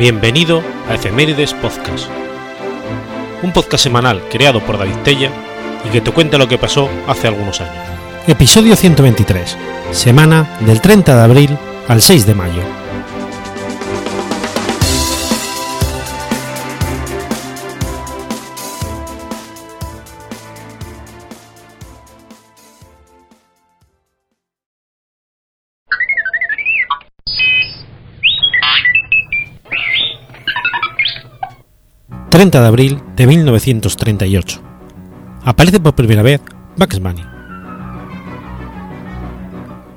Bienvenido 0.00 0.62
a 0.88 0.94
Efemérides 0.94 1.52
Podcast, 1.52 2.06
un 3.42 3.52
podcast 3.52 3.84
semanal 3.84 4.22
creado 4.30 4.64
por 4.64 4.78
David 4.78 4.96
Tella 5.04 5.30
y 5.86 5.90
que 5.90 6.00
te 6.00 6.10
cuenta 6.10 6.38
lo 6.38 6.48
que 6.48 6.56
pasó 6.56 6.88
hace 7.06 7.28
algunos 7.28 7.60
años. 7.60 7.84
Episodio 8.26 8.76
123, 8.76 9.58
semana 9.90 10.56
del 10.60 10.80
30 10.80 11.14
de 11.14 11.22
abril 11.22 11.58
al 11.86 12.00
6 12.00 12.24
de 12.24 12.34
mayo. 12.34 12.79
30 32.40 32.58
de 32.58 32.66
abril 32.66 33.02
de 33.16 33.26
1938. 33.26 34.62
Aparece 35.44 35.78
por 35.78 35.94
primera 35.94 36.22
vez 36.22 36.40
Bugs 36.74 36.98
Bunny. 36.98 37.22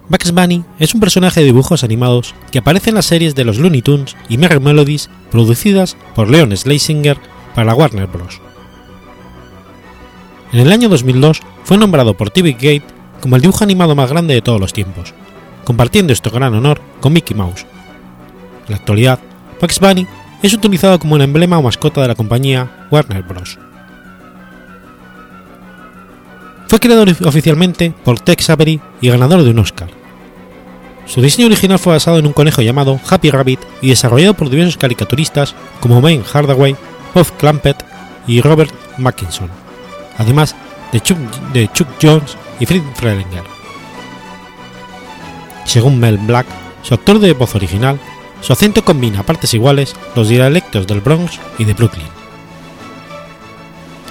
Bugs 0.10 0.34
Bunny 0.34 0.66
es 0.78 0.94
un 0.94 1.00
personaje 1.00 1.40
de 1.40 1.46
dibujos 1.46 1.86
animados 1.86 2.36
que 2.52 2.60
aparece 2.60 2.90
en 2.90 2.98
las 2.98 3.06
series 3.06 3.34
de 3.34 3.46
los 3.46 3.60
Looney 3.60 3.82
Tunes 3.82 4.18
y 4.28 4.38
Merry 4.38 4.60
Melodies 4.60 5.10
producidas 5.32 5.96
por 6.16 6.30
Leon 6.30 6.58
Schlesinger 6.58 7.18
para 7.56 7.68
la 7.68 7.76
Warner 7.76 8.08
Bros. 8.08 8.42
En 10.52 10.60
el 10.60 10.74
año 10.74 10.90
2002 10.90 11.40
fue 11.64 11.78
nombrado 11.78 12.18
por 12.18 12.30
TV 12.30 12.52
Gate 12.52 12.84
como 13.22 13.38
el 13.38 13.42
dibujo 13.42 13.64
animado 13.64 13.96
más 13.96 14.10
grande 14.10 14.34
de 14.34 14.42
todos 14.42 14.60
los 14.60 14.74
tiempos, 14.74 15.14
compartiendo 15.64 16.12
este 16.12 16.30
gran 16.30 16.54
honor 16.54 16.82
con 17.00 17.14
Mickey 17.14 17.38
Mouse. 17.38 17.66
En 18.66 18.72
la 18.72 18.76
actualidad, 18.76 19.20
Bugs 19.62 19.80
Bunny 19.80 20.06
es 20.44 20.54
utilizado 20.54 21.00
como 21.00 21.16
un 21.16 21.22
emblema 21.22 21.58
o 21.58 21.64
mascota 21.64 22.02
de 22.02 22.10
la 22.10 22.16
compañía 22.16 22.88
Warner 22.92 23.24
Bros. 23.24 23.58
Fue 26.68 26.80
creado 26.80 27.06
oficialmente 27.26 27.94
por 28.04 28.20
Tex 28.20 28.50
Avery 28.50 28.82
y 29.00 29.10
ganador 29.10 29.44
de 29.44 29.52
un 29.52 29.60
Oscar. 29.60 29.90
Su 31.06 31.22
diseño 31.22 31.48
original 31.48 31.80
fue 31.80 31.94
basado 31.94 32.20
en 32.20 32.26
un 32.26 32.34
conejo 32.34 32.62
llamado 32.62 33.00
Happy 33.10 33.30
Rabbit 33.30 33.60
y 33.82 33.90
desarrollado 33.90 34.34
por 34.34 34.50
diversos 34.50 34.78
caricaturistas 34.78 35.56
como 35.80 36.00
Wayne 36.00 36.24
Hardaway, 36.24 36.76
Bob 37.14 37.28
Clampett 37.38 37.84
y 38.28 38.42
Robert 38.42 38.74
Mackinson, 38.98 39.50
además 40.18 40.56
de 40.92 41.00
Chuck, 41.00 41.18
de 41.54 41.70
Chuck 41.72 41.88
Jones 42.02 42.38
y 42.60 42.66
Fritz 42.66 42.84
Frelinger. 42.96 43.44
Según 45.66 46.00
Mel 46.00 46.18
Black, 46.18 46.46
su 46.82 46.94
actor 46.94 47.20
de 47.20 47.34
voz 47.34 47.56
original, 47.56 48.00
su 48.44 48.52
acento 48.52 48.84
combina 48.84 49.24
partes 49.24 49.54
iguales 49.54 49.96
los 50.16 50.28
dialectos 50.28 50.86
del 50.86 51.00
Bronx 51.00 51.40
y 51.58 51.64
de 51.64 51.74
Brooklyn. 51.74 52.06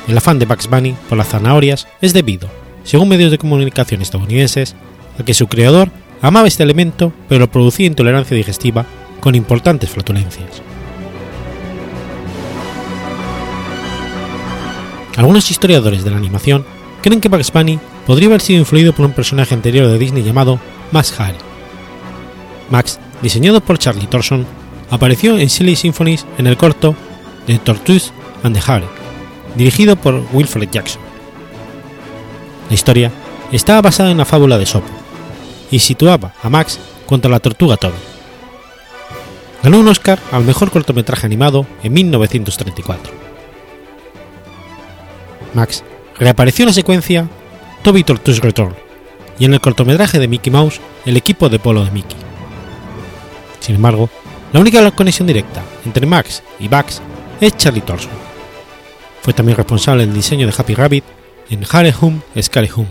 El 0.08 0.16
afán 0.16 0.38
de 0.38 0.46
Bugs 0.46 0.68
Bunny 0.68 0.96
por 1.08 1.18
las 1.18 1.28
zanahorias 1.28 1.86
es 2.00 2.14
debido, 2.14 2.48
según 2.82 3.10
medios 3.10 3.30
de 3.30 3.38
comunicación 3.38 4.00
estadounidenses, 4.00 4.74
a 5.20 5.24
que 5.24 5.34
su 5.34 5.46
creador 5.48 5.90
amaba 6.22 6.48
este 6.48 6.62
elemento 6.62 7.12
pero 7.28 7.50
producía 7.50 7.86
intolerancia 7.86 8.36
digestiva 8.36 8.86
con 9.20 9.34
importantes 9.34 9.90
flatulencias. 9.90 10.62
Algunos 15.16 15.50
historiadores 15.50 16.04
de 16.04 16.10
la 16.10 16.16
animación 16.16 16.64
creen 17.02 17.20
que 17.20 17.28
Bugs 17.28 17.52
Bunny 17.52 17.78
podría 18.06 18.28
haber 18.28 18.40
sido 18.40 18.60
influido 18.60 18.94
por 18.94 19.04
un 19.04 19.12
personaje 19.12 19.54
anterior 19.54 19.86
de 19.88 19.98
Disney 19.98 20.22
llamado 20.22 20.58
Max 20.90 21.14
Harry. 21.20 21.36
Max 22.70 22.98
diseñado 23.22 23.60
por 23.60 23.78
Charlie 23.78 24.06
Thorson, 24.06 24.46
apareció 24.90 25.38
en 25.38 25.48
Silly 25.48 25.76
Symphonies 25.76 26.26
en 26.38 26.46
el 26.46 26.56
corto 26.56 26.94
The 27.46 27.58
Tortoise 27.58 28.10
and 28.42 28.54
the 28.54 28.62
Hare, 28.70 28.86
dirigido 29.54 29.96
por 29.96 30.22
Wilfred 30.32 30.68
Jackson. 30.70 31.00
La 32.68 32.74
historia 32.74 33.10
estaba 33.52 33.82
basada 33.82 34.10
en 34.10 34.18
la 34.18 34.24
fábula 34.24 34.58
de 34.58 34.66
Sopo 34.66 34.88
y 35.70 35.78
situaba 35.78 36.34
a 36.42 36.50
Max 36.50 36.78
contra 37.06 37.30
la 37.30 37.40
tortuga 37.40 37.76
Toby. 37.76 37.94
Ganó 39.62 39.78
un 39.78 39.88
Oscar 39.88 40.18
al 40.32 40.44
mejor 40.44 40.70
cortometraje 40.70 41.26
animado 41.26 41.66
en 41.82 41.92
1934. 41.92 43.12
Max 45.54 45.84
reapareció 46.18 46.64
en 46.64 46.68
la 46.68 46.72
secuencia 46.72 47.28
Toby 47.82 48.04
Tortoise 48.04 48.40
Return 48.40 48.74
y 49.38 49.44
en 49.44 49.54
el 49.54 49.60
cortometraje 49.60 50.18
de 50.18 50.28
Mickey 50.28 50.52
Mouse 50.52 50.80
el 51.06 51.16
equipo 51.16 51.48
de 51.48 51.58
polo 51.58 51.84
de 51.84 51.90
Mickey. 51.90 52.16
Sin 53.62 53.76
embargo, 53.76 54.10
la 54.52 54.58
única 54.58 54.90
conexión 54.90 55.28
directa 55.28 55.62
entre 55.86 56.04
Max 56.04 56.42
y 56.58 56.66
Bugs 56.66 57.00
es 57.40 57.56
Charlie 57.56 57.80
Thorson. 57.80 58.10
Fue 59.22 59.32
también 59.32 59.56
responsable 59.56 60.04
del 60.04 60.12
diseño 60.12 60.48
de 60.48 60.54
Happy 60.56 60.74
Rabbit 60.74 61.04
en 61.48 61.64
Hare 61.70 61.94
Hum 62.00 62.20
Scary 62.40 62.68
Hum. 62.74 62.86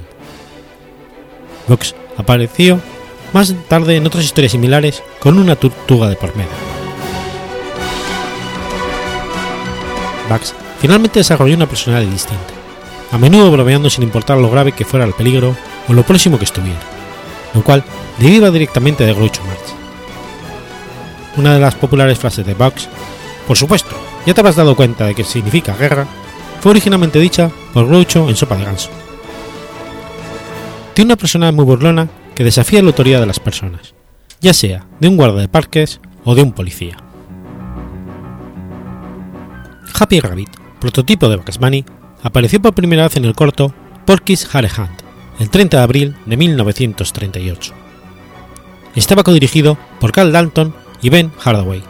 Bugs 1.67 1.93
apareció 2.15 2.79
más 3.33 3.53
tarde 3.67 3.97
en 3.97 4.05
otras 4.05 4.23
historias 4.23 4.53
similares 4.53 5.03
con 5.19 5.37
una 5.37 5.57
tortuga 5.57 6.07
de 6.07 6.15
por 6.15 6.33
medio. 6.37 6.49
Bugs 10.29 10.55
finalmente 10.79 11.19
desarrolló 11.19 11.55
una 11.55 11.67
personalidad 11.67 12.09
distinta, 12.09 12.53
a 13.11 13.17
menudo 13.17 13.51
bromeando 13.51 13.89
sin 13.89 14.03
importar 14.03 14.37
lo 14.37 14.49
grave 14.49 14.71
que 14.71 14.85
fuera 14.85 15.05
el 15.05 15.13
peligro 15.13 15.53
o 15.89 15.93
lo 15.93 16.03
próximo 16.03 16.37
que 16.37 16.45
estuviera, 16.45 16.79
lo 17.53 17.61
cual 17.61 17.83
deriva 18.19 18.49
directamente 18.51 19.05
de 19.05 19.13
Groucho 19.13 19.43
Marx 19.43 19.80
una 21.37 21.53
de 21.53 21.59
las 21.59 21.75
populares 21.75 22.19
frases 22.19 22.45
de 22.45 22.53
Bugs, 22.53 22.87
por 23.47 23.57
supuesto, 23.57 23.95
ya 24.25 24.33
te 24.33 24.41
habrás 24.41 24.55
dado 24.55 24.75
cuenta 24.75 25.05
de 25.05 25.15
que 25.15 25.23
significa 25.23 25.75
guerra, 25.75 26.07
fue 26.59 26.71
originalmente 26.71 27.19
dicha 27.19 27.49
por 27.73 27.87
Groucho 27.87 28.29
en 28.29 28.35
Sopa 28.35 28.55
de 28.55 28.65
Ganso. 28.65 28.89
Tiene 30.93 31.09
una 31.09 31.17
persona 31.17 31.51
muy 31.51 31.65
burlona 31.65 32.07
que 32.35 32.43
desafía 32.43 32.81
la 32.81 32.89
autoridad 32.89 33.19
de 33.19 33.25
las 33.25 33.39
personas, 33.39 33.95
ya 34.39 34.53
sea 34.53 34.85
de 34.99 35.07
un 35.07 35.17
guarda 35.17 35.41
de 35.41 35.47
parques 35.47 35.99
o 36.23 36.35
de 36.35 36.43
un 36.43 36.51
policía. 36.51 36.97
Happy 39.99 40.19
Rabbit, 40.19 40.49
prototipo 40.79 41.29
de 41.29 41.37
Bugs 41.37 41.57
Bunny, 41.57 41.85
apareció 42.23 42.61
por 42.61 42.73
primera 42.73 43.03
vez 43.03 43.15
en 43.17 43.25
el 43.25 43.35
corto 43.35 43.73
Porky's 44.05 44.47
Hare 44.53 44.69
Hunt, 44.77 45.01
el 45.39 45.49
30 45.49 45.77
de 45.77 45.83
abril 45.83 46.15
de 46.25 46.37
1938. 46.37 47.73
Estaba 48.95 49.23
codirigido 49.23 49.77
por 49.99 50.11
Carl 50.11 50.31
Dalton 50.31 50.73
y 51.01 51.09
Ben 51.09 51.31
Hardaway. 51.39 51.83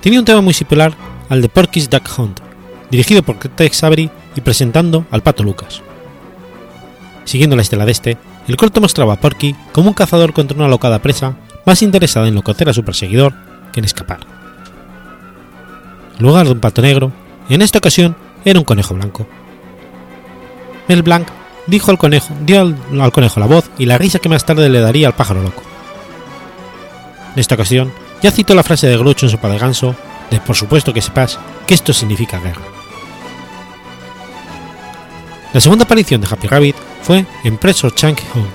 Tenía 0.00 0.18
un 0.18 0.24
tema 0.24 0.40
muy 0.40 0.54
similar 0.54 0.94
al 1.28 1.42
de 1.42 1.48
Porky's 1.48 1.90
Duck 1.90 2.08
Hunt, 2.16 2.40
dirigido 2.90 3.22
por 3.22 3.36
Tex 3.36 3.82
Avery 3.84 4.10
y 4.36 4.40
presentando 4.40 5.06
al 5.10 5.22
Pato 5.22 5.42
Lucas. 5.42 5.82
Siguiendo 7.24 7.56
la 7.56 7.62
estela 7.62 7.84
de 7.84 7.92
este, 7.92 8.16
el 8.46 8.56
corto 8.56 8.80
mostraba 8.80 9.14
a 9.14 9.20
Porky 9.20 9.54
como 9.72 9.88
un 9.88 9.94
cazador 9.94 10.32
contra 10.32 10.56
una 10.56 10.68
locada 10.68 11.00
presa 11.00 11.36
más 11.66 11.82
interesada 11.82 12.28
en 12.28 12.34
lococer 12.34 12.68
a 12.68 12.72
su 12.72 12.84
perseguidor 12.84 13.34
que 13.72 13.80
en 13.80 13.84
escapar. 13.84 14.20
En 16.18 16.24
lugar 16.24 16.46
de 16.46 16.52
un 16.52 16.60
pato 16.60 16.80
negro, 16.80 17.12
en 17.50 17.60
esta 17.60 17.78
ocasión 17.78 18.16
era 18.44 18.58
un 18.58 18.64
conejo 18.64 18.94
blanco. 18.94 19.28
Mel 20.88 21.02
Blanc 21.02 21.28
dijo 21.66 21.90
al 21.90 21.98
conejo, 21.98 22.34
dio 22.46 22.60
al, 22.62 22.76
al 22.98 23.12
conejo 23.12 23.40
la 23.40 23.46
voz 23.46 23.70
y 23.76 23.84
la 23.84 23.98
risa 23.98 24.18
que 24.18 24.30
más 24.30 24.46
tarde 24.46 24.70
le 24.70 24.80
daría 24.80 25.08
al 25.08 25.14
pájaro 25.14 25.42
loco. 25.42 25.62
En 27.38 27.42
esta 27.42 27.54
ocasión, 27.54 27.92
ya 28.20 28.32
cito 28.32 28.52
la 28.56 28.64
frase 28.64 28.88
de 28.88 28.96
Groucho 28.96 29.26
en 29.26 29.30
Sopa 29.30 29.48
de 29.48 29.58
Ganso, 29.58 29.94
de 30.28 30.40
por 30.40 30.56
supuesto 30.56 30.92
que 30.92 31.00
sepas 31.00 31.38
que 31.68 31.74
esto 31.74 31.92
significa 31.92 32.40
guerra. 32.40 32.64
La 35.54 35.60
segunda 35.60 35.84
aparición 35.84 36.20
de 36.20 36.26
Happy 36.28 36.48
Rabbit 36.48 36.74
fue 37.00 37.26
en 37.44 37.56
Preso 37.56 37.90
Chang 37.90 38.16
Home, 38.34 38.48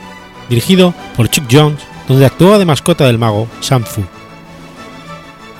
dirigido 0.50 0.94
por 1.16 1.30
Chuck 1.30 1.46
Jones, 1.50 1.80
donde 2.10 2.26
actuaba 2.26 2.60
de 2.60 2.66
mascota 2.66 3.06
del 3.06 3.18
mago 3.18 3.48
Sam 3.62 3.86
Fu. 3.86 4.04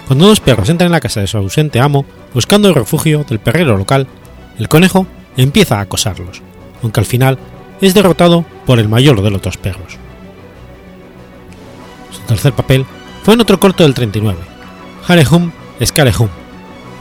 Cuando 0.06 0.28
dos 0.28 0.42
perros 0.42 0.68
entran 0.68 0.88
en 0.88 0.92
la 0.92 1.00
casa 1.00 1.22
de 1.22 1.28
su 1.28 1.38
ausente 1.38 1.80
amo 1.80 2.06
buscando 2.34 2.68
el 2.68 2.76
refugio 2.76 3.24
del 3.24 3.40
perrero 3.40 3.78
local, 3.78 4.06
el 4.60 4.68
conejo 4.68 5.08
empieza 5.38 5.78
a 5.78 5.84
acosarlos, 5.84 6.42
aunque 6.82 7.00
al 7.00 7.06
final 7.06 7.40
es 7.80 7.94
derrotado 7.94 8.44
por 8.66 8.80
el 8.80 8.90
mayor 8.90 9.22
de 9.22 9.32
los 9.32 9.42
dos 9.42 9.56
perros. 9.56 9.98
Su 12.12 12.20
tercer 12.24 12.52
papel 12.52 12.86
fue 13.24 13.34
en 13.34 13.42
otro 13.42 13.58
corto 13.58 13.84
del 13.84 13.94
39, 13.94 14.38
Hare 15.08 15.26
Hum, 15.32 15.52
Scare 15.84 16.12
Hum, 16.20 16.28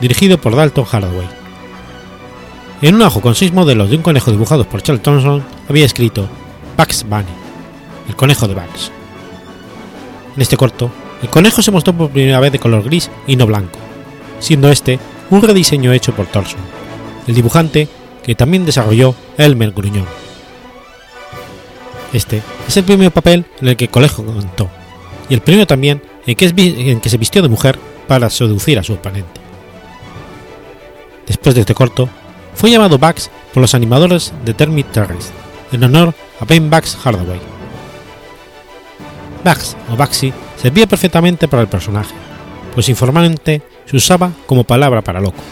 dirigido 0.00 0.38
por 0.38 0.54
Dalton 0.54 0.84
Hardaway. 0.84 1.26
En 2.80 2.94
un 2.94 3.02
ajo 3.02 3.20
con 3.20 3.34
seis 3.34 3.52
modelos 3.52 3.90
de 3.90 3.96
un 3.96 4.02
conejo 4.02 4.30
dibujados 4.30 4.66
por 4.68 4.82
Charles 4.82 5.02
Thompson 5.02 5.44
había 5.68 5.84
escrito 5.84 6.28
Bugs 6.78 7.04
Bunny, 7.08 7.24
el 8.08 8.14
conejo 8.14 8.46
de 8.46 8.54
Bugs. 8.54 8.92
En 10.36 10.42
este 10.42 10.56
corto, 10.56 10.90
el 11.22 11.28
conejo 11.28 11.60
se 11.60 11.72
mostró 11.72 11.92
por 11.92 12.10
primera 12.10 12.38
vez 12.38 12.52
de 12.52 12.60
color 12.60 12.84
gris 12.84 13.10
y 13.26 13.34
no 13.34 13.46
blanco, 13.46 13.78
siendo 14.38 14.70
este 14.70 15.00
un 15.30 15.42
rediseño 15.42 15.92
hecho 15.92 16.14
por 16.14 16.26
Thorson, 16.26 16.60
el 17.26 17.34
dibujante 17.34 17.88
que 18.22 18.36
también 18.36 18.64
desarrolló 18.64 19.16
Elmer 19.38 19.72
Gruñón. 19.72 20.06
Este 22.12 22.42
es 22.68 22.76
el 22.76 22.84
primer 22.84 23.10
papel 23.10 23.44
en 23.60 23.68
el 23.68 23.76
que 23.76 23.84
el 23.84 23.90
conejo 23.90 24.24
cantó, 24.24 24.70
y 25.28 25.34
el 25.34 25.40
primero 25.40 25.66
también 25.66 26.11
en 26.26 27.00
que, 27.00 27.08
se 27.08 27.16
vistió 27.16 27.42
de 27.42 27.48
mujer 27.48 27.78
para 28.06 28.30
seducir 28.30 28.78
a 28.78 28.82
su 28.82 28.94
oponente. 28.94 29.40
Después 31.26 31.54
de 31.54 31.62
este 31.62 31.74
corto, 31.74 32.08
fue 32.54 32.70
llamado 32.70 32.98
Bugs 32.98 33.30
por 33.52 33.60
los 33.60 33.74
animadores 33.74 34.32
de 34.44 34.54
Termit 34.54 34.90
Terrorist, 34.90 35.30
en 35.72 35.84
honor 35.84 36.14
a 36.40 36.44
Ben 36.44 36.70
Bugs 36.70 36.96
Hardaway. 36.96 37.40
Bugs 39.44 39.76
o 39.90 39.96
Bugsy 39.96 40.32
servía 40.56 40.86
perfectamente 40.86 41.48
para 41.48 41.62
el 41.62 41.68
personaje, 41.68 42.14
pues 42.74 42.88
informalmente 42.88 43.62
se 43.86 43.96
usaba 43.96 44.30
como 44.46 44.64
palabra 44.64 45.02
para 45.02 45.20
loco. 45.20 45.42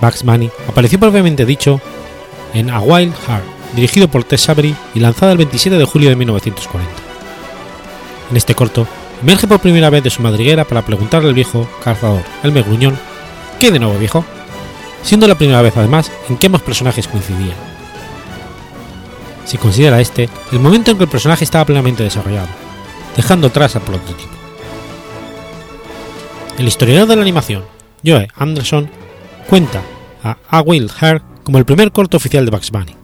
Bugs 0.00 0.22
Bunny 0.22 0.50
apareció 0.66 0.98
propiamente 0.98 1.44
dicho 1.44 1.80
en 2.54 2.70
A 2.70 2.80
Wild 2.80 3.14
Heart, 3.14 3.44
dirigido 3.74 4.08
por 4.08 4.24
Tess 4.24 4.48
Avery 4.48 4.74
y 4.94 5.00
lanzada 5.00 5.32
el 5.32 5.38
27 5.38 5.76
de 5.76 5.84
julio 5.84 6.08
de 6.08 6.16
1940. 6.16 6.99
En 8.30 8.36
este 8.36 8.54
corto, 8.54 8.86
emerge 9.22 9.46
por 9.46 9.60
primera 9.60 9.90
vez 9.90 10.04
de 10.04 10.10
su 10.10 10.22
madriguera 10.22 10.64
para 10.64 10.82
preguntarle 10.82 11.28
al 11.28 11.34
viejo 11.34 11.68
cazador 11.82 12.22
Elmer 12.42 12.64
Gruñón 12.64 12.98
¿Qué 13.60 13.70
de 13.70 13.78
nuevo, 13.78 13.98
viejo? 13.98 14.24
Siendo 15.02 15.28
la 15.28 15.34
primera 15.34 15.60
vez, 15.60 15.76
además, 15.76 16.10
en 16.30 16.38
que 16.38 16.46
ambos 16.46 16.62
personajes 16.62 17.06
coincidían. 17.06 17.56
Se 19.44 19.58
considera 19.58 20.00
este 20.00 20.30
el 20.50 20.60
momento 20.60 20.90
en 20.90 20.96
que 20.96 21.04
el 21.04 21.10
personaje 21.10 21.44
estaba 21.44 21.66
plenamente 21.66 22.02
desarrollado, 22.02 22.48
dejando 23.16 23.48
atrás 23.48 23.76
al 23.76 23.82
prototipo. 23.82 24.30
El 26.56 26.68
historiador 26.68 27.06
de 27.06 27.16
la 27.16 27.22
animación, 27.22 27.64
Joe 28.02 28.28
Anderson, 28.34 28.88
cuenta 29.46 29.82
a 30.22 30.38
A 30.48 30.62
Wild 30.62 30.90
Heart 30.90 31.22
como 31.42 31.58
el 31.58 31.66
primer 31.66 31.92
corto 31.92 32.16
oficial 32.16 32.46
de 32.46 32.50
Bugs 32.50 32.70
Bunny. 32.70 32.96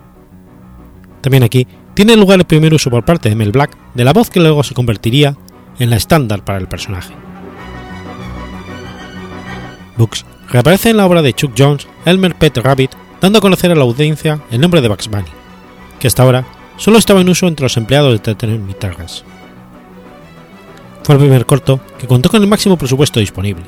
También 1.21 1.43
aquí 1.43 1.67
tiene 1.97 2.15
lugar 2.15 2.39
el 2.39 2.45
primer 2.45 2.75
uso 2.75 2.91
por 2.91 3.07
parte 3.07 3.31
de 3.31 3.35
Mel 3.35 3.53
Black 3.53 3.75
de 3.95 4.05
la 4.05 4.13
voz 4.13 4.29
que 4.29 4.39
luego 4.39 4.63
se 4.63 4.75
convertiría 4.75 5.35
en 5.79 5.89
la 5.89 5.97
estándar 5.97 6.45
para 6.45 6.59
el 6.59 6.69
personaje. 6.69 7.15
Bugs 9.97 10.27
reaparece 10.51 10.91
en 10.91 10.99
la 10.99 11.07
obra 11.07 11.23
de 11.23 11.33
Chuck 11.33 11.55
Jones, 11.57 11.89
Elmer 12.05 12.35
Pet 12.35 12.59
Rabbit, 12.59 12.91
dando 13.19 13.39
a 13.39 13.41
conocer 13.41 13.73
a 13.73 13.75
la 13.75 13.85
audiencia 13.85 14.41
el 14.51 14.61
nombre 14.61 14.83
de 14.83 14.89
Bugs 14.89 15.09
Bunny, 15.09 15.31
que 15.99 16.07
hasta 16.07 16.23
ahora 16.23 16.45
solo 16.77 16.99
estaba 16.99 17.23
en 17.23 17.31
uso 17.31 17.49
entre 17.49 17.65
los 17.65 17.79
empleados 17.79 18.23
de 18.23 18.59
Guitarras. 18.69 19.25
Fue 21.03 21.15
el 21.15 21.21
primer 21.23 21.47
corto 21.47 21.81
que 21.99 22.07
contó 22.07 22.29
con 22.29 22.43
el 22.43 22.49
máximo 22.49 22.77
presupuesto 22.77 23.21
disponible. 23.21 23.65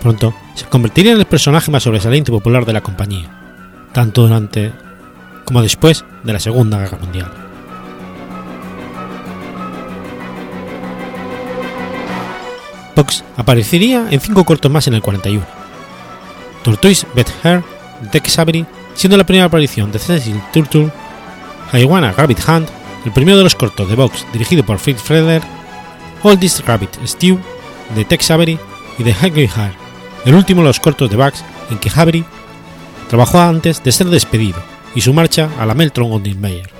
Pronto 0.00 0.32
se 0.54 0.64
convertiría 0.64 1.12
en 1.12 1.18
el 1.18 1.26
personaje 1.26 1.70
más 1.70 1.82
sobresaliente 1.82 2.30
y 2.30 2.34
popular 2.34 2.64
de 2.64 2.72
la 2.72 2.80
compañía, 2.80 3.28
tanto 3.92 4.22
durante 4.22 4.72
como 5.50 5.62
después 5.62 6.04
de 6.22 6.32
la 6.32 6.38
Segunda 6.38 6.78
Guerra 6.78 6.96
Mundial. 6.98 7.28
Bugs 12.94 13.24
aparecería 13.36 14.06
en 14.12 14.20
cinco 14.20 14.44
cortos 14.44 14.70
más 14.70 14.86
en 14.86 14.94
el 14.94 15.02
41. 15.02 15.44
Tortoise 16.62 17.04
Beth 17.16 17.32
Hare, 17.42 17.64
Dex 18.12 18.38
Avery, 18.38 18.64
siendo 18.94 19.16
la 19.16 19.26
primera 19.26 19.46
aparición 19.46 19.90
de 19.90 19.98
Cecil 19.98 20.40
Turtle, 20.52 20.88
Haiwana 21.72 22.12
Rabbit 22.12 22.48
Hunt, 22.48 22.68
el 23.04 23.10
primero 23.10 23.38
de 23.38 23.42
los 23.42 23.56
cortos 23.56 23.88
de 23.88 23.96
Bugs 23.96 24.24
dirigido 24.32 24.62
por 24.62 24.78
Fritz 24.78 25.02
Freder, 25.02 25.42
Oldest 26.22 26.60
Rabbit 26.60 26.96
Stew, 27.04 27.40
de 27.96 28.04
Tex 28.04 28.30
Avery 28.30 28.56
y 29.00 29.02
de 29.02 29.16
Henry 29.20 29.50
Hare, 29.52 29.74
el 30.26 30.34
último 30.36 30.62
de 30.62 30.68
los 30.68 30.78
cortos 30.78 31.10
de 31.10 31.16
Bugs 31.16 31.42
en 31.70 31.78
que 31.78 31.90
Avery 31.92 32.24
trabajó 33.08 33.40
antes 33.40 33.82
de 33.82 33.90
ser 33.90 34.06
despedido 34.06 34.62
y 34.94 35.00
su 35.00 35.12
marcha 35.12 35.50
a 35.58 35.66
la 35.66 35.74
Meltron 35.74 36.10
Gondin 36.10 36.40
Mayer. 36.40 36.70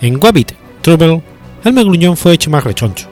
En 0.00 0.22
Wabbit 0.22 0.52
Trouble, 0.82 1.22
el 1.64 1.72
megruñón 1.72 2.16
fue 2.16 2.34
hecho 2.34 2.50
más 2.50 2.64
rechoncho, 2.64 3.08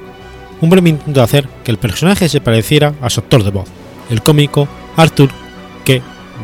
un 0.61 0.71
breve 0.71 0.91
intento 0.91 1.21
de 1.21 1.25
hacer 1.25 1.49
que 1.65 1.71
el 1.71 1.79
personaje 1.79 2.29
se 2.29 2.41
pareciera 2.41 2.95
a 3.01 3.11
su 3.11 3.21
actor 3.21 3.43
de 3.43 3.51
voz, 3.51 3.69
el 4.11 4.23
cómico 4.23 4.69
Arthur 4.97 5.31
K. 5.85 5.95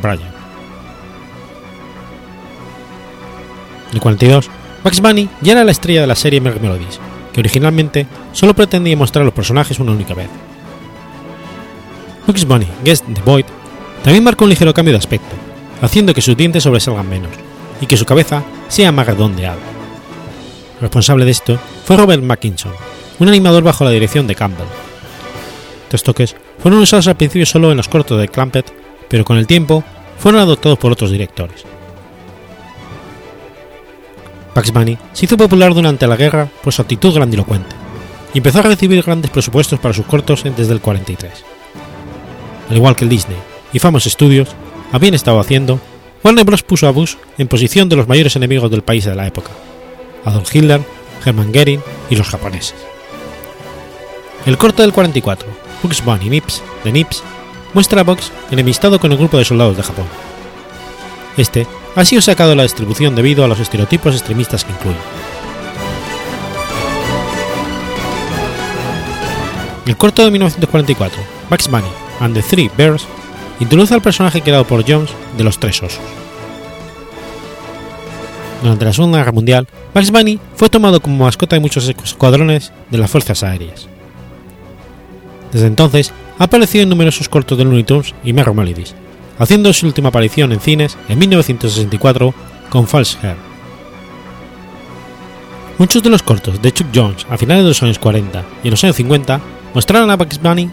Bryan. 0.02 0.30
En 3.90 3.94
el 3.94 4.00
42, 4.00 4.50
Bugs 4.82 5.00
Bunny 5.00 5.28
ya 5.40 5.52
era 5.52 5.64
la 5.64 5.72
estrella 5.72 6.00
de 6.00 6.06
la 6.06 6.14
serie 6.14 6.40
Merry 6.40 6.60
Melodies, 6.60 7.00
que 7.32 7.40
originalmente 7.40 8.06
solo 8.32 8.54
pretendía 8.54 8.96
mostrar 8.96 9.22
a 9.22 9.24
los 9.26 9.34
personajes 9.34 9.78
una 9.78 9.92
única 9.92 10.14
vez. 10.14 10.28
Bugs 12.26 12.46
Bunny 12.46 12.66
Guest 12.84 13.04
the 13.12 13.20
Void 13.22 13.44
también 14.02 14.24
marcó 14.24 14.44
un 14.44 14.50
ligero 14.50 14.72
cambio 14.72 14.92
de 14.92 14.98
aspecto, 14.98 15.36
haciendo 15.80 16.14
que 16.14 16.22
sus 16.22 16.36
dientes 16.36 16.62
sobresalgan 16.62 17.08
menos 17.08 17.32
y 17.80 17.86
que 17.86 17.96
su 17.96 18.04
cabeza 18.04 18.42
sea 18.68 18.92
más 18.92 19.06
redondeada. 19.06 19.58
Responsable 20.80 21.24
de 21.24 21.30
esto 21.30 21.58
fue 21.84 21.96
Robert 21.96 22.22
Mackinson, 22.22 22.72
un 23.18 23.28
animador 23.28 23.62
bajo 23.62 23.84
la 23.84 23.90
dirección 23.90 24.26
de 24.26 24.34
Campbell. 24.34 24.66
Estos 25.84 26.02
toques 26.02 26.36
fueron 26.58 26.80
usados 26.80 27.08
al 27.08 27.16
principio 27.16 27.46
solo 27.46 27.70
en 27.70 27.76
los 27.76 27.88
cortos 27.88 28.20
de 28.20 28.28
Clampett, 28.28 28.72
pero 29.08 29.24
con 29.24 29.36
el 29.36 29.46
tiempo 29.46 29.82
fueron 30.18 30.40
adoptados 30.40 30.78
por 30.78 30.92
otros 30.92 31.10
directores. 31.10 31.64
Bugs 34.54 34.72
Bunny 34.72 34.98
se 35.12 35.26
hizo 35.26 35.36
popular 35.36 35.74
durante 35.74 36.06
la 36.06 36.16
guerra 36.16 36.48
por 36.62 36.72
su 36.72 36.82
actitud 36.82 37.14
grandilocuente 37.14 37.74
y 38.34 38.38
empezó 38.38 38.60
a 38.60 38.62
recibir 38.62 39.02
grandes 39.02 39.30
presupuestos 39.30 39.78
para 39.78 39.94
sus 39.94 40.06
cortos 40.06 40.44
desde 40.44 40.72
el 40.72 40.80
43. 40.80 41.32
Al 42.68 42.76
igual 42.76 42.96
que 42.96 43.04
el 43.04 43.10
Disney 43.10 43.36
y 43.72 43.78
Famous 43.78 44.04
Studios 44.04 44.48
habían 44.92 45.14
estado 45.14 45.40
haciendo, 45.40 45.80
Warner 46.22 46.44
Bros. 46.44 46.62
puso 46.62 46.86
a 46.86 46.90
Bush 46.90 47.14
en 47.38 47.48
posición 47.48 47.88
de 47.88 47.96
los 47.96 48.08
mayores 48.08 48.36
enemigos 48.36 48.70
del 48.70 48.82
país 48.82 49.04
de 49.04 49.14
la 49.14 49.26
época, 49.26 49.50
Adolf 50.24 50.54
Hitler, 50.54 50.82
Hermann 51.24 51.52
Goering 51.52 51.82
y 52.10 52.16
los 52.16 52.28
japoneses. 52.28 52.74
El 54.46 54.58
corto 54.58 54.82
del 54.82 54.92
44, 54.92 55.48
Bugs 55.82 56.04
Bunny 56.04 56.30
Nips, 56.30 56.62
de 56.84 56.92
Nips, 56.92 57.22
muestra 57.74 58.00
a 58.00 58.04
Bugs 58.04 58.32
enemistado 58.50 58.98
con 58.98 59.12
el 59.12 59.18
grupo 59.18 59.38
de 59.38 59.44
soldados 59.44 59.76
de 59.76 59.82
Japón. 59.82 60.06
Este 61.36 61.66
ha 61.96 62.04
sido 62.04 62.22
sacado 62.22 62.50
de 62.50 62.56
la 62.56 62.62
distribución 62.62 63.14
debido 63.14 63.44
a 63.44 63.48
los 63.48 63.60
estereotipos 63.60 64.14
extremistas 64.14 64.64
que 64.64 64.72
incluye. 64.72 64.98
El 69.86 69.96
corto 69.96 70.24
de 70.24 70.30
1944, 70.30 71.20
Bugs 71.48 71.68
Bunny 71.68 71.88
and 72.20 72.34
the 72.34 72.42
Three 72.42 72.70
Bears, 72.76 73.06
introduce 73.60 73.94
al 73.94 74.02
personaje 74.02 74.42
creado 74.42 74.66
por 74.66 74.84
Jones 74.90 75.10
de 75.36 75.44
los 75.44 75.60
Tres 75.60 75.82
Osos. 75.82 76.00
Durante 78.62 78.84
la 78.84 78.92
Segunda 78.92 79.18
Guerra 79.18 79.32
Mundial, 79.32 79.68
Bugs 79.94 80.10
Bunny 80.10 80.38
fue 80.56 80.68
tomado 80.68 81.00
como 81.00 81.24
mascota 81.24 81.56
de 81.56 81.60
muchos 81.60 81.88
escuadrones 81.88 82.72
de 82.90 82.98
las 82.98 83.10
fuerzas 83.10 83.42
aéreas. 83.42 83.88
Desde 85.52 85.66
entonces, 85.66 86.12
ha 86.38 86.44
aparecido 86.44 86.82
en 86.82 86.90
numerosos 86.90 87.28
cortos 87.28 87.56
de 87.56 87.64
Looney 87.64 87.84
Tunes 87.84 88.14
y 88.24 88.32
Merry 88.32 88.54
Melodies, 88.54 88.94
haciendo 89.38 89.72
su 89.72 89.86
última 89.86 90.10
aparición 90.10 90.52
en 90.52 90.60
cines 90.60 90.96
en 91.08 91.18
1964 91.18 92.34
con 92.68 92.86
False 92.86 93.16
Hair. 93.22 93.36
Muchos 95.78 96.02
de 96.02 96.10
los 96.10 96.22
cortos 96.22 96.60
de 96.60 96.72
Chuck 96.72 96.88
Jones 96.94 97.26
a 97.30 97.38
finales 97.38 97.64
de 97.64 97.68
los 97.70 97.82
años 97.82 97.98
40 97.98 98.44
y 98.62 98.68
en 98.68 98.70
los 98.70 98.84
años 98.84 98.96
50 98.96 99.40
mostraron 99.74 100.10
a 100.10 100.16
Bugs 100.16 100.40
Bunny 100.40 100.70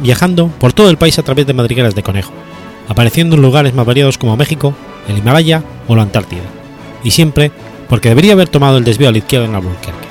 viajando 0.00 0.48
por 0.48 0.72
todo 0.72 0.90
el 0.90 0.96
país 0.96 1.18
a 1.18 1.22
través 1.22 1.46
de 1.46 1.54
madrigueras 1.54 1.94
de 1.94 2.02
conejo, 2.02 2.32
apareciendo 2.88 3.36
en 3.36 3.42
lugares 3.42 3.74
más 3.74 3.86
variados 3.86 4.18
como 4.18 4.36
México, 4.36 4.74
el 5.08 5.18
Himalaya 5.18 5.62
o 5.86 5.96
la 5.96 6.02
Antártida, 6.02 6.42
y 7.04 7.10
siempre 7.10 7.50
porque 7.88 8.08
debería 8.10 8.32
haber 8.32 8.48
tomado 8.48 8.78
el 8.78 8.84
desvío 8.84 9.08
a 9.08 9.12
la 9.12 9.18
izquierda 9.18 9.46
en 9.46 9.54
Albuquerque. 9.54 10.08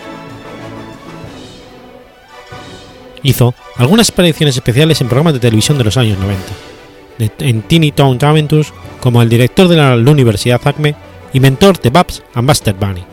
Hizo 3.23 3.53
algunas 3.77 4.09
apariciones 4.09 4.55
especiales 4.55 5.01
en 5.01 5.07
programas 5.07 5.33
de 5.33 5.39
televisión 5.39 5.77
de 5.77 5.83
los 5.83 5.97
años 5.97 6.17
90, 6.17 6.43
de, 7.17 7.31
en 7.39 7.61
Teeny 7.63 7.91
Town 7.91 8.17
Adventures 8.21 8.73
como 8.99 9.21
el 9.21 9.29
director 9.29 9.67
de 9.67 9.75
la 9.75 9.95
Universidad 9.95 10.61
Acme 10.63 10.95
y 11.33 11.39
mentor 11.39 11.79
de 11.79 11.89
Babs 11.89 12.23
and 12.33 12.47
Buster 12.47 12.73
Bunny, 12.73 13.03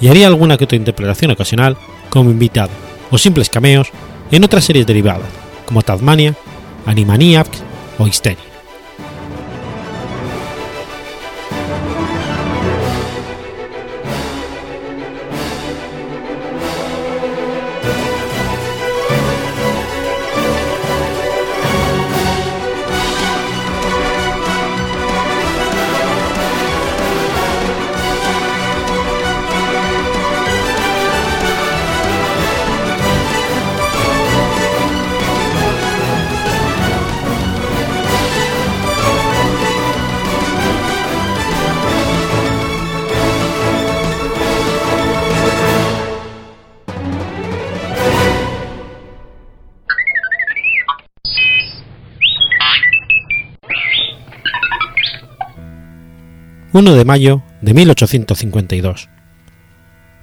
y 0.00 0.08
haría 0.08 0.26
alguna 0.26 0.56
que 0.56 0.64
otra 0.64 0.76
interpretación 0.76 1.30
ocasional 1.30 1.76
como 2.10 2.30
invitado 2.30 2.70
o 3.10 3.18
simples 3.18 3.48
cameos 3.48 3.88
en 4.36 4.44
otras 4.44 4.64
series 4.64 4.86
derivadas, 4.86 5.28
como 5.66 5.82
Tasmania, 5.82 6.34
Animaniacs 6.86 7.62
o 7.98 8.06
Hysteria. 8.06 8.53
1 56.74 56.92
de 56.92 57.04
mayo 57.04 57.40
de 57.60 57.72
1852. 57.72 59.08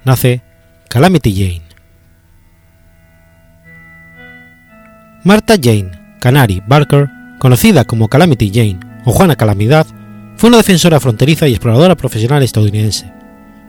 Nace 0.03 0.41
Calamity 0.89 1.33
Jane. 1.33 1.61
Martha 5.23 5.55
Jane 5.55 5.91
Canary 6.19 6.61
Barker, 6.67 7.09
conocida 7.39 7.85
como 7.85 8.09
Calamity 8.09 8.51
Jane 8.53 8.81
o 9.05 9.13
Juana 9.13 9.37
Calamidad, 9.37 9.87
fue 10.35 10.49
una 10.49 10.57
defensora 10.57 10.99
fronteriza 10.99 11.47
y 11.47 11.51
exploradora 11.51 11.95
profesional 11.95 12.43
estadounidense, 12.43 13.09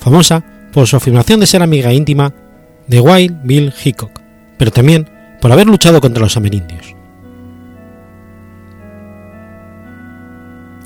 famosa 0.01 0.43
por 0.73 0.89
su 0.89 0.97
afirmación 0.97 1.39
de 1.39 1.47
ser 1.47 1.63
amiga 1.63 1.93
íntima 1.93 2.35
de 2.89 3.01
Wild 3.01 3.43
Bill 3.45 3.73
Hickok, 3.85 4.21
pero 4.59 4.73
también 4.73 5.09
por 5.41 5.53
haber 5.53 5.69
luchado 5.69 6.01
contra 6.01 6.25
los 6.25 6.37
amerindios. 6.37 6.97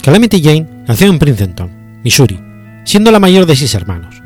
Calamity 0.02 0.42
Jane 0.42 0.84
nació 0.86 1.08
en 1.08 1.18
Princeton, 1.18 1.75
Missouri, 2.06 2.38
siendo 2.84 3.10
la 3.10 3.18
mayor 3.18 3.46
de 3.46 3.56
seis 3.56 3.74
hermanos. 3.74 4.22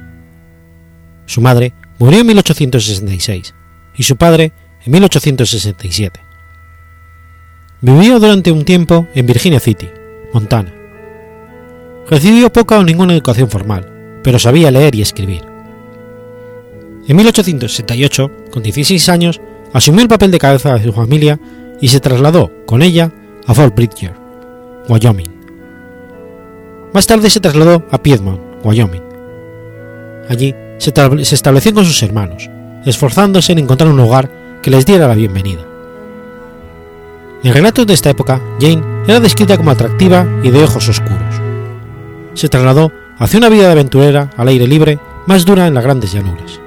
Su 1.25 1.41
madre 1.41 1.73
murió 1.99 2.21
en 2.21 2.27
1866 2.27 3.55
y 3.97 4.03
su 4.03 4.17
padre 4.17 4.53
en 4.85 4.93
1867. 4.93 6.21
Vivió 7.81 8.21
durante 8.21 8.53
un 8.53 8.67
tiempo 8.67 9.07
en 9.15 9.25
Virginia 9.25 9.61
City, 9.61 9.89
Montana. 10.35 10.75
Recibió 12.07 12.53
poca 12.53 12.79
o 12.79 12.85
ninguna 12.85 13.15
educación 13.15 13.49
formal, 13.49 14.21
pero 14.23 14.39
sabía 14.39 14.71
leer 14.71 14.95
y 14.95 15.01
escribir. 15.01 15.41
En 17.09 17.17
1868, 17.17 18.31
con 18.51 18.63
16 18.63 19.09
años, 19.09 19.41
asumió 19.73 20.03
el 20.03 20.09
papel 20.09 20.31
de 20.31 20.39
cabeza 20.39 20.75
de 20.75 20.85
su 20.85 20.93
familia 20.93 21.41
y 21.81 21.89
se 21.89 22.01
trasladó 22.01 22.53
con 22.67 22.83
ella 22.83 23.11
a 23.47 23.55
Fort 23.55 23.75
Bridger, 23.75 24.13
Wyoming. 24.87 25.40
Más 26.93 27.07
tarde 27.07 27.31
se 27.31 27.41
trasladó 27.41 27.85
a 27.91 27.99
Piedmont, 27.99 28.41
Wyoming. 28.65 29.03
Allí 30.29 30.55
se, 30.79 30.91
estableció 31.35 31.73
con 31.73 31.85
sus 31.85 32.03
hermanos, 32.03 32.51
esforzándose 32.85 33.53
en 33.53 33.61
encontrar 33.61 33.91
un 33.91 34.01
hogar 34.01 34.31
que 34.61 34.71
les 34.71 34.85
diera 34.85 35.07
la 35.07 35.15
bienvenida. 35.15 35.63
En 37.43 37.55
relatos 37.55 37.87
de 37.87 37.95
esta 37.95 38.11
época, 38.11 38.41
Jane 38.61 38.83
era 39.07 39.21
descrita 39.21 39.57
como 39.57 39.71
atractiva 39.71 40.27
y 40.43 40.51
de 40.51 40.65
ojos 40.65 40.89
oscuros. 40.89 41.41
Se 42.35 42.49
trasladó 42.49 42.93
hacia 43.19 43.39
una 43.39 43.49
vida 43.49 43.67
de 43.67 43.73
aventurera 43.73 44.31
al 44.37 44.49
aire 44.49 44.67
libre 44.67 44.99
más 45.27 45.45
dura 45.45 45.67
en 45.67 45.75
las 45.75 45.85
grandes 45.85 46.13
llanuras. 46.13 46.61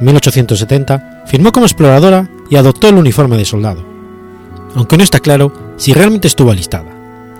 En 0.00 0.06
1870 0.06 1.24
firmó 1.26 1.52
como 1.52 1.66
exploradora 1.66 2.28
y 2.48 2.56
adoptó 2.56 2.88
el 2.88 2.94
uniforme 2.94 3.36
de 3.36 3.44
soldado, 3.44 3.84
aunque 4.74 4.96
no 4.96 5.02
está 5.02 5.20
claro 5.20 5.52
si 5.76 5.92
realmente 5.92 6.28
estuvo 6.28 6.50
alistada, 6.50 6.90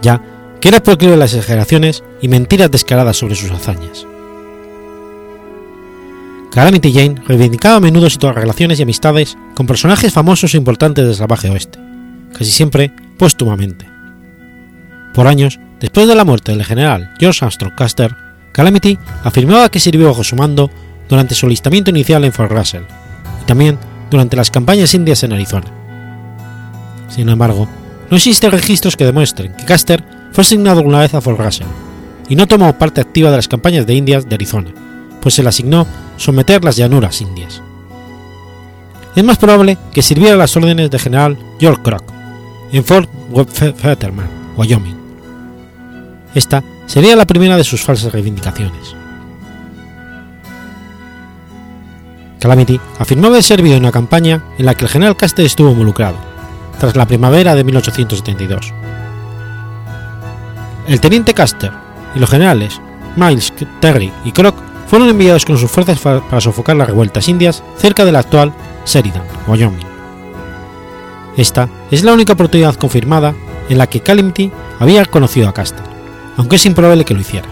ya 0.03 0.21
que 0.61 0.69
era 0.69 0.83
proclive 0.83 1.17
las 1.17 1.35
exageraciones 1.35 2.03
y 2.21 2.29
mentiras 2.29 2.71
descaradas 2.71 3.17
sobre 3.17 3.35
sus 3.35 3.51
hazañas. 3.51 4.07
Calamity 6.51 6.93
Jane 6.93 7.23
reivindicaba 7.27 7.77
a 7.77 7.81
menudo 7.81 8.09
sus 8.11 8.21
relaciones 8.23 8.79
y 8.79 8.83
amistades 8.83 9.37
con 9.55 9.67
personajes 9.67 10.13
famosos 10.13 10.55
e 10.55 10.57
importantes 10.57 11.05
del 11.05 11.15
salvaje 11.15 11.51
oeste, 11.51 11.79
casi 12.33 12.51
siempre 12.51 12.93
póstumamente. 13.19 13.87
Por 15.15 15.27
años, 15.27 15.61
después 15.79 16.09
de 16.09 16.15
la 16.15 16.25
muerte 16.25 16.53
del 16.53 16.65
general 16.65 17.15
George 17.19 17.45
Armstrong 17.45 17.75
Custer, 17.77 18.17
Calamity 18.53 18.99
afirmaba 19.23 19.69
que 19.69 19.79
sirvió 19.79 20.09
bajo 20.09 20.25
su 20.25 20.37
mando 20.37 20.71
durante 21.09 21.35
su 21.35 21.47
alistamiento 21.47 21.91
inicial 21.91 22.25
en 22.25 22.33
Fort 22.33 22.51
Russell 22.51 22.83
y 23.43 23.45
también 23.47 23.79
durante 24.11 24.37
las 24.37 24.51
campañas 24.51 24.95
indias 24.95 25.23
en 25.23 25.35
Arizona. 25.35 25.67
Sin 27.09 27.29
embargo, 27.29 27.69
no 28.11 28.17
existen 28.17 28.51
registros 28.51 28.97
que 28.97 29.05
demuestren 29.05 29.53
que 29.55 29.67
Custer 29.67 30.03
fue 30.39 30.43
asignado 30.43 30.79
alguna 30.79 31.01
vez 31.01 31.13
a 31.15 31.21
Fort 31.21 31.41
Russell 31.41 31.67
y 32.29 32.37
no 32.37 32.47
tomó 32.47 32.73
parte 32.79 33.01
activa 33.01 33.29
de 33.33 33.39
las 33.39 33.49
campañas 33.49 33.89
de 33.89 33.95
Indias 33.95 34.29
de 34.29 34.37
Arizona, 34.37 34.71
pues 35.21 35.35
se 35.35 35.43
le 35.43 35.49
asignó 35.49 35.85
someter 36.17 36.63
las 36.63 36.77
llanuras 36.77 37.21
indias. 37.21 37.61
Es 39.17 39.25
más 39.25 39.37
probable 39.37 39.77
que 39.93 40.01
sirviera 40.01 40.35
a 40.35 40.39
las 40.39 40.57
órdenes 40.57 40.93
de 40.93 40.99
general 41.01 41.37
George 41.59 41.83
Crook 41.83 42.05
en 42.71 42.85
Fort 42.85 43.11
Fetterman, 43.51 44.29
Wyoming. 44.57 44.97
Esta 46.37 46.63
sería 46.87 47.17
la 47.17 47.27
primera 47.27 47.57
de 47.57 47.65
sus 47.65 47.83
falsas 47.83 48.13
reivindicaciones. 48.13 48.95
Calamity 52.39 52.81
afirmó 53.01 53.27
haber 53.27 53.43
servido 53.43 53.75
en 53.75 53.83
una 53.83 53.91
campaña 53.91 54.45
en 54.57 54.67
la 54.67 54.77
que 54.77 54.85
el 54.85 54.91
general 54.93 55.17
Custer 55.17 55.45
estuvo 55.45 55.73
involucrado, 55.73 56.17
tras 56.79 56.95
la 56.95 57.07
primavera 57.07 57.57
de 57.57 57.65
1872. 57.65 58.73
El 60.89 61.03
teniente 61.03 61.35
Custer 61.35 61.71
y 62.15 62.19
los 62.19 62.31
generales 62.31 62.81
Miles, 63.15 63.53
Terry 63.81 64.11
y 64.25 64.33
Crook 64.33 64.57
fueron 64.87 65.11
enviados 65.11 65.45
con 65.45 65.59
sus 65.59 65.71
fuerzas 65.71 65.99
para 66.01 66.41
sofocar 66.41 66.77
las 66.77 66.89
revueltas 66.89 67.29
indias 67.29 67.63
cerca 67.77 68.07
del 68.07 68.17
actual 68.17 68.55
Sheridan, 68.87 69.25
Wyoming. 69.47 69.87
Esta 71.37 71.69
es 71.91 72.05
la 72.05 72.15
única 72.15 72.33
oportunidad 72.33 72.75
confirmada 72.77 73.35
en 73.69 73.77
la 73.77 73.87
que 73.87 74.01
Calamity 74.01 74.51
había 74.79 75.05
conocido 75.05 75.47
a 75.47 75.53
Custer, 75.53 75.85
aunque 76.39 76.57
es 76.57 76.65
improbable 76.65 77.05
que 77.05 77.13
lo 77.13 77.21
hiciera. 77.21 77.49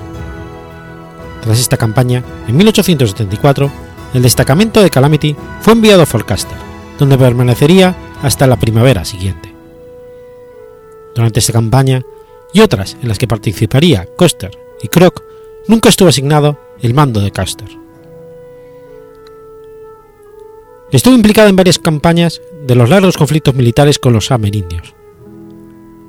Tras 1.42 1.60
esta 1.60 1.76
campaña, 1.76 2.24
en 2.48 2.56
1874, 2.56 3.70
el 4.14 4.22
destacamento 4.22 4.82
de 4.82 4.90
Calamity 4.90 5.36
fue 5.60 5.74
enviado 5.74 6.02
a 6.02 6.06
Fort 6.06 6.26
Custer, 6.26 6.56
donde 6.98 7.18
permanecería 7.18 7.94
hasta 8.22 8.46
la 8.46 8.56
primavera 8.56 9.04
siguiente. 9.04 9.54
Durante 11.14 11.40
esta 11.40 11.52
campaña 11.52 12.02
y 12.56 12.62
otras 12.62 12.96
en 13.02 13.08
las 13.08 13.18
que 13.18 13.28
participaría 13.28 14.08
Custer 14.16 14.50
y 14.82 14.88
Crook, 14.88 15.22
nunca 15.68 15.90
estuvo 15.90 16.08
asignado 16.08 16.58
el 16.80 16.94
mando 16.94 17.20
de 17.20 17.30
Custer. 17.30 17.68
Estuvo 20.90 21.14
implicado 21.14 21.50
en 21.50 21.56
varias 21.56 21.78
campañas 21.78 22.40
de 22.66 22.74
los 22.74 22.88
largos 22.88 23.18
conflictos 23.18 23.54
militares 23.54 23.98
con 23.98 24.14
los 24.14 24.30
amerindios. 24.30 24.94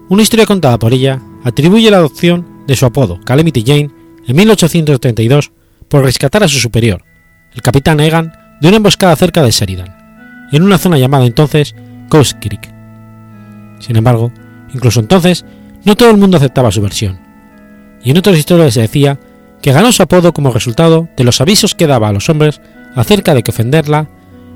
Una 0.08 0.22
historia 0.22 0.46
contada 0.46 0.80
por 0.80 0.94
ella 0.94 1.22
atribuye 1.44 1.92
la 1.92 1.98
adopción 1.98 2.64
de 2.66 2.78
su 2.78 2.86
apodo 2.86 3.20
Calamity 3.26 3.64
Jane 3.68 3.92
en 4.26 4.36
1832 4.38 5.52
por 5.90 6.06
rescatar 6.06 6.44
a 6.44 6.48
su 6.48 6.60
superior, 6.60 7.04
el 7.54 7.62
capitán 7.62 8.00
Egan, 8.00 8.32
de 8.62 8.70
una 8.70 8.78
emboscada 8.78 9.18
cerca 9.18 9.44
de 9.44 9.52
Sheridan, 9.52 10.48
en 10.54 10.64
una 10.64 10.78
zona 10.78 10.98
llamada 10.98 11.26
entonces 11.26 11.76
Coast 12.08 12.38
Creek. 12.40 12.72
Sin 13.80 13.98
embargo, 13.98 14.32
incluso 14.74 15.02
entonces, 15.02 15.44
no 15.84 15.96
todo 15.96 16.12
el 16.12 16.18
mundo 16.18 16.38
aceptaba 16.38 16.72
su 16.72 16.82
versión, 16.82 17.20
y 18.04 18.12
en 18.12 18.18
otras 18.18 18.38
historias 18.38 18.74
se 18.74 18.82
decía 18.82 19.20
que 19.62 19.72
ganó 19.72 19.92
su 19.92 20.04
apodo 20.04 20.34
como 20.34 20.52
resultado 20.52 21.10
de 21.18 21.24
los 21.24 21.42
avisos 21.42 21.76
que 21.76 21.88
daba 21.88 22.10
a 22.10 22.14
los 22.14 22.30
hombres 22.30 22.62
acerca 22.96 23.34
de 23.34 23.44
que 23.44 23.52
ofenderla 23.52 24.10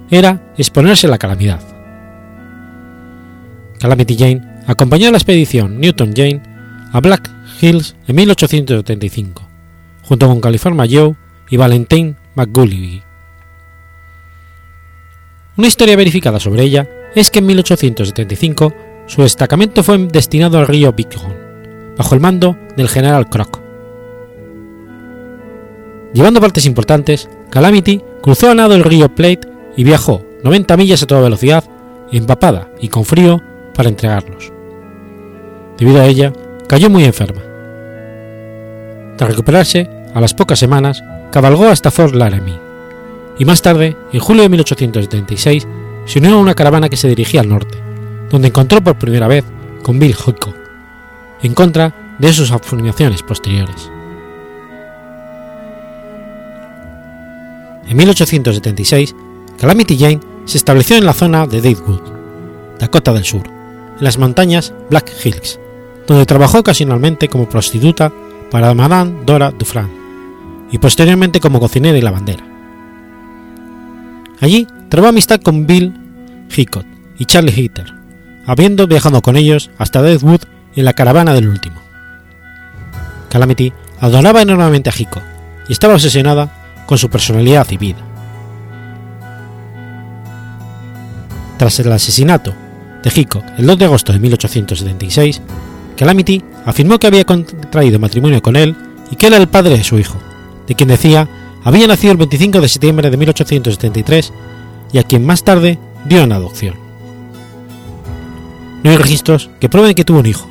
era 0.09 0.53
exponerse 0.57 1.07
a 1.07 1.09
la 1.09 1.17
calamidad. 1.17 1.61
Calamity 3.79 4.15
Jane 4.15 4.41
acompañó 4.67 5.07
a 5.07 5.11
la 5.11 5.17
expedición 5.17 5.79
Newton 5.79 6.13
Jane 6.15 6.41
a 6.91 6.99
Black 6.99 7.29
Hills 7.61 7.95
en 8.07 8.15
1875, 8.15 9.47
junto 10.03 10.27
con 10.27 10.41
California 10.41 10.87
Joe 10.89 11.15
y 11.49 11.57
Valentine 11.57 12.15
McGulliby. 12.35 13.03
Una 15.57 15.67
historia 15.67 15.95
verificada 15.95 16.39
sobre 16.39 16.63
ella 16.63 16.87
es 17.15 17.29
que 17.29 17.39
en 17.39 17.47
1875 17.47 18.73
su 19.11 19.23
destacamento 19.23 19.83
fue 19.83 19.97
destinado 19.97 20.57
al 20.57 20.67
río 20.67 20.93
Bighorn, 20.93 21.35
bajo 21.97 22.15
el 22.15 22.21
mando 22.21 22.55
del 22.77 22.87
general 22.87 23.27
Crook. 23.27 23.59
Llevando 26.13 26.39
partes 26.39 26.65
importantes, 26.65 27.29
Calamity 27.49 28.01
cruzó 28.21 28.49
a 28.49 28.55
nado 28.55 28.73
el 28.73 28.85
río 28.85 29.13
Plate 29.13 29.41
y 29.75 29.83
viajó 29.83 30.23
90 30.45 30.77
millas 30.77 31.03
a 31.03 31.07
toda 31.07 31.19
velocidad, 31.19 31.65
empapada 32.09 32.69
y 32.79 32.87
con 32.87 33.03
frío, 33.03 33.41
para 33.75 33.89
entregarlos. 33.89 34.53
Debido 35.77 35.99
a 35.99 36.05
ella, 36.05 36.31
cayó 36.69 36.89
muy 36.89 37.03
enferma. 37.03 37.41
Tras 39.17 39.29
recuperarse, 39.29 39.89
a 40.13 40.21
las 40.21 40.33
pocas 40.33 40.57
semanas, 40.57 41.03
cabalgó 41.33 41.65
hasta 41.65 41.91
Fort 41.91 42.15
Laramie, 42.15 42.61
y 43.37 43.43
más 43.43 43.61
tarde, 43.61 43.97
en 44.13 44.19
julio 44.21 44.43
de 44.43 44.49
1876, 44.49 45.67
se 46.05 46.19
unió 46.19 46.35
a 46.35 46.39
una 46.39 46.53
caravana 46.53 46.87
que 46.87 46.95
se 46.95 47.09
dirigía 47.09 47.41
al 47.41 47.49
norte, 47.49 47.90
donde 48.31 48.47
encontró 48.47 48.81
por 48.81 48.97
primera 48.97 49.27
vez 49.27 49.43
con 49.83 49.99
Bill 49.99 50.15
Hickok, 50.15 50.55
en 51.43 51.53
contra 51.53 52.15
de 52.17 52.33
sus 52.33 52.51
afirmaciones 52.51 53.23
posteriores. 53.23 53.91
En 57.87 57.97
1876, 57.97 59.15
Calamity 59.59 59.97
Jane 59.97 60.19
se 60.45 60.57
estableció 60.57 60.95
en 60.95 61.05
la 61.05 61.13
zona 61.13 61.45
de 61.45 61.61
Datewood, 61.61 62.01
Dakota 62.79 63.11
del 63.11 63.25
Sur, 63.25 63.43
en 63.45 64.03
las 64.03 64.17
montañas 64.17 64.73
Black 64.89 65.11
Hills, 65.23 65.59
donde 66.07 66.25
trabajó 66.25 66.59
ocasionalmente 66.59 67.27
como 67.27 67.49
prostituta 67.49 68.11
para 68.49 68.73
Madame 68.73 69.23
Dora 69.25 69.51
Dufran 69.51 69.89
y 70.71 70.77
posteriormente 70.77 71.39
como 71.39 71.59
cocinera 71.59 71.97
y 71.97 72.01
lavandera. 72.01 72.43
Allí 74.39 74.67
trabó 74.89 75.07
amistad 75.07 75.41
con 75.41 75.67
Bill 75.67 75.93
Hickok 76.55 76.85
y 77.17 77.25
Charlie 77.25 77.53
Hitter, 77.55 78.00
habiendo 78.45 78.87
viajado 78.87 79.21
con 79.21 79.35
ellos 79.37 79.69
hasta 79.77 80.01
Deadwood 80.01 80.41
en 80.75 80.85
la 80.85 80.93
caravana 80.93 81.33
del 81.33 81.47
último. 81.47 81.81
Calamity 83.29 83.73
adoraba 83.99 84.41
enormemente 84.41 84.89
a 84.89 84.93
Hickok 84.97 85.23
y 85.67 85.73
estaba 85.73 85.93
obsesionada 85.93 86.83
con 86.85 86.97
su 86.97 87.09
personalidad 87.09 87.67
y 87.69 87.77
vida. 87.77 87.99
Tras 91.57 91.79
el 91.79 91.91
asesinato 91.91 92.53
de 93.03 93.11
Hickok 93.15 93.43
el 93.57 93.67
2 93.67 93.77
de 93.77 93.85
agosto 93.85 94.13
de 94.13 94.19
1876, 94.19 95.41
Calamity 95.95 96.43
afirmó 96.65 96.97
que 96.99 97.07
había 97.07 97.25
contraído 97.25 97.99
matrimonio 97.99 98.41
con 98.41 98.55
él 98.55 98.75
y 99.11 99.15
que 99.15 99.27
era 99.27 99.37
el 99.37 99.47
padre 99.47 99.77
de 99.77 99.83
su 99.83 99.99
hijo, 99.99 100.17
de 100.67 100.75
quien 100.75 100.89
decía 100.89 101.27
había 101.63 101.87
nacido 101.87 102.11
el 102.11 102.17
25 102.17 102.59
de 102.59 102.69
septiembre 102.69 103.09
de 103.11 103.17
1873 103.17 104.33
y 104.93 104.97
a 104.97 105.03
quien 105.03 105.25
más 105.25 105.43
tarde 105.43 105.77
dio 106.05 106.21
en 106.21 106.31
adopción. 106.31 106.80
No 108.83 108.91
hay 108.91 108.97
registros 108.97 109.49
que 109.59 109.69
prueben 109.69 109.93
que 109.93 110.05
tuvo 110.05 110.19
un 110.19 110.25
hijo, 110.25 110.47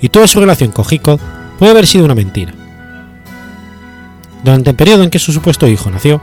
y 0.00 0.08
toda 0.08 0.26
su 0.26 0.40
relación 0.40 0.70
con 0.72 0.84
Hickok 0.88 1.20
puede 1.58 1.72
haber 1.72 1.86
sido 1.86 2.04
una 2.04 2.14
mentira. 2.14 2.52
Durante 4.42 4.70
el 4.70 4.76
periodo 4.76 5.02
en 5.02 5.10
que 5.10 5.18
su 5.18 5.32
supuesto 5.32 5.66
hijo 5.66 5.90
nació, 5.90 6.20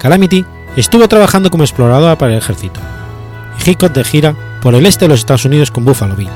Calamity 0.00 0.44
estuvo 0.76 1.06
trabajando 1.08 1.50
como 1.50 1.64
exploradora 1.64 2.16
para 2.18 2.32
el 2.32 2.38
ejército, 2.38 2.80
y 3.58 3.70
Hickok 3.70 3.92
de 3.92 4.04
gira 4.04 4.34
por 4.62 4.74
el 4.74 4.86
este 4.86 5.04
de 5.04 5.10
los 5.10 5.20
Estados 5.20 5.44
Unidos 5.44 5.70
con 5.70 5.84
Buffalo 5.84 6.16
Bill. 6.16 6.28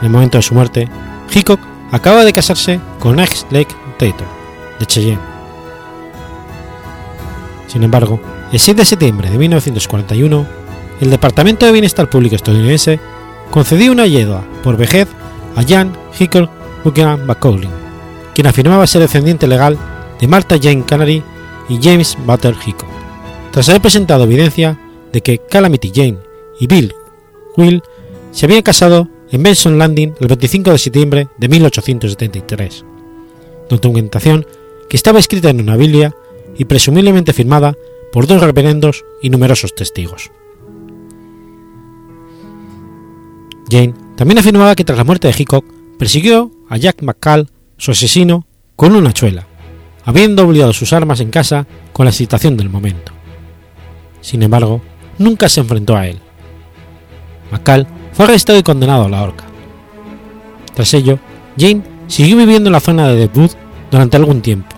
En 0.00 0.06
el 0.06 0.10
momento 0.10 0.38
de 0.38 0.42
su 0.42 0.54
muerte, 0.54 0.88
Hickok 1.32 1.60
acaba 1.92 2.24
de 2.24 2.32
casarse 2.32 2.80
con 2.98 3.20
Ex 3.20 3.46
Lake 3.50 3.74
Taylor, 3.98 4.26
de 4.78 4.86
Cheyenne. 4.86 5.34
Sin 7.68 7.82
embargo, 7.82 8.20
el 8.52 8.58
7 8.58 8.82
de 8.82 8.84
septiembre 8.84 9.30
de 9.30 9.38
1941, 9.38 10.46
el 11.00 11.10
Departamento 11.10 11.66
de 11.66 11.72
Bienestar 11.72 12.08
Público 12.08 12.36
estadounidense 12.36 13.00
concedió 13.50 13.92
una 13.92 14.04
ayuda 14.04 14.44
por 14.62 14.76
vejez 14.76 15.08
a 15.56 15.62
Jan 15.62 15.92
Hickok 16.18 16.50
Buchanan 16.84 17.26
Macaulay, 17.26 17.68
quien 18.34 18.46
afirmaba 18.46 18.86
ser 18.86 19.02
descendiente 19.02 19.46
legal 19.46 19.78
de 20.20 20.28
Martha 20.28 20.56
Jane 20.60 20.84
Canary 20.84 21.22
y 21.68 21.78
James 21.82 22.16
Butler 22.26 22.54
Hickok, 22.64 22.88
tras 23.50 23.68
haber 23.68 23.82
presentado 23.82 24.24
evidencia 24.24 24.78
de 25.12 25.20
que 25.20 25.38
Calamity 25.38 25.92
Jane 25.94 26.18
y 26.58 26.66
Bill 26.66 26.94
Will 27.56 27.82
se 28.30 28.46
habían 28.46 28.62
casado 28.62 29.08
en 29.30 29.42
Benson 29.42 29.78
Landing 29.78 30.14
el 30.20 30.28
25 30.28 30.70
de 30.70 30.78
septiembre 30.78 31.28
de 31.38 31.48
1873, 31.48 32.84
documentación 33.68 34.46
que 34.88 34.96
estaba 34.96 35.18
escrita 35.18 35.50
en 35.50 35.60
una 35.60 35.76
Biblia 35.76 36.14
y 36.56 36.64
presumiblemente 36.64 37.32
firmada 37.32 37.76
por 38.12 38.26
dos 38.26 38.40
reverendos 38.40 39.04
y 39.22 39.30
numerosos 39.30 39.74
testigos. 39.74 40.30
Jane 43.70 43.94
también 44.16 44.38
afirmaba 44.38 44.74
que 44.74 44.84
tras 44.84 44.98
la 44.98 45.04
muerte 45.04 45.28
de 45.28 45.34
Hickok 45.36 45.64
persiguió 45.98 46.50
a 46.68 46.76
Jack 46.76 47.02
McCall, 47.02 47.48
su 47.76 47.90
asesino, 47.90 48.46
con 48.76 48.94
una 48.94 49.12
chuela, 49.12 49.46
habiendo 50.04 50.46
olvidado 50.46 50.72
sus 50.72 50.92
armas 50.92 51.20
en 51.20 51.30
casa 51.30 51.66
con 51.92 52.04
la 52.04 52.10
excitación 52.10 52.56
del 52.56 52.70
momento. 52.70 53.12
Sin 54.20 54.42
embargo, 54.42 54.80
nunca 55.18 55.48
se 55.48 55.60
enfrentó 55.60 55.96
a 55.96 56.06
él. 56.06 56.18
McCall 57.50 57.86
fue 58.12 58.26
arrestado 58.26 58.58
y 58.58 58.62
condenado 58.62 59.04
a 59.04 59.08
la 59.08 59.22
horca. 59.22 59.44
Tras 60.74 60.92
ello, 60.94 61.18
Jane 61.58 61.82
siguió 62.08 62.36
viviendo 62.36 62.68
en 62.68 62.72
la 62.72 62.80
zona 62.80 63.08
de 63.08 63.16
Deadwood 63.16 63.52
durante 63.90 64.16
algún 64.16 64.40
tiempo, 64.40 64.74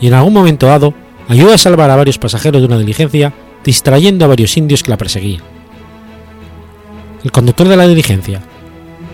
y 0.00 0.08
en 0.08 0.14
algún 0.14 0.32
momento 0.32 0.66
dado 0.66 0.94
ayudó 1.28 1.54
a 1.54 1.58
salvar 1.58 1.90
a 1.90 1.96
varios 1.96 2.18
pasajeros 2.18 2.60
de 2.60 2.66
una 2.66 2.78
diligencia 2.78 3.32
distrayendo 3.64 4.24
a 4.24 4.28
varios 4.28 4.56
indios 4.56 4.82
que 4.82 4.90
la 4.90 4.96
perseguían. 4.96 5.55
El 7.26 7.32
conductor 7.32 7.66
de 7.66 7.76
la 7.76 7.88
diligencia, 7.88 8.40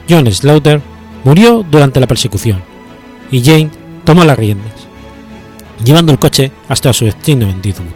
John 0.06 0.30
Slaughter, 0.30 0.82
murió 1.24 1.64
durante 1.70 1.98
la 1.98 2.06
persecución, 2.06 2.62
y 3.30 3.42
Jane 3.42 3.70
tomó 4.04 4.22
las 4.22 4.38
riendas, 4.38 4.86
llevando 5.82 6.12
el 6.12 6.18
coche 6.18 6.52
hasta 6.68 6.92
su 6.92 7.06
destino 7.06 7.48
en 7.48 7.62
Deadwood. 7.62 7.86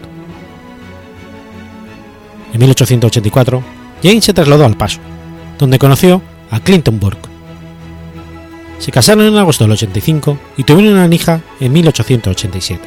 En 2.55 2.61
1884, 2.61 3.62
Jane 4.02 4.22
se 4.22 4.33
trasladó 4.33 4.64
al 4.64 4.79
Paso, 4.79 5.00
donde 5.59 5.79
conoció 5.79 6.22
a 6.50 6.61
Clinton 6.61 6.98
Burke. 6.98 7.29
Se 8.79 8.90
casaron 8.90 9.26
en 9.26 9.37
agosto 9.37 9.64
del 9.64 9.72
85 9.72 10.38
y 10.57 10.64
tuvieron 10.64 10.94
una 10.94 11.14
hija 11.14 11.42
en 11.61 11.74
1887. 11.74 12.81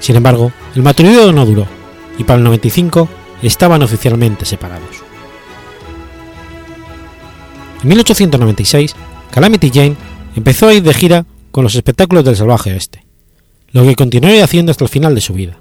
Sin 0.00 0.16
embargo, 0.16 0.52
el 0.74 0.82
matrimonio 0.82 1.30
no 1.32 1.44
duró 1.44 1.66
y 2.16 2.24
para 2.24 2.38
el 2.38 2.44
95 2.44 3.06
estaban 3.42 3.82
oficialmente 3.82 4.46
separados. 4.46 5.07
En 7.82 7.88
1896, 7.88 8.94
Calamity 9.30 9.70
Jane 9.70 9.96
empezó 10.34 10.68
a 10.68 10.74
ir 10.74 10.82
de 10.82 10.94
gira 10.94 11.26
con 11.50 11.64
los 11.64 11.74
espectáculos 11.74 12.24
del 12.24 12.36
salvaje 12.36 12.72
oeste, 12.72 13.04
lo 13.70 13.84
que 13.84 13.94
continuaría 13.94 14.44
haciendo 14.44 14.70
hasta 14.70 14.84
el 14.84 14.90
final 14.90 15.14
de 15.14 15.20
su 15.20 15.32
vida. 15.32 15.58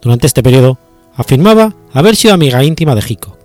Durante 0.00 0.26
este 0.26 0.42
periodo, 0.42 0.78
afirmaba 1.16 1.74
haber 1.92 2.16
sido 2.16 2.34
amiga 2.34 2.64
íntima 2.64 2.94
de 2.94 3.02
Hickok, 3.06 3.38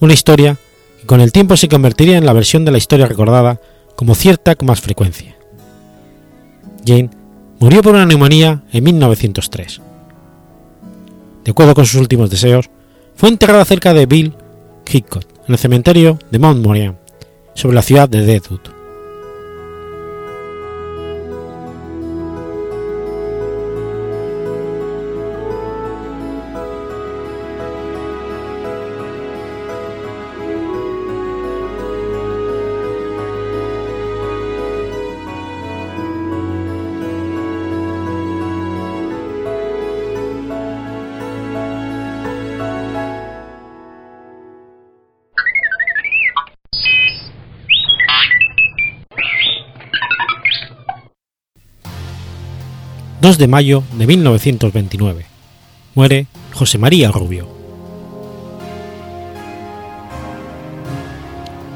una 0.00 0.12
historia 0.12 0.56
que 1.00 1.06
con 1.06 1.20
el 1.20 1.32
tiempo 1.32 1.56
se 1.56 1.68
convertiría 1.68 2.18
en 2.18 2.26
la 2.26 2.32
versión 2.32 2.64
de 2.64 2.72
la 2.72 2.78
historia 2.78 3.06
recordada 3.06 3.60
como 3.94 4.14
cierta 4.14 4.54
con 4.54 4.66
más 4.66 4.80
frecuencia. 4.80 5.36
Jane 6.84 7.10
murió 7.58 7.82
por 7.82 7.94
una 7.94 8.06
neumonía 8.06 8.64
en 8.72 8.84
1903. 8.84 9.80
De 11.44 11.50
acuerdo 11.50 11.74
con 11.74 11.86
sus 11.86 12.00
últimos 12.00 12.28
deseos, 12.28 12.70
fue 13.14 13.28
enterrada 13.28 13.64
cerca 13.64 13.94
de 13.94 14.06
Bill 14.06 14.34
Hickok, 14.88 15.24
en 15.46 15.54
el 15.54 15.58
cementerio 15.58 16.18
de 16.30 16.38
Mount 16.38 16.64
Moriah, 16.64 16.94
sobre 17.54 17.74
la 17.74 17.82
ciudad 17.82 18.08
de 18.08 18.24
Deadwood. 18.24 18.75
2 53.26 53.38
de 53.38 53.48
mayo 53.48 53.82
de 53.98 54.06
1929. 54.06 55.26
Muere 55.96 56.28
José 56.54 56.78
María 56.78 57.10
Rubio. 57.10 57.48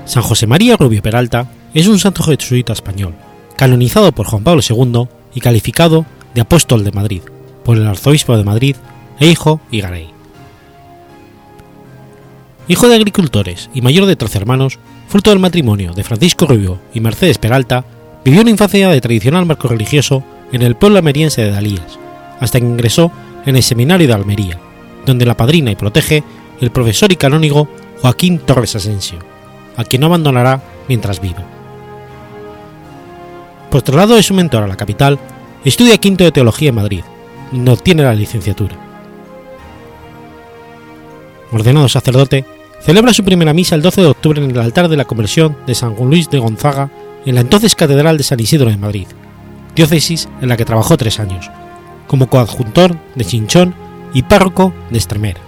San 0.05 0.23
José 0.23 0.47
María 0.47 0.77
Rubio 0.77 1.03
Peralta 1.03 1.51
es 1.75 1.89
un 1.89 1.99
santo 1.99 2.23
jesuita 2.23 2.73
español, 2.73 3.17
canonizado 3.57 4.13
por 4.13 4.27
Juan 4.27 4.45
Pablo 4.45 4.63
II 4.63 5.09
y 5.35 5.41
calificado 5.41 6.07
de 6.37 6.43
apóstol 6.43 6.85
de 6.85 6.93
Madrid 6.93 7.23
por 7.65 7.77
el 7.79 7.87
arzobispo 7.89 8.37
de 8.37 8.45
Madrid 8.45 8.77
e 9.19 9.27
hijo 9.27 9.61
y 9.73 9.81
Garay. 9.81 10.09
Hijo 12.69 12.89
de 12.89 12.95
agricultores 12.95 13.71
y 13.75 13.81
mayor 13.81 14.07
de 14.07 14.15
13 14.15 14.39
hermanos, 14.39 14.79
fruto 15.09 15.31
del 15.31 15.41
matrimonio 15.41 15.95
de 15.95 16.05
Francisco 16.05 16.47
Rubio 16.47 16.79
y 16.95 17.01
Mercedes 17.01 17.39
Peralta, 17.39 17.85
vivió 18.25 18.43
una 18.43 18.51
infancia 18.51 18.89
de 18.91 19.01
tradicional 19.01 19.47
marco 19.47 19.67
religioso 19.67 20.23
en 20.53 20.63
el 20.63 20.77
pueblo 20.77 20.99
almeriense 20.99 21.43
de 21.43 21.51
Dalías, 21.51 21.99
hasta 22.41 22.59
que 22.59 22.67
ingresó 22.67 23.13
en 23.47 23.57
el 23.57 23.63
seminario 23.63 24.07
de 24.07 24.15
Almería, 24.15 24.59
donde 25.07 25.27
la 25.27 25.37
padrina 25.37 25.71
y 25.71 25.77
protege 25.77 26.23
el 26.61 26.71
profesor 26.71 27.13
y 27.13 27.17
canónigo 27.17 27.69
Joaquín 28.01 28.39
Torres 28.39 28.77
Asensio, 28.77 29.19
a 29.77 29.85
quien 29.85 30.01
no 30.01 30.07
abandonará 30.07 30.63
mientras 30.89 31.21
viva. 31.21 31.45
Por 33.71 33.83
de 33.83 34.23
su 34.23 34.35
mentor 34.35 34.65
a 34.65 34.67
la 34.67 34.77
capital, 34.77 35.19
estudia 35.65 35.99
quinto 35.99 36.25
de 36.25 36.33
teología 36.33 36.71
en 36.71 36.75
Madrid, 36.75 37.03
donde 37.53 37.73
obtiene 37.73 38.03
la 38.03 38.15
licenciatura. 38.15 38.77
Ordenado 41.53 41.89
sacerdote, 41.89 42.45
celebra 42.81 43.13
su 43.13 43.25
primera 43.25 43.53
misa 43.53 43.75
el 43.75 43.83
12 43.83 44.01
de 44.01 44.07
octubre 44.07 44.43
en 44.43 44.51
el 44.51 44.59
altar 44.59 44.89
de 44.89 44.97
la 44.97 45.05
conversión 45.05 45.57
de 45.67 45.75
San 45.75 45.95
Luis 45.97 46.31
de 46.31 46.39
Gonzaga 46.39 46.91
en 47.27 47.35
la 47.35 47.43
entonces 47.43 47.75
Catedral 47.75 48.17
de 48.17 48.25
San 48.25 48.41
Isidro 48.41 48.71
de 48.71 48.77
Madrid, 48.77 49.07
diócesis 49.75 50.29
en 50.41 50.49
la 50.49 50.57
que 50.57 50.65
trabajó 50.65 50.97
tres 50.97 51.21
años, 51.21 51.51
como 52.07 52.29
coadjuntor 52.29 52.97
de 53.15 53.25
Chinchón 53.25 53.75
y 54.15 54.23
párroco 54.23 54.73
de 54.91 54.99
Estremera. 54.99 55.41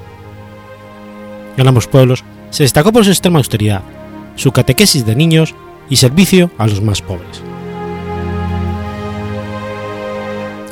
En 1.57 1.67
ambos 1.67 1.87
pueblos 1.87 2.25
se 2.51 2.63
destacó 2.63 2.93
por 2.93 3.05
su 3.05 3.11
extrema 3.11 3.39
austeridad, 3.39 3.83
su 4.37 4.53
catequesis 4.53 5.05
de 5.05 5.17
niños 5.17 5.55
y 5.89 5.97
servicio 5.97 6.51
a 6.59 6.67
los 6.67 6.81
más 6.81 7.03
pobres. 7.03 7.43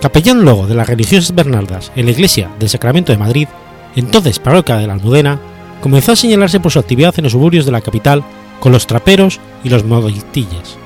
Capellán 0.00 0.42
luego 0.42 0.66
de 0.66 0.74
las 0.74 0.88
religiosas 0.88 1.34
Bernardas 1.34 1.92
en 1.94 2.06
la 2.06 2.12
iglesia 2.12 2.50
del 2.58 2.70
Sacramento 2.70 3.12
de 3.12 3.18
Madrid, 3.18 3.48
entonces 3.96 4.38
parroquia 4.38 4.76
de 4.76 4.86
la 4.86 4.94
Almudena, 4.94 5.38
comenzó 5.82 6.12
a 6.12 6.16
señalarse 6.16 6.60
por 6.60 6.72
su 6.72 6.78
actividad 6.78 7.14
en 7.18 7.24
los 7.24 7.32
suburbios 7.32 7.66
de 7.66 7.72
la 7.72 7.80
capital 7.82 8.24
con 8.60 8.72
los 8.72 8.86
traperos 8.86 9.40
y 9.64 9.68
los 9.68 9.84
modistillas. 9.84 10.78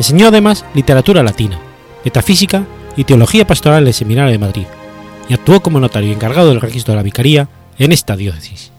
Enseñó 0.00 0.28
además 0.28 0.64
literatura 0.72 1.22
latina, 1.22 1.58
metafísica 2.06 2.64
y 2.96 3.04
teología 3.04 3.46
pastoral 3.46 3.82
en 3.82 3.88
el 3.88 3.92
Seminario 3.92 4.32
de 4.32 4.38
Madrid, 4.38 4.64
y 5.28 5.34
actuó 5.34 5.60
como 5.60 5.78
notario 5.78 6.10
encargado 6.10 6.48
del 6.48 6.62
registro 6.62 6.92
de 6.92 6.96
la 6.96 7.02
vicaría 7.02 7.50
en 7.78 7.92
esta 7.92 8.16
diócesis. 8.16 8.72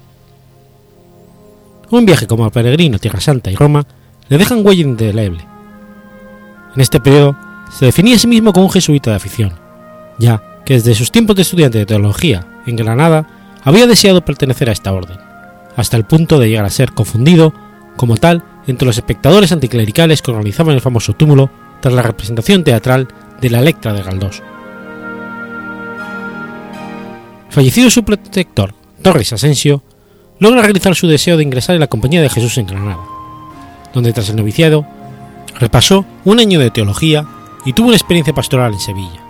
Un 1.91 2.07
viaje 2.07 2.25
como 2.25 2.49
peregrino 2.49 2.95
a 2.95 2.99
Tierra 2.99 3.21
Santa 3.21 3.51
y 3.51 3.55
Roma 3.55 3.85
le 4.29 4.39
dejan 4.39 4.65
huella 4.65 4.81
indeleble. 4.81 5.45
En 6.73 6.81
este 6.81 6.99
periodo 6.99 7.37
se 7.71 7.85
definía 7.85 8.15
a 8.15 8.19
sí 8.19 8.25
mismo 8.25 8.51
como 8.51 8.65
un 8.65 8.71
jesuita 8.71 9.11
de 9.11 9.17
afición, 9.17 9.53
ya 10.17 10.41
que 10.65 10.73
desde 10.73 10.95
sus 10.95 11.11
tiempos 11.11 11.35
de 11.35 11.43
estudiante 11.43 11.77
de 11.77 11.85
teología 11.85 12.47
en 12.65 12.77
Granada 12.77 13.27
había 13.63 13.85
deseado 13.85 14.25
pertenecer 14.25 14.69
a 14.69 14.73
esta 14.73 14.91
orden, 14.91 15.19
hasta 15.75 15.97
el 15.97 16.03
punto 16.03 16.39
de 16.39 16.49
llegar 16.49 16.65
a 16.65 16.71
ser 16.71 16.93
confundido 16.93 17.53
como 17.95 18.17
tal 18.17 18.43
entre 18.67 18.85
los 18.85 18.97
espectadores 18.97 19.51
anticlericales 19.51 20.21
que 20.21 20.31
organizaban 20.31 20.75
el 20.75 20.81
famoso 20.81 21.13
túmulo 21.13 21.49
tras 21.81 21.93
la 21.93 22.01
representación 22.01 22.63
teatral 22.63 23.07
de 23.41 23.49
la 23.49 23.59
Electra 23.59 23.93
de 23.93 24.03
Galdós. 24.03 24.41
Fallecido 27.49 27.89
su 27.89 28.03
protector, 28.03 28.73
Torres 29.01 29.33
Asensio, 29.33 29.83
logra 30.39 30.61
realizar 30.61 30.95
su 30.95 31.07
deseo 31.07 31.37
de 31.37 31.43
ingresar 31.43 31.75
en 31.75 31.81
la 31.81 31.87
Compañía 31.87 32.21
de 32.21 32.29
Jesús 32.29 32.57
en 32.57 32.67
Granada, 32.67 33.03
donde 33.93 34.13
tras 34.13 34.29
el 34.29 34.37
noviciado 34.37 34.85
repasó 35.59 36.05
un 36.23 36.39
año 36.39 36.59
de 36.59 36.71
teología 36.71 37.25
y 37.65 37.73
tuvo 37.73 37.87
una 37.87 37.97
experiencia 37.97 38.33
pastoral 38.33 38.73
en 38.73 38.79
Sevilla. 38.79 39.21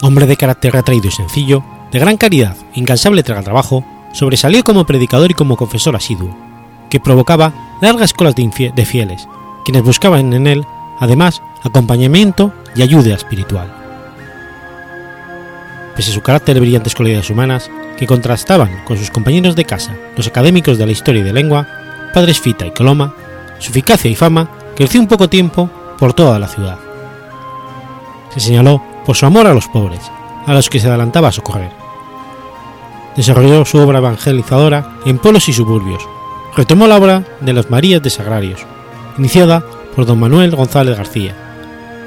Hombre 0.00 0.26
de 0.26 0.36
carácter 0.36 0.72
retraído 0.72 1.08
y 1.08 1.12
sencillo, 1.12 1.64
de 1.92 1.98
gran 1.98 2.16
caridad, 2.16 2.56
incansable 2.74 3.22
tras 3.22 3.38
el 3.38 3.44
trabajo, 3.44 3.84
sobresalió 4.12 4.64
como 4.64 4.86
predicador 4.86 5.30
y 5.30 5.34
como 5.34 5.56
confesor 5.56 5.96
asiduo, 5.96 6.47
que 6.88 7.00
provocaba 7.00 7.52
largas 7.80 8.12
colas 8.12 8.34
de, 8.34 8.86
fieles, 8.86 9.28
quienes 9.64 9.82
buscaban 9.82 10.32
en 10.32 10.46
él, 10.46 10.66
además, 10.98 11.42
acompañamiento 11.62 12.52
y 12.74 12.82
ayuda 12.82 13.14
espiritual. 13.14 13.74
Pese 15.96 16.10
a 16.10 16.14
su 16.14 16.20
carácter 16.20 16.54
de 16.54 16.60
brillantes 16.60 16.94
cualidades 16.94 17.30
humanas, 17.30 17.70
que 17.96 18.06
contrastaban 18.06 18.84
con 18.84 18.96
sus 18.96 19.10
compañeros 19.10 19.56
de 19.56 19.64
casa, 19.64 19.96
los 20.16 20.28
académicos 20.28 20.78
de 20.78 20.86
la 20.86 20.92
historia 20.92 21.20
y 21.20 21.24
de 21.24 21.32
lengua, 21.32 21.66
padres 22.14 22.40
Fita 22.40 22.64
y 22.64 22.70
Coloma, 22.70 23.12
su 23.58 23.70
eficacia 23.70 24.10
y 24.10 24.14
fama 24.14 24.48
creció 24.76 25.00
un 25.00 25.08
poco 25.08 25.28
tiempo 25.28 25.68
por 25.98 26.12
toda 26.12 26.38
la 26.38 26.46
ciudad. 26.46 26.78
Se 28.32 28.40
señaló 28.40 28.80
por 29.04 29.16
su 29.16 29.26
amor 29.26 29.46
a 29.46 29.54
los 29.54 29.66
pobres, 29.66 30.00
a 30.46 30.54
los 30.54 30.70
que 30.70 30.78
se 30.78 30.88
adelantaba 30.88 31.28
a 31.28 31.32
socorrer. 31.32 31.72
Desarrolló 33.16 33.64
su 33.64 33.78
obra 33.78 33.98
evangelizadora 33.98 34.92
en 35.04 35.18
pueblos 35.18 35.48
y 35.48 35.52
suburbios. 35.52 36.06
Retomó 36.56 36.86
la 36.86 36.96
obra 36.96 37.24
de 37.40 37.52
las 37.52 37.70
Marías 37.70 38.02
de 38.02 38.10
Sagrarios, 38.10 38.60
iniciada 39.16 39.64
por 39.94 40.06
don 40.06 40.18
Manuel 40.18 40.54
González 40.54 40.96
García. 40.96 41.34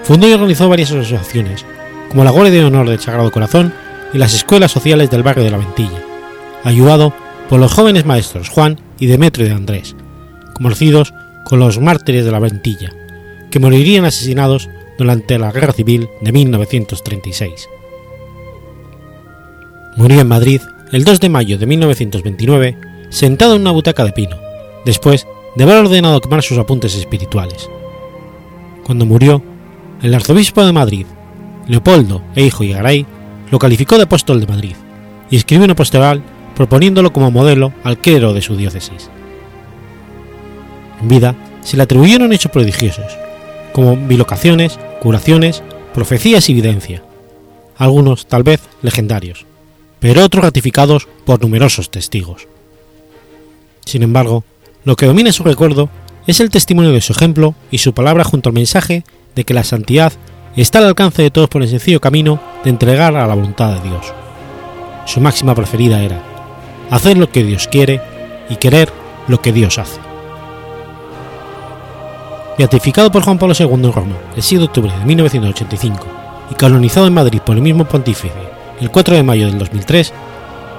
Fundó 0.04 0.27
y 0.27 0.34
organizó 0.34 0.67
varias 0.69 0.91
asociaciones, 0.91 1.65
como 2.10 2.23
la 2.23 2.32
Guardia 2.32 2.60
de 2.60 2.65
Honor 2.65 2.89
del 2.89 2.99
Sagrado 2.99 3.32
Corazón 3.32 3.73
y 4.13 4.17
las 4.17 4.34
escuelas 4.34 4.71
sociales 4.71 5.10
del 5.10 5.23
barrio 5.23 5.43
de 5.43 5.51
la 5.51 5.58
Ventilla, 5.58 6.04
ayudado 6.63 7.13
por 7.49 7.60
los 7.60 7.73
jóvenes 7.73 8.06
maestros 8.06 8.49
Juan 8.49 8.80
y 8.99 9.08
Demetrio 9.08 9.45
de 9.45 9.54
Andrés, 9.54 9.95
conocidos 10.54 11.13
con 11.45 11.60
los 11.60 11.80
mártires 11.80 12.25
de 12.25 12.32
la 12.32 12.39
Ventilla, 12.39 12.91
que 13.49 13.60
morirían 13.60 14.06
asesinados 14.06 14.69
durante 14.97 15.38
la 15.38 15.51
Guerra 15.51 15.73
Civil 15.73 16.10
de 16.21 16.32
1936. 16.32 17.69
Murió 19.97 20.21
en 20.21 20.27
Madrid 20.27 20.62
el 20.91 21.04
2 21.04 21.19
de 21.19 21.30
mayo 21.30 21.58
de 21.58 21.65
1929 21.65 22.77
sentado 23.12 23.56
en 23.56 23.62
una 23.62 23.71
butaca 23.71 24.04
de 24.04 24.13
pino, 24.13 24.38
después 24.86 25.28
de 25.56 25.63
haber 25.63 25.78
ordenado 25.78 26.19
quemar 26.21 26.41
sus 26.41 26.58
apuntes 26.58 26.95
espirituales. 26.95 27.69
Cuando 28.84 29.06
murió, 29.06 29.43
el 30.02 30.15
arzobispo 30.15 30.65
de 30.65 30.71
Madrid, 30.71 31.06
Leopoldo 31.67 32.24
e 32.36 32.43
hijo 32.43 32.63
Igaray, 32.63 33.06
lo 33.52 33.60
calificó 33.60 33.97
de 33.97 34.04
apóstol 34.04 34.39
de 34.39 34.47
Madrid 34.47 34.76
y 35.30 35.36
escribió 35.36 35.65
una 35.65 35.76
pastoral 35.76 36.24
proponiéndolo 36.56 37.13
como 37.13 37.32
modelo 37.32 37.74
al 37.84 38.00
clero 38.00 38.34
de 38.34 38.41
su 38.41 38.56
diócesis. 38.56 39.10
En 41.02 41.08
vida 41.08 41.36
se 41.62 41.78
le 41.78 41.84
atribuyeron 41.84 42.34
hechos 42.34 42.52
prodigiosos, 42.52 43.17
como 43.74 43.95
bilocaciones, 43.95 44.80
curaciones, 45.02 45.62
profecías 45.93 46.50
y 46.50 46.54
evidencia, 46.54 47.04
algunos 47.78 48.26
tal 48.26 48.43
vez 48.43 48.62
legendarios, 48.82 49.45
pero 50.00 50.24
otros 50.24 50.43
ratificados 50.43 51.08
por 51.26 51.41
numerosos 51.41 51.91
testigos. 51.91 52.47
Sin 53.86 54.04
embargo, 54.04 54.44
lo 54.84 54.96
que 54.96 55.06
domina 55.06 55.32
su 55.32 55.44
recuerdo 55.44 55.89
es 56.28 56.39
el 56.39 56.50
testimonio 56.50 56.91
de 56.91 57.02
su 57.02 57.13
ejemplo 57.13 57.56
y 57.72 57.80
su 57.80 57.94
palabra 57.94 58.24
junto 58.24 58.50
al 58.50 58.54
mensaje 58.54 59.04
de 59.36 59.44
que 59.44 59.54
la 59.54 59.63
santidad 59.63 60.13
está 60.56 60.80
al 60.80 60.86
alcance 60.86 61.22
de 61.22 61.32
todos 61.32 61.50
por 61.50 61.62
el 61.62 61.70
sencillo 61.70 62.02
camino 62.02 62.39
de 62.63 62.70
entregar 62.70 63.15
a 63.15 63.28
la 63.28 63.36
voluntad 63.36 63.74
de 63.74 63.89
Dios. 63.89 64.13
Su 65.06 65.20
máxima 65.20 65.56
preferida 65.56 66.02
era 66.02 66.22
hacer 66.89 67.17
lo 67.17 67.32
que 67.32 67.44
Dios 67.44 67.67
quiere 67.67 68.02
y 68.50 68.58
querer 68.58 68.91
lo 69.28 69.41
que 69.41 69.54
Dios 69.54 69.78
hace 69.78 70.12
beatificado 72.58 73.12
por 73.12 73.24
Juan 73.24 73.39
Pablo 73.39 73.56
II 73.58 73.74
en 73.74 73.91
Roma 73.91 74.15
el 74.36 74.44
6 74.44 74.60
de 74.60 74.65
octubre 74.65 74.91
de 74.91 75.06
1985 75.06 76.06
y 76.52 76.54
canonizado 76.54 77.08
en 77.08 77.13
Madrid 77.13 77.41
por 77.44 77.56
el 77.56 77.62
mismo 77.63 77.86
pontífice 77.86 78.32
el 78.80 78.91
4 78.91 79.15
de 79.15 79.24
mayo 79.24 79.48
del 79.48 79.58
2003, 79.58 80.13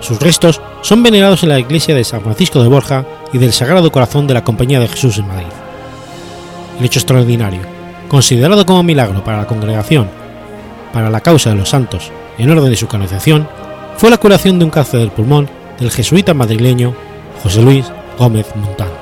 sus 0.03 0.21
restos 0.21 0.61
son 0.83 1.03
venerados 1.03 1.43
en 1.43 1.49
la 1.49 1.61
iglesia 1.61 1.95
de 1.95 2.05
San 2.05 2.23
Francisco 2.23 2.61
de 2.61 2.69
Borja 2.69 3.07
y 3.33 3.39
del 3.39 3.53
Sagrado 3.53 3.91
Corazón 3.93 4.27
de 4.27 4.35
la 4.35 4.45
Compañía 4.45 4.81
de 4.81 4.89
Jesús 4.89 5.17
en 5.19 5.29
Madrid. 5.29 5.47
El 6.79 6.85
hecho 6.85 6.99
extraordinario, 6.99 7.61
considerado 8.09 8.67
como 8.67 8.83
milagro 8.83 9.23
para 9.23 9.39
la 9.39 9.47
congregación, 9.47 10.11
para 10.93 11.09
la 11.09 11.21
causa 11.21 11.51
de 11.51 11.57
los 11.57 11.69
santos, 11.69 12.11
en 12.37 12.51
orden 12.51 12.71
de 12.71 12.77
su 12.77 12.89
canonización, 12.89 13.49
fue 13.97 14.11
la 14.11 14.19
curación 14.19 14.59
de 14.59 14.65
un 14.65 14.71
cáncer 14.71 15.01
del 15.01 15.13
pulmón 15.13 15.49
del 15.79 15.91
jesuita 15.91 16.35
madrileño 16.35 16.95
José 17.43 17.63
Luis 17.63 17.87
Gómez 18.19 18.47
Montano. 18.57 19.02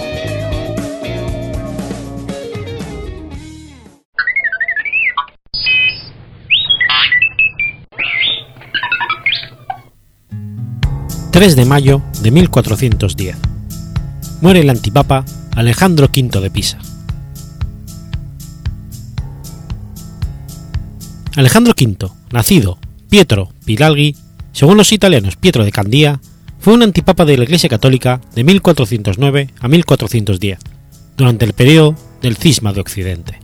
...3 11.31 11.55
de 11.55 11.65
mayo 11.65 12.01
de 12.21 12.31
1410... 12.31 13.35
...muere 14.41 14.59
el 14.59 14.69
antipapa 14.69 15.25
Alejandro 15.55 16.07
V 16.07 16.39
de 16.39 16.49
Pisa. 16.49 16.77
Alejandro 21.35 21.73
V, 21.77 22.09
nacido 22.31 22.77
Pietro 23.09 23.51
Pilalghi, 23.65 24.15
según 24.51 24.77
los 24.77 24.91
italianos 24.91 25.37
Pietro 25.37 25.63
de 25.63 25.71
Candía, 25.71 26.19
fue 26.59 26.73
un 26.73 26.83
antipapa 26.83 27.25
de 27.25 27.37
la 27.37 27.45
Iglesia 27.45 27.69
Católica 27.69 28.21
de 28.35 28.43
1409 28.43 29.49
a 29.59 29.67
1410, 29.67 30.59
durante 31.17 31.45
el 31.45 31.53
periodo 31.53 31.95
del 32.21 32.35
Cisma 32.37 32.73
de 32.73 32.81
Occidente. 32.81 33.39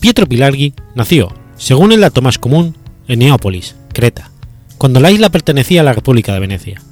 Pietro 0.00 0.26
Pilarghi 0.26 0.74
nació, 0.94 1.32
según 1.56 1.92
el 1.92 2.00
dato 2.00 2.22
más 2.22 2.38
común, 2.38 2.76
en 3.08 3.20
Neópolis, 3.20 3.76
Creta, 3.92 4.30
cuando 4.78 5.00
la 5.00 5.10
isla 5.10 5.30
pertenecía 5.30 5.80
a 5.80 5.84
la 5.84 5.92
República 5.92 6.32
de 6.32 6.40
Venecia. 6.40 6.82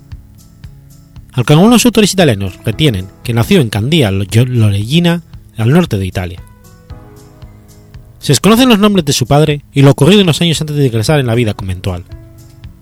Aunque 1.33 1.53
algunos 1.53 1.85
autores 1.85 2.13
italianos 2.13 2.59
retienen 2.65 3.09
que 3.25 3.35
nació 3.35 3.61
en 3.61 3.69
Candía 3.69 4.11
Lorellina, 4.11 5.23
al 5.57 5.71
norte 5.71 5.99
de 5.99 6.07
Italia. 6.07 6.43
Se 8.19 8.33
desconocen 8.33 8.69
los 8.69 8.79
nombres 8.79 9.05
de 9.05 9.13
su 9.13 9.27
padre 9.27 9.65
y 9.73 9.83
lo 9.83 9.91
ocurrido 9.91 10.21
en 10.21 10.27
los 10.27 10.41
años 10.41 10.61
antes 10.61 10.77
de 10.77 10.87
ingresar 10.87 11.21
en 11.21 11.27
la 11.27 11.35
vida 11.35 11.55
conventual. 11.55 12.05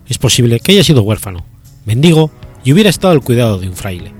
Es 0.08 0.18
posible 0.18 0.60
que 0.60 0.72
haya 0.72 0.84
sido 0.84 1.02
huérfano, 1.02 1.44
mendigo 1.84 2.30
y 2.64 2.72
hubiera 2.72 2.90
estado 2.90 3.12
al 3.12 3.22
cuidado 3.22 3.58
de 3.58 3.68
un 3.68 3.74
fraile. 3.74 4.14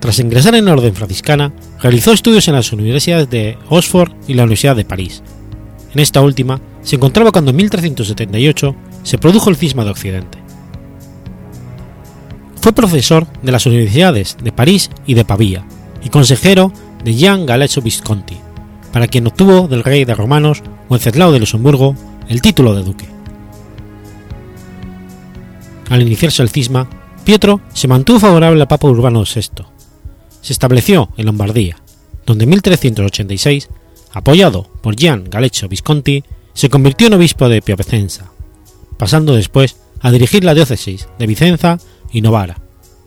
Tras 0.00 0.18
ingresar 0.20 0.54
en 0.54 0.64
la 0.64 0.72
orden 0.72 0.94
franciscana, 0.94 1.52
realizó 1.80 2.12
estudios 2.12 2.48
en 2.48 2.54
las 2.54 2.72
universidades 2.72 3.30
de 3.30 3.58
Oxford 3.68 4.12
y 4.26 4.34
la 4.34 4.44
Universidad 4.44 4.76
de 4.76 4.84
París. 4.84 5.22
En 5.94 6.00
esta 6.00 6.20
última 6.20 6.60
se 6.82 6.96
encontraba 6.96 7.32
cuando 7.32 7.50
en 7.50 7.56
1378 7.56 8.74
se 9.02 9.18
produjo 9.18 9.50
el 9.50 9.56
cisma 9.56 9.84
de 9.84 9.90
Occidente. 9.90 10.38
Fue 12.60 12.72
profesor 12.72 13.26
de 13.42 13.52
las 13.52 13.66
universidades 13.66 14.36
de 14.42 14.52
París 14.52 14.90
y 15.06 15.14
de 15.14 15.24
Pavía 15.24 15.64
y 16.02 16.08
consejero 16.08 16.72
de 17.04 17.14
Jean 17.14 17.46
Galeazzo 17.46 17.80
Visconti, 17.80 18.36
para 18.92 19.06
quien 19.06 19.26
obtuvo 19.26 19.68
del 19.68 19.84
rey 19.84 20.04
de 20.04 20.14
romanos 20.14 20.62
Wenceslao 20.88 21.32
de 21.32 21.38
Luxemburgo 21.38 21.94
el 22.28 22.42
título 22.42 22.74
de 22.74 22.82
duque. 22.82 23.06
Al 25.88 26.02
iniciarse 26.02 26.42
el 26.42 26.50
cisma, 26.50 26.88
Pietro 27.24 27.60
se 27.72 27.88
mantuvo 27.88 28.20
favorable 28.20 28.60
al 28.60 28.68
Papa 28.68 28.88
Urbano 28.88 29.22
VI. 29.22 29.77
Se 30.40 30.52
estableció 30.52 31.10
en 31.16 31.26
Lombardía, 31.26 31.78
donde 32.26 32.44
en 32.44 32.50
1386, 32.50 33.68
apoyado 34.12 34.64
por 34.82 34.96
Gian 34.96 35.24
Galeazzo 35.28 35.68
Visconti, 35.68 36.24
se 36.54 36.68
convirtió 36.68 37.06
en 37.06 37.14
obispo 37.14 37.48
de 37.48 37.62
Piacenza, 37.62 38.30
pasando 38.96 39.34
después 39.34 39.76
a 40.00 40.10
dirigir 40.10 40.44
la 40.44 40.54
diócesis 40.54 41.08
de 41.18 41.26
Vicenza 41.26 41.78
y 42.12 42.20
Novara, 42.20 42.60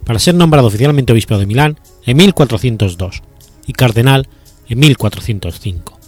para 0.06 0.20
ser 0.20 0.36
nombrado 0.36 0.68
oficialmente 0.68 1.14
obispo 1.14 1.38
de 1.38 1.46
Milán 1.46 1.80
en 2.06 2.18
1402 2.18 3.22
y 3.68 3.74
cardenal 3.74 4.28
en 4.68 4.80
1405. 4.80 6.00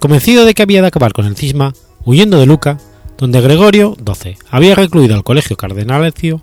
Convencido 0.00 0.44
de 0.44 0.54
que 0.54 0.62
había 0.62 0.80
de 0.80 0.88
acabar 0.88 1.12
con 1.12 1.26
el 1.26 1.36
cisma, 1.36 1.74
huyendo 2.04 2.38
de 2.38 2.46
Luca, 2.46 2.78
donde 3.18 3.40
Gregorio 3.40 3.96
XII 3.96 4.36
había 4.50 4.76
recluido 4.76 5.14
al 5.16 5.24
colegio 5.24 5.56
cardenalicio, 5.56 6.40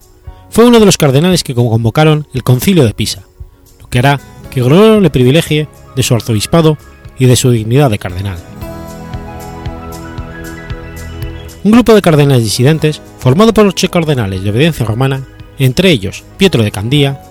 fue 0.56 0.64
uno 0.64 0.80
de 0.80 0.86
los 0.86 0.98
cardenales 0.98 1.44
que 1.44 1.54
convocaron 1.54 2.30
el 2.34 2.42
concilio 2.42 2.86
de 2.86 2.94
Pisa, 2.94 3.24
lo 3.82 3.90
que 3.90 4.00
hará 4.00 4.22
que 4.50 4.64
Gregorio 4.64 5.02
le 5.02 5.10
privilegie 5.10 5.68
de 5.98 6.02
su 6.02 6.16
arzobispado 6.16 6.78
y 7.20 7.26
de 7.26 7.36
su 7.36 7.52
dignidad 7.52 7.92
de 7.92 8.00
cardenal. 8.00 8.38
Un 11.66 11.72
grupo 11.74 11.94
de 11.94 12.02
cardenales 12.02 12.46
disidentes, 12.46 13.02
formado 13.20 13.54
por 13.54 13.68
ocho 13.68 13.92
cardenales 13.92 14.46
de 14.46 14.50
obediencia 14.50 14.86
romana, 14.86 15.26
entre 15.60 15.92
ellos 15.92 16.24
Pietro 16.38 16.64
de 16.64 16.72
Candía, 16.72 17.22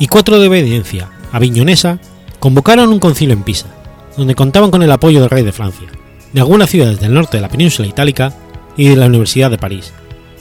y 0.00 0.08
cuatro 0.08 0.40
de 0.40 0.48
obediencia 0.48 1.10
aviñonesa, 1.30 2.00
convocaron 2.40 2.88
un 2.88 2.98
concilio 2.98 3.34
en 3.34 3.44
Pisa, 3.44 3.68
donde 4.16 4.34
contaban 4.34 4.72
con 4.72 4.82
el 4.82 4.90
apoyo 4.90 5.20
del 5.20 5.30
rey 5.30 5.44
de 5.44 5.52
Francia, 5.52 5.86
de 6.32 6.40
algunas 6.40 6.70
ciudades 6.70 6.98
del 6.98 7.14
norte 7.14 7.36
de 7.36 7.42
la 7.42 7.48
península 7.48 7.86
itálica 7.86 8.34
y 8.76 8.88
de 8.88 8.96
la 8.96 9.06
Universidad 9.06 9.52
de 9.52 9.58
París, 9.58 9.92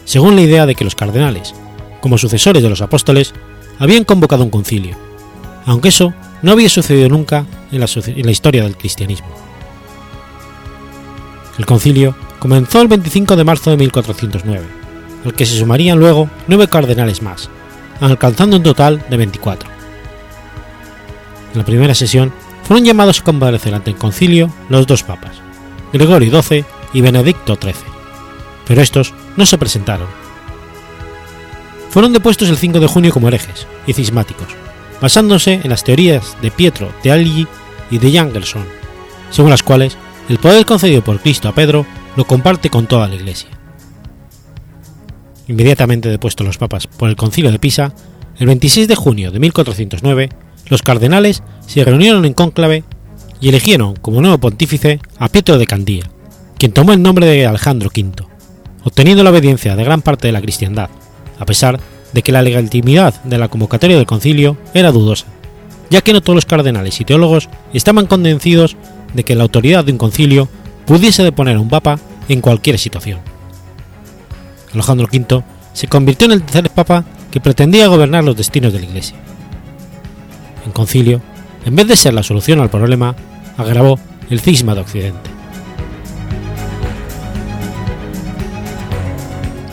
según 0.05 0.35
la 0.35 0.41
idea 0.41 0.65
de 0.65 0.73
que 0.73 0.83
los 0.83 0.95
cardenales, 0.95 1.53
como 2.03 2.17
sucesores 2.17 2.61
de 2.61 2.69
los 2.69 2.81
apóstoles, 2.81 3.33
habían 3.79 4.03
convocado 4.03 4.43
un 4.43 4.49
concilio, 4.49 4.97
aunque 5.65 5.87
eso 5.87 6.13
no 6.41 6.51
había 6.51 6.67
sucedido 6.67 7.07
nunca 7.07 7.45
en 7.71 7.79
la, 7.79 8.31
historia 8.31 8.63
del 8.63 8.75
cristianismo. 8.75 9.29
El 11.57 11.65
concilio 11.65 12.13
comenzó 12.39 12.81
el 12.81 12.89
25 12.89 13.37
de 13.37 13.45
marzo 13.45 13.69
de 13.69 13.77
1409, 13.77 14.65
al 15.23 15.33
que 15.33 15.45
se 15.45 15.57
sumarían 15.57 15.97
luego 15.97 16.29
nueve 16.49 16.67
cardenales 16.67 17.21
más, 17.21 17.49
alcanzando 18.01 18.57
un 18.57 18.63
total 18.63 19.05
de 19.09 19.15
24. 19.15 19.69
En 21.53 21.57
la 21.57 21.63
primera 21.63 21.95
sesión 21.95 22.33
fueron 22.63 22.83
llamados 22.83 23.21
a 23.21 23.23
comparecer 23.23 23.73
ante 23.73 23.91
el 23.91 23.95
concilio 23.95 24.53
los 24.67 24.87
dos 24.87 25.03
papas, 25.03 25.37
Gregorio 25.93 26.41
XII 26.41 26.65
y 26.91 26.99
Benedicto 26.99 27.57
XIII, 27.61 27.75
pero 28.67 28.81
estos 28.81 29.13
no 29.37 29.45
se 29.45 29.57
presentaron. 29.57 30.22
Fueron 31.93 32.11
depuestos 32.11 32.49
el 32.49 32.57
5 32.57 32.79
de 32.79 32.87
junio 32.87 33.13
como 33.13 33.27
herejes 33.27 33.67
y 33.85 33.93
cismáticos, 33.93 34.47
basándose 34.99 35.61
en 35.63 35.69
las 35.69 35.83
teorías 35.83 36.35
de 36.41 36.49
Pietro 36.49 36.91
de 37.03 37.11
Algi 37.11 37.45
y 37.91 37.99
de 37.99 38.11
Jan 38.11 38.33
Gerson, 38.33 38.65
según 39.29 39.51
las 39.51 39.61
cuales 39.61 39.95
el 40.27 40.39
poder 40.39 40.65
concedido 40.65 41.03
por 41.03 41.19
Cristo 41.19 41.49
a 41.49 41.53
Pedro 41.53 41.85
lo 42.15 42.25
comparte 42.25 42.71
con 42.71 42.87
toda 42.87 43.07
la 43.07 43.13
Iglesia. 43.13 43.49
Inmediatamente 45.47 46.09
depuestos 46.09 46.47
los 46.47 46.57
papas 46.57 46.87
por 46.87 47.09
el 47.09 47.15
concilio 47.15 47.51
de 47.51 47.59
Pisa, 47.59 47.93
el 48.39 48.47
26 48.47 48.87
de 48.87 48.95
junio 48.95 49.29
de 49.29 49.39
1409, 49.39 50.29
los 50.69 50.81
cardenales 50.81 51.43
se 51.67 51.85
reunieron 51.85 52.25
en 52.25 52.33
cónclave 52.33 52.83
y 53.39 53.49
eligieron 53.49 53.97
como 53.97 54.19
nuevo 54.19 54.39
pontífice 54.39 54.99
a 55.19 55.29
Pietro 55.29 55.59
de 55.59 55.67
Candía, 55.67 56.09
quien 56.57 56.71
tomó 56.71 56.91
el 56.91 57.03
nombre 57.03 57.27
de 57.27 57.45
Alejandro 57.45 57.91
V, 57.95 58.25
obteniendo 58.83 59.23
la 59.23 59.29
obediencia 59.29 59.75
de 59.75 59.83
gran 59.83 60.01
parte 60.01 60.27
de 60.27 60.31
la 60.31 60.41
cristiandad, 60.41 60.89
a 61.39 61.45
pesar 61.45 61.79
de 62.13 62.21
que 62.21 62.31
la 62.31 62.41
legitimidad 62.41 63.21
de 63.23 63.37
la 63.37 63.47
convocatoria 63.47 63.97
del 63.97 64.05
concilio 64.05 64.57
era 64.73 64.91
dudosa, 64.91 65.25
ya 65.89 66.01
que 66.01 66.13
no 66.13 66.21
todos 66.21 66.35
los 66.35 66.45
cardenales 66.45 66.99
y 67.01 67.05
teólogos 67.05 67.49
estaban 67.73 68.05
convencidos 68.05 68.77
de 69.13 69.23
que 69.23 69.35
la 69.35 69.43
autoridad 69.43 69.83
de 69.83 69.91
un 69.91 69.97
concilio 69.97 70.47
pudiese 70.85 71.23
deponer 71.23 71.57
a 71.57 71.59
un 71.59 71.69
papa 71.69 71.99
en 72.29 72.41
cualquier 72.41 72.77
situación. 72.79 73.19
Alejandro 74.73 75.07
V 75.11 75.43
se 75.73 75.87
convirtió 75.87 76.25
en 76.25 76.33
el 76.33 76.43
tercer 76.43 76.69
papa 76.69 77.05
que 77.31 77.39
pretendía 77.39 77.87
gobernar 77.87 78.23
los 78.23 78.37
destinos 78.37 78.73
de 78.73 78.79
la 78.79 78.85
Iglesia. 78.85 79.17
En 80.65 80.71
concilio, 80.71 81.21
en 81.65 81.75
vez 81.75 81.87
de 81.87 81.95
ser 81.95 82.13
la 82.13 82.23
solución 82.23 82.59
al 82.59 82.69
problema, 82.69 83.15
agravó 83.57 83.99
el 84.29 84.39
cisma 84.39 84.75
de 84.75 84.81
Occidente. 84.81 85.32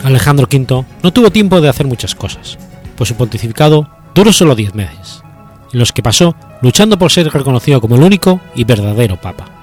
Alejandro 0.03 0.47
V 0.51 0.85
no 1.03 1.13
tuvo 1.13 1.31
tiempo 1.31 1.61
de 1.61 1.69
hacer 1.69 1.85
muchas 1.85 2.15
cosas, 2.15 2.57
pues 2.95 3.09
su 3.09 3.15
pontificado 3.15 3.87
duró 4.15 4.33
solo 4.33 4.55
diez 4.55 4.73
meses, 4.75 5.23
en 5.71 5.79
los 5.79 5.91
que 5.91 6.03
pasó 6.03 6.35
luchando 6.61 6.97
por 6.97 7.11
ser 7.11 7.31
reconocido 7.31 7.81
como 7.81 7.95
el 7.95 8.03
único 8.03 8.39
y 8.55 8.63
verdadero 8.63 9.19
papa 9.19 9.61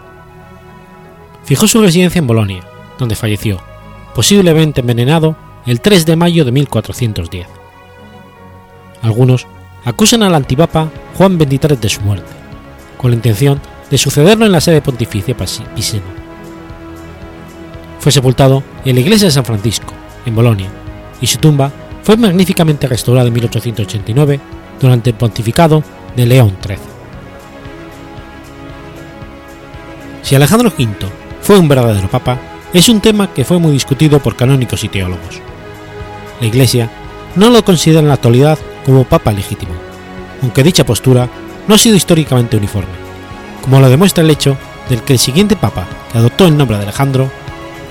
fijó 1.48 1.66
su 1.66 1.80
residencia 1.80 2.18
en 2.18 2.26
Bolonia, 2.26 2.60
donde 2.98 3.16
falleció, 3.16 3.58
posiblemente 4.14 4.82
envenenado, 4.82 5.34
el 5.64 5.80
3 5.80 6.04
de 6.04 6.14
mayo 6.14 6.44
de 6.44 6.52
1410. 6.52 7.46
Algunos 9.00 9.46
acusan 9.86 10.22
al 10.22 10.34
antipapa 10.34 10.90
Juan 11.16 11.38
XXIII 11.38 11.78
de 11.80 11.88
su 11.88 12.02
muerte, 12.02 12.30
con 12.98 13.12
la 13.12 13.16
intención 13.16 13.62
de 13.90 13.96
sucederlo 13.96 14.44
en 14.44 14.52
la 14.52 14.60
sede 14.60 14.82
pontificia 14.82 15.34
pisena. 15.74 16.04
Fue 17.98 18.12
sepultado 18.12 18.62
en 18.84 18.96
la 18.96 19.00
iglesia 19.00 19.28
de 19.28 19.32
San 19.32 19.46
Francisco, 19.46 19.94
en 20.28 20.36
Bolonia, 20.36 20.70
y 21.20 21.26
su 21.26 21.38
tumba 21.38 21.72
fue 22.02 22.16
magníficamente 22.16 22.86
restaurada 22.86 23.28
en 23.28 23.34
1889 23.34 24.40
durante 24.80 25.10
el 25.10 25.16
pontificado 25.16 25.82
de 26.16 26.26
León 26.26 26.56
XIII. 26.64 26.78
Si 30.22 30.34
Alejandro 30.34 30.72
V 30.78 30.88
fue 31.42 31.58
un 31.58 31.68
verdadero 31.68 32.08
papa, 32.08 32.38
es 32.72 32.88
un 32.88 33.00
tema 33.00 33.32
que 33.32 33.44
fue 33.44 33.58
muy 33.58 33.72
discutido 33.72 34.20
por 34.20 34.36
canónicos 34.36 34.84
y 34.84 34.88
teólogos. 34.88 35.40
La 36.40 36.46
Iglesia 36.46 36.90
no 37.34 37.50
lo 37.50 37.64
considera 37.64 38.00
en 38.00 38.08
la 38.08 38.14
actualidad 38.14 38.58
como 38.84 39.04
papa 39.04 39.32
legítimo, 39.32 39.72
aunque 40.42 40.62
dicha 40.62 40.84
postura 40.84 41.28
no 41.66 41.74
ha 41.74 41.78
sido 41.78 41.96
históricamente 41.96 42.56
uniforme, 42.56 42.92
como 43.62 43.80
lo 43.80 43.88
demuestra 43.88 44.22
el 44.22 44.30
hecho 44.30 44.56
de 44.88 44.98
que 44.98 45.14
el 45.14 45.18
siguiente 45.18 45.56
papa 45.56 45.86
que 46.12 46.18
adoptó 46.18 46.46
el 46.46 46.56
nombre 46.56 46.76
de 46.76 46.84
Alejandro, 46.84 47.30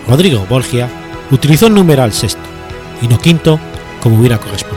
Rodrigo 0.08 0.46
Borgia, 0.50 0.90
utilizó 1.32 1.68
el 1.68 1.74
numeral 1.74 2.14
sexto 2.14 2.42
y 3.02 3.08
no 3.08 3.18
quinto 3.20 3.60
como 4.02 4.20
hubiera 4.20 4.38
correspondido. 4.38 4.77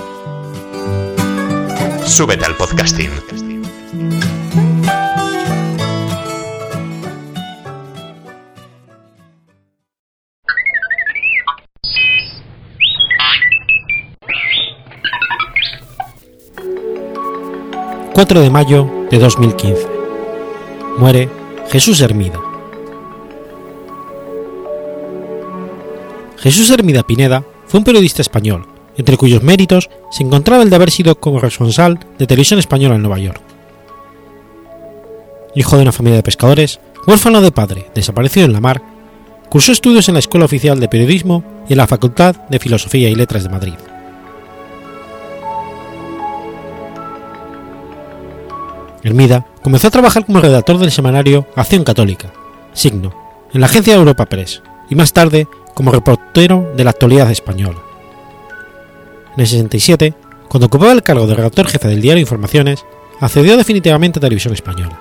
Súbete 2.11 2.43
al 2.43 2.57
podcasting. 2.57 3.09
...4 18.13 18.39
de 18.41 18.49
mayo 18.49 19.07
de 19.09 19.17
2015... 19.17 19.87
...muere 20.97 21.29
Jesús 21.69 22.01
Hermida. 22.01 22.41
Jesús 26.39 26.69
Hermida 26.71 27.03
Pineda 27.03 27.45
fue 27.67 27.77
un 27.77 27.85
periodista 27.85 28.21
español, 28.21 28.67
entre 28.97 29.17
cuyos 29.17 29.43
méritos 29.43 29.89
se 30.11 30.23
encontraba 30.23 30.63
el 30.63 30.69
de 30.69 30.75
haber 30.75 30.91
sido 30.91 31.19
corresponsal 31.19 31.99
de 32.17 32.27
televisión 32.27 32.59
española 32.59 32.95
en 32.95 33.01
Nueva 33.01 33.19
York. 33.19 33.41
Hijo 35.55 35.75
de 35.75 35.83
una 35.83 35.91
familia 35.91 36.17
de 36.17 36.23
pescadores, 36.23 36.79
huérfano 37.05 37.41
de 37.41 37.51
padre, 37.51 37.87
desaparecido 37.93 38.45
en 38.45 38.53
la 38.53 38.61
mar, 38.61 38.81
cursó 39.49 39.71
estudios 39.71 40.07
en 40.07 40.13
la 40.15 40.19
Escuela 40.19 40.45
Oficial 40.45 40.79
de 40.79 40.87
Periodismo 40.87 41.43
y 41.67 41.73
en 41.73 41.77
la 41.77 41.87
Facultad 41.87 42.35
de 42.49 42.59
Filosofía 42.59 43.09
y 43.09 43.15
Letras 43.15 43.43
de 43.43 43.49
Madrid. 43.49 43.73
Hermida 49.03 49.45
comenzó 49.61 49.87
a 49.87 49.91
trabajar 49.91 50.25
como 50.25 50.39
redactor 50.39 50.77
del 50.77 50.91
semanario 50.91 51.47
Acción 51.55 51.83
Católica, 51.83 52.31
Signo, 52.73 53.13
en 53.53 53.61
la 53.61 53.67
agencia 53.67 53.95
Europa 53.95 54.27
Press, 54.27 54.61
y 54.89 54.95
más 54.95 55.11
tarde 55.11 55.47
como 55.73 55.91
reportero 55.91 56.71
de 56.77 56.83
la 56.83 56.91
actualidad 56.91 57.29
española. 57.31 57.79
En 59.35 59.41
el 59.41 59.47
67, 59.47 60.13
cuando 60.49 60.67
ocupaba 60.67 60.91
el 60.91 61.03
cargo 61.03 61.25
de 61.27 61.35
redactor 61.35 61.67
jefe 61.67 61.87
del 61.87 62.01
diario 62.01 62.21
Informaciones, 62.21 62.85
accedió 63.19 63.55
definitivamente 63.55 64.19
a 64.19 64.21
Televisión 64.21 64.53
Española. 64.53 64.99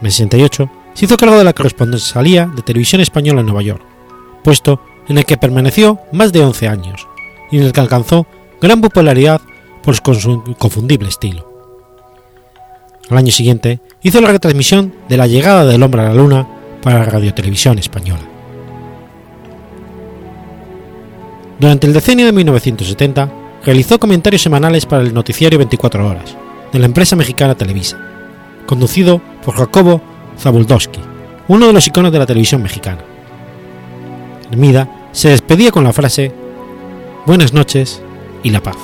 En 0.00 0.06
el 0.06 0.12
68, 0.12 0.70
se 0.94 1.04
hizo 1.04 1.16
cargo 1.16 1.38
de 1.38 1.44
la 1.44 1.52
corresponsalía 1.52 2.46
de 2.46 2.62
Televisión 2.62 3.00
Española 3.00 3.40
en 3.40 3.46
Nueva 3.46 3.62
York, 3.62 3.82
puesto 4.42 4.80
en 5.08 5.18
el 5.18 5.24
que 5.24 5.36
permaneció 5.36 6.00
más 6.12 6.32
de 6.32 6.42
11 6.42 6.68
años 6.68 7.06
y 7.50 7.58
en 7.58 7.64
el 7.64 7.72
que 7.72 7.80
alcanzó 7.80 8.26
gran 8.60 8.80
popularidad 8.80 9.40
por 9.82 9.96
su 9.96 10.42
inconfundible 10.46 11.08
estilo. 11.08 11.50
Al 13.08 13.18
año 13.18 13.32
siguiente, 13.32 13.80
hizo 14.02 14.20
la 14.20 14.30
retransmisión 14.30 14.94
de 15.08 15.16
la 15.16 15.26
llegada 15.26 15.64
del 15.64 15.82
hombre 15.82 16.02
a 16.02 16.08
la 16.08 16.14
luna 16.14 16.46
para 16.82 17.00
la 17.00 17.06
radiotelevisión 17.06 17.78
española. 17.78 18.29
Durante 21.60 21.86
el 21.86 21.92
decenio 21.92 22.24
de 22.24 22.32
1970, 22.32 23.30
realizó 23.66 24.00
comentarios 24.00 24.40
semanales 24.40 24.86
para 24.86 25.02
el 25.02 25.12
noticiario 25.12 25.58
24 25.58 26.08
horas 26.08 26.34
de 26.72 26.78
la 26.78 26.86
empresa 26.86 27.16
mexicana 27.16 27.54
Televisa, 27.54 27.98
conducido 28.64 29.20
por 29.44 29.56
Jacobo 29.56 30.00
Zabuldowski, 30.38 31.00
uno 31.48 31.66
de 31.66 31.74
los 31.74 31.86
iconos 31.86 32.12
de 32.12 32.18
la 32.18 32.24
televisión 32.24 32.62
mexicana. 32.62 33.04
Hermida 34.50 35.10
se 35.12 35.28
despedía 35.28 35.70
con 35.70 35.84
la 35.84 35.92
frase 35.92 36.32
Buenas 37.26 37.52
noches 37.52 38.00
y 38.42 38.48
la 38.48 38.62
paz. 38.62 38.78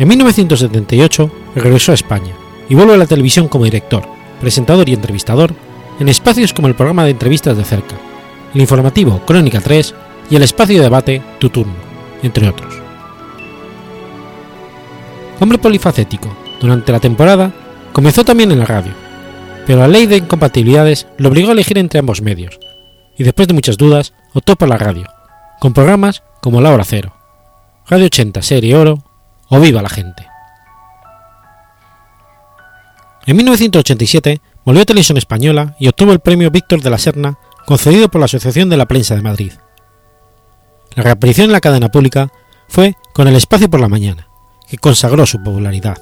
En 0.00 0.08
1978 0.08 1.30
regresó 1.54 1.92
a 1.92 1.94
España 1.94 2.32
y 2.68 2.74
vuelve 2.74 2.94
a 2.94 2.98
la 2.98 3.06
televisión 3.06 3.46
como 3.46 3.66
director, 3.66 4.02
presentador 4.40 4.88
y 4.88 4.94
entrevistador 4.94 5.54
en 6.00 6.08
espacios 6.08 6.52
como 6.52 6.66
el 6.66 6.74
programa 6.74 7.04
de 7.04 7.10
entrevistas 7.10 7.56
de 7.56 7.64
cerca, 7.64 7.94
el 8.54 8.60
informativo 8.60 9.24
Crónica 9.26 9.60
3 9.60 9.94
y 10.30 10.36
el 10.36 10.42
espacio 10.42 10.76
de 10.76 10.82
debate 10.82 11.22
Tu 11.38 11.50
Turno, 11.50 11.74
entre 12.22 12.48
otros. 12.48 12.74
Hombre 15.40 15.58
polifacético, 15.58 16.34
durante 16.60 16.92
la 16.92 17.00
temporada 17.00 17.52
comenzó 17.92 18.24
también 18.24 18.50
en 18.50 18.58
la 18.58 18.64
radio, 18.64 18.92
pero 19.66 19.80
la 19.80 19.88
ley 19.88 20.06
de 20.06 20.16
incompatibilidades 20.16 21.06
lo 21.16 21.28
obligó 21.28 21.50
a 21.50 21.52
elegir 21.52 21.78
entre 21.78 22.00
ambos 22.00 22.22
medios, 22.22 22.58
y 23.16 23.24
después 23.24 23.48
de 23.48 23.54
muchas 23.54 23.76
dudas 23.76 24.12
optó 24.34 24.56
por 24.56 24.68
la 24.68 24.78
radio, 24.78 25.06
con 25.60 25.72
programas 25.72 26.22
como 26.40 26.60
La 26.60 26.72
Hora 26.72 26.84
Cero, 26.84 27.14
Radio 27.88 28.06
80 28.06 28.42
Serie 28.42 28.76
Oro 28.76 29.02
o 29.48 29.60
Viva 29.60 29.82
la 29.82 29.88
Gente. 29.88 30.26
En 33.26 33.36
1987 33.36 34.40
volvió 34.64 34.82
a 34.82 34.86
Televisión 34.86 35.18
Española 35.18 35.76
y 35.78 35.88
obtuvo 35.88 36.12
el 36.12 36.20
premio 36.20 36.50
Víctor 36.50 36.80
de 36.80 36.90
la 36.90 36.98
Serna 36.98 37.38
concedido 37.68 38.08
por 38.08 38.18
la 38.18 38.24
Asociación 38.24 38.70
de 38.70 38.78
la 38.78 38.88
Prensa 38.88 39.14
de 39.14 39.20
Madrid. 39.20 39.52
La 40.94 41.02
reaparición 41.02 41.48
en 41.48 41.52
la 41.52 41.60
cadena 41.60 41.90
pública 41.90 42.32
fue 42.66 42.94
con 43.12 43.28
El 43.28 43.36
Espacio 43.36 43.68
por 43.68 43.78
la 43.78 43.90
Mañana, 43.90 44.26
que 44.70 44.78
consagró 44.78 45.26
su 45.26 45.42
popularidad. 45.42 45.98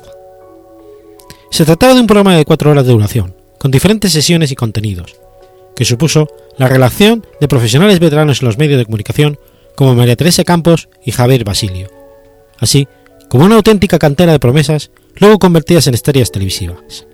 Se 1.50 1.64
trataba 1.64 1.94
de 1.94 2.02
un 2.02 2.06
programa 2.06 2.36
de 2.36 2.44
cuatro 2.44 2.70
horas 2.70 2.86
de 2.86 2.92
duración, 2.92 3.34
con 3.58 3.72
diferentes 3.72 4.12
sesiones 4.12 4.52
y 4.52 4.54
contenidos, 4.54 5.16
que 5.74 5.84
supuso 5.84 6.28
la 6.56 6.68
relación 6.68 7.26
de 7.40 7.48
profesionales 7.48 7.98
veteranos 7.98 8.42
en 8.42 8.46
los 8.46 8.58
medios 8.58 8.78
de 8.78 8.84
comunicación 8.84 9.36
como 9.74 9.96
María 9.96 10.14
Teresa 10.14 10.44
Campos 10.44 10.88
y 11.04 11.10
Javier 11.10 11.42
Basilio, 11.42 11.90
así 12.60 12.86
como 13.28 13.44
una 13.44 13.56
auténtica 13.56 13.98
cantera 13.98 14.30
de 14.30 14.38
promesas 14.38 14.92
luego 15.16 15.40
convertidas 15.40 15.88
en 15.88 15.94
estrellas 15.94 16.30
televisivas. 16.30 17.08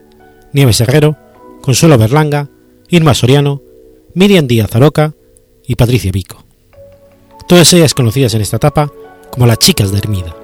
Nieves 0.52 0.78
Herrero, 0.82 1.16
Consuelo 1.62 1.96
Berlanga, 1.96 2.50
Irma 2.90 3.14
Soriano, 3.14 3.62
Miriam 4.14 4.46
Díaz 4.46 4.74
Aroca 4.76 5.14
y 5.66 5.74
Patricia 5.74 6.12
Vico. 6.12 6.44
Todas 7.48 7.72
ellas 7.72 7.94
conocidas 7.94 8.34
en 8.34 8.42
esta 8.42 8.56
etapa 8.56 8.90
como 9.30 9.46
las 9.46 9.58
chicas 9.58 9.90
de 9.90 9.98
Hermida. 9.98 10.36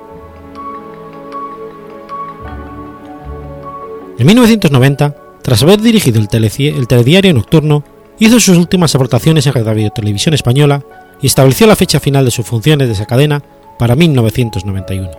En 4.19 4.27
1990, 4.27 5.16
tras 5.43 5.62
haber 5.62 5.81
dirigido 5.81 6.19
el, 6.19 6.29
telediario 6.29 7.35
nocturno, 7.35 7.85
hizo 8.19 8.41
sus 8.41 8.57
últimas 8.57 8.95
aportaciones 8.95 9.47
en 9.47 9.53
Radio 9.53 9.91
Televisión 9.91 10.35
Española 10.35 10.83
y 11.21 11.27
estableció 11.27 11.66
la 11.66 11.77
fecha 11.77 12.01
final 12.01 12.25
de 12.25 12.31
sus 12.31 12.47
funciones 12.47 12.89
de 12.89 12.95
esa 12.95 13.07
cadena 13.07 13.43
para 13.79 13.95
1991. 13.95 15.11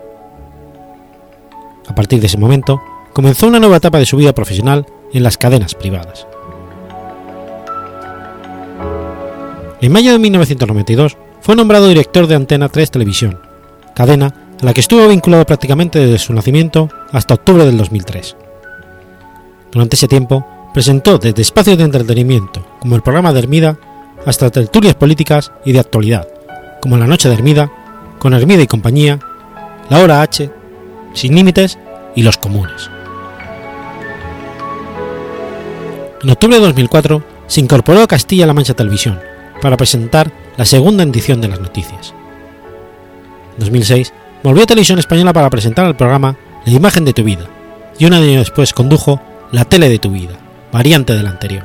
A 1.87 1.95
partir 1.95 2.19
de 2.19 2.27
ese 2.27 2.37
momento, 2.37 2.81
comenzó 3.13 3.47
una 3.47 3.59
nueva 3.59 3.77
etapa 3.77 3.99
de 3.99 4.05
su 4.05 4.17
vida 4.17 4.33
profesional 4.33 4.85
en 5.13 5.23
las 5.23 5.37
cadenas 5.37 5.75
privadas. 5.75 6.27
En 9.81 9.93
mayo 9.93 10.11
de 10.11 10.19
1992 10.19 11.17
fue 11.39 11.55
nombrado 11.55 11.87
director 11.87 12.27
de 12.27 12.35
Antena 12.35 12.67
3 12.67 12.91
Televisión, 12.91 13.39
cadena 13.95 14.33
a 14.61 14.65
la 14.65 14.73
que 14.73 14.81
estuvo 14.81 15.07
vinculado 15.07 15.45
prácticamente 15.45 15.99
desde 15.99 16.17
su 16.17 16.33
nacimiento 16.33 16.89
hasta 17.13 17.35
octubre 17.35 17.65
del 17.65 17.77
2003. 17.77 18.35
Durante 19.71 19.95
ese 19.95 20.09
tiempo, 20.09 20.45
presentó 20.73 21.17
desde 21.17 21.41
espacios 21.41 21.77
de 21.77 21.85
entretenimiento, 21.85 22.65
como 22.79 22.97
el 22.97 23.01
programa 23.01 23.31
de 23.31 23.39
Hermida, 23.39 23.77
hasta 24.25 24.49
tertulias 24.49 24.95
políticas 24.95 25.53
y 25.63 25.71
de 25.71 25.79
actualidad, 25.79 26.27
como 26.81 26.97
La 26.97 27.07
Noche 27.07 27.29
de 27.29 27.35
Hermida, 27.35 27.71
con 28.19 28.33
Hermida 28.33 28.61
y 28.61 28.67
compañía, 28.67 29.19
La 29.89 29.99
Hora 29.99 30.21
H, 30.21 30.51
Sin 31.13 31.35
Límites 31.35 31.79
y 32.15 32.23
Los 32.23 32.37
Comunes. 32.37 32.89
En 36.21 36.29
octubre 36.29 36.57
de 36.57 36.65
2004 36.65 37.23
se 37.47 37.61
incorporó 37.61 38.01
a 38.01 38.07
Castilla-La 38.07 38.53
Mancha 38.53 38.73
Televisión 38.73 39.28
para 39.61 39.77
presentar 39.77 40.31
la 40.57 40.65
segunda 40.65 41.03
edición 41.03 41.41
de 41.41 41.47
las 41.47 41.59
noticias. 41.59 42.13
En 43.53 43.59
2006 43.59 44.13
volvió 44.43 44.63
a 44.63 44.67
Televisión 44.67 44.99
Española 44.99 45.33
para 45.33 45.49
presentar 45.49 45.85
el 45.85 45.95
programa 45.95 46.37
La 46.65 46.73
imagen 46.73 47.05
de 47.05 47.13
tu 47.13 47.23
vida 47.23 47.45
y 47.97 48.05
un 48.05 48.13
año 48.13 48.39
después 48.39 48.73
condujo 48.73 49.21
La 49.51 49.65
tele 49.65 49.89
de 49.89 49.99
tu 49.99 50.11
vida, 50.11 50.37
variante 50.71 51.13
del 51.13 51.27
anterior. 51.27 51.63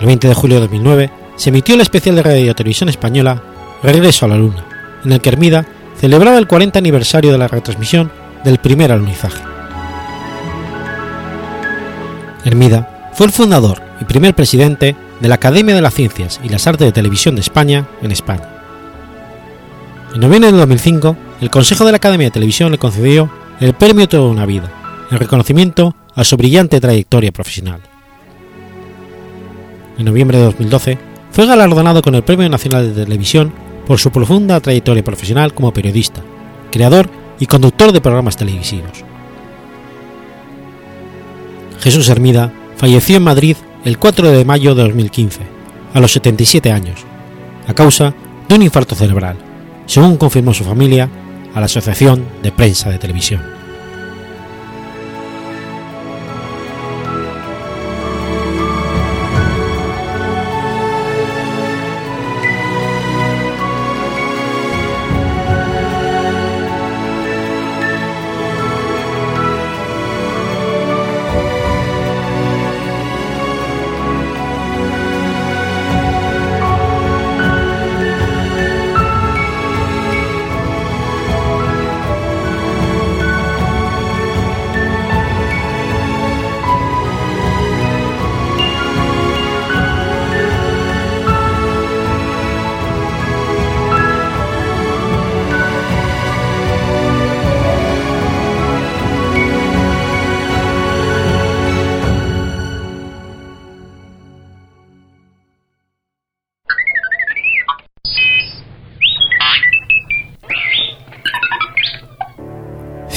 El 0.00 0.06
20 0.06 0.28
de 0.28 0.34
julio 0.34 0.56
de 0.56 0.62
2009 0.62 1.10
se 1.36 1.50
emitió 1.50 1.74
el 1.74 1.80
especial 1.80 2.16
de 2.16 2.22
Radio 2.22 2.54
Televisión 2.54 2.88
Española 2.88 3.42
Regreso 3.82 4.26
a 4.26 4.28
la 4.28 4.36
Luna, 4.36 4.64
en 5.04 5.12
el 5.12 5.20
que 5.20 5.28
Hermida 5.28 5.66
celebraba 5.98 6.38
el 6.38 6.46
40 6.46 6.78
aniversario 6.78 7.32
de 7.32 7.38
la 7.38 7.48
retransmisión 7.48 8.10
del 8.44 8.58
primer 8.58 8.92
alunizaje. 8.92 9.42
Hermida 12.44 12.91
fue 13.12 13.26
el 13.26 13.32
fundador 13.32 13.82
y 14.00 14.04
primer 14.04 14.34
presidente 14.34 14.96
de 15.20 15.28
la 15.28 15.36
Academia 15.36 15.74
de 15.74 15.82
las 15.82 15.94
Ciencias 15.94 16.40
y 16.42 16.48
las 16.48 16.66
Artes 16.66 16.86
de 16.86 16.92
Televisión 16.92 17.34
de 17.34 17.42
España 17.42 17.86
en 18.02 18.10
España. 18.10 18.48
En 20.14 20.20
noviembre 20.20 20.52
de 20.52 20.58
2005, 20.58 21.16
el 21.40 21.50
Consejo 21.50 21.84
de 21.84 21.92
la 21.92 21.96
Academia 21.96 22.26
de 22.26 22.32
Televisión 22.32 22.72
le 22.72 22.78
concedió 22.78 23.30
el 23.60 23.74
Premio 23.74 24.08
Toda 24.08 24.28
una 24.28 24.46
Vida, 24.46 24.70
en 25.10 25.18
reconocimiento 25.18 25.94
a 26.14 26.24
su 26.24 26.36
brillante 26.36 26.80
trayectoria 26.80 27.32
profesional. 27.32 27.80
En 29.98 30.04
noviembre 30.04 30.38
de 30.38 30.44
2012, 30.44 30.98
fue 31.30 31.46
galardonado 31.46 32.02
con 32.02 32.14
el 32.14 32.24
Premio 32.24 32.48
Nacional 32.48 32.94
de 32.94 33.04
Televisión 33.04 33.52
por 33.86 33.98
su 33.98 34.10
profunda 34.10 34.60
trayectoria 34.60 35.04
profesional 35.04 35.54
como 35.54 35.72
periodista, 35.72 36.20
creador 36.70 37.08
y 37.38 37.46
conductor 37.46 37.92
de 37.92 38.00
programas 38.00 38.36
televisivos. 38.36 39.04
Jesús 41.80 42.08
Hermida 42.08 42.52
falleció 42.82 43.18
en 43.18 43.22
Madrid 43.22 43.56
el 43.84 43.96
4 43.96 44.32
de 44.32 44.44
mayo 44.44 44.74
de 44.74 44.82
2015, 44.82 45.38
a 45.94 46.00
los 46.00 46.10
77 46.14 46.72
años, 46.72 46.98
a 47.68 47.74
causa 47.74 48.12
de 48.48 48.56
un 48.56 48.62
infarto 48.62 48.96
cerebral, 48.96 49.36
según 49.86 50.16
confirmó 50.16 50.52
su 50.52 50.64
familia 50.64 51.08
a 51.54 51.60
la 51.60 51.66
Asociación 51.66 52.24
de 52.42 52.50
Prensa 52.50 52.90
de 52.90 52.98
Televisión. 52.98 53.61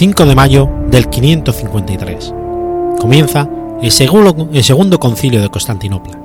5 0.05 0.25
de 0.27 0.35
mayo 0.35 0.69
del 0.91 1.09
553. 1.09 2.31
Comienza 2.99 3.49
el 3.81 3.89
segundo, 3.89 4.47
el 4.53 4.63
segundo 4.63 4.99
concilio 4.99 5.41
de 5.41 5.49
Constantinopla. 5.49 6.19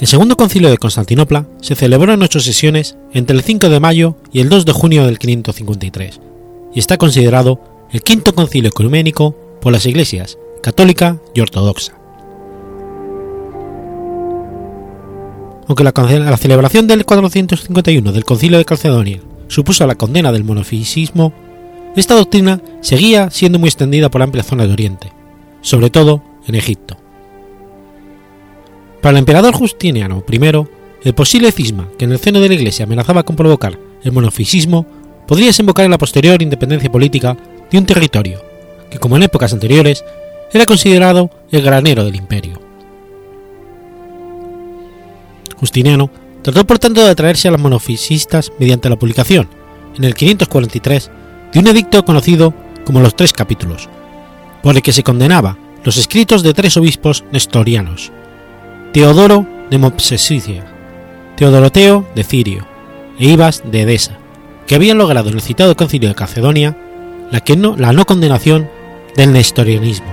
El 0.00 0.06
segundo 0.06 0.36
concilio 0.36 0.70
de 0.70 0.78
Constantinopla 0.78 1.46
se 1.60 1.74
celebró 1.74 2.14
en 2.14 2.22
ocho 2.22 2.40
sesiones 2.40 2.96
entre 3.12 3.36
el 3.36 3.42
5 3.42 3.68
de 3.68 3.78
mayo 3.78 4.16
y 4.32 4.40
el 4.40 4.48
2 4.48 4.64
de 4.64 4.72
junio 4.72 5.04
del 5.04 5.18
553 5.18 6.20
y 6.72 6.78
está 6.78 6.96
considerado 6.96 7.60
el 7.92 8.00
quinto 8.00 8.34
concilio 8.34 8.70
ecuménico 8.70 9.36
por 9.60 9.74
las 9.74 9.84
iglesias 9.84 10.38
católica 10.62 11.18
y 11.34 11.42
ortodoxa. 11.42 12.03
Aunque 15.66 15.84
la, 15.84 16.36
celebración 16.36 16.86
del 16.86 17.04
451 17.04 18.12
del 18.12 18.24
Concilio 18.24 18.58
de 18.58 18.64
Calcedonia 18.64 19.20
supuso 19.48 19.86
la 19.86 19.94
condena 19.94 20.32
del 20.32 20.44
monofisismo, 20.44 21.32
esta 21.96 22.14
doctrina 22.14 22.60
seguía 22.80 23.30
siendo 23.30 23.58
muy 23.58 23.68
extendida 23.68 24.10
por 24.10 24.22
amplia 24.22 24.42
zona 24.42 24.66
de 24.66 24.72
Oriente, 24.72 25.12
sobre 25.60 25.90
todo 25.90 26.22
en 26.46 26.54
Egipto. 26.56 26.96
Para 29.00 29.12
el 29.12 29.18
emperador 29.18 29.54
Justiniano 29.54 30.24
I, 30.30 30.66
el 31.04 31.14
posible 31.14 31.52
cisma 31.52 31.88
que 31.98 32.06
en 32.06 32.12
el 32.12 32.18
seno 32.18 32.40
de 32.40 32.48
la 32.48 32.54
Iglesia 32.54 32.84
amenazaba 32.84 33.22
con 33.22 33.36
provocar 33.36 33.78
el 34.02 34.12
monofisismo 34.12 34.86
podría 35.26 35.48
desembocar 35.48 35.84
en 35.84 35.90
la 35.90 35.98
posterior 35.98 36.40
independencia 36.42 36.90
política 36.90 37.36
de 37.70 37.78
un 37.78 37.86
territorio 37.86 38.40
que, 38.90 38.98
como 38.98 39.16
en 39.16 39.24
épocas 39.24 39.52
anteriores, 39.52 40.04
era 40.52 40.66
considerado 40.66 41.30
el 41.50 41.62
granero 41.62 42.04
del 42.04 42.16
imperio. 42.16 42.63
Justiniano 45.64 46.10
trató 46.42 46.66
por 46.66 46.78
tanto 46.78 47.02
de 47.02 47.08
atraerse 47.08 47.48
a 47.48 47.50
los 47.50 47.58
monofisistas 47.58 48.52
mediante 48.58 48.90
la 48.90 48.96
publicación, 48.96 49.48
en 49.96 50.04
el 50.04 50.14
543, 50.14 51.10
de 51.54 51.58
un 51.58 51.66
edicto 51.68 52.04
conocido 52.04 52.52
como 52.84 53.00
los 53.00 53.16
Tres 53.16 53.32
Capítulos, 53.32 53.88
por 54.62 54.76
el 54.76 54.82
que 54.82 54.92
se 54.92 55.02
condenaba 55.02 55.56
los 55.82 55.96
escritos 55.96 56.42
de 56.42 56.52
tres 56.52 56.76
obispos 56.76 57.24
nestorianos, 57.32 58.12
Teodoro 58.92 59.46
de 59.70 59.78
Mopsesicia, 59.78 60.66
Teodoroteo 61.36 62.06
de 62.14 62.24
Cirio 62.24 62.66
e 63.18 63.30
Ibas 63.30 63.62
de 63.64 63.80
Edesa, 63.80 64.18
que 64.66 64.74
habían 64.74 64.98
logrado 64.98 65.30
en 65.30 65.36
el 65.36 65.40
citado 65.40 65.74
concilio 65.76 66.10
de 66.10 66.14
Calcedonia 66.14 66.76
la, 67.30 67.40
que 67.40 67.56
no, 67.56 67.74
la 67.78 67.94
no 67.94 68.04
condenación 68.04 68.68
del 69.16 69.32
nestorianismo. 69.32 70.12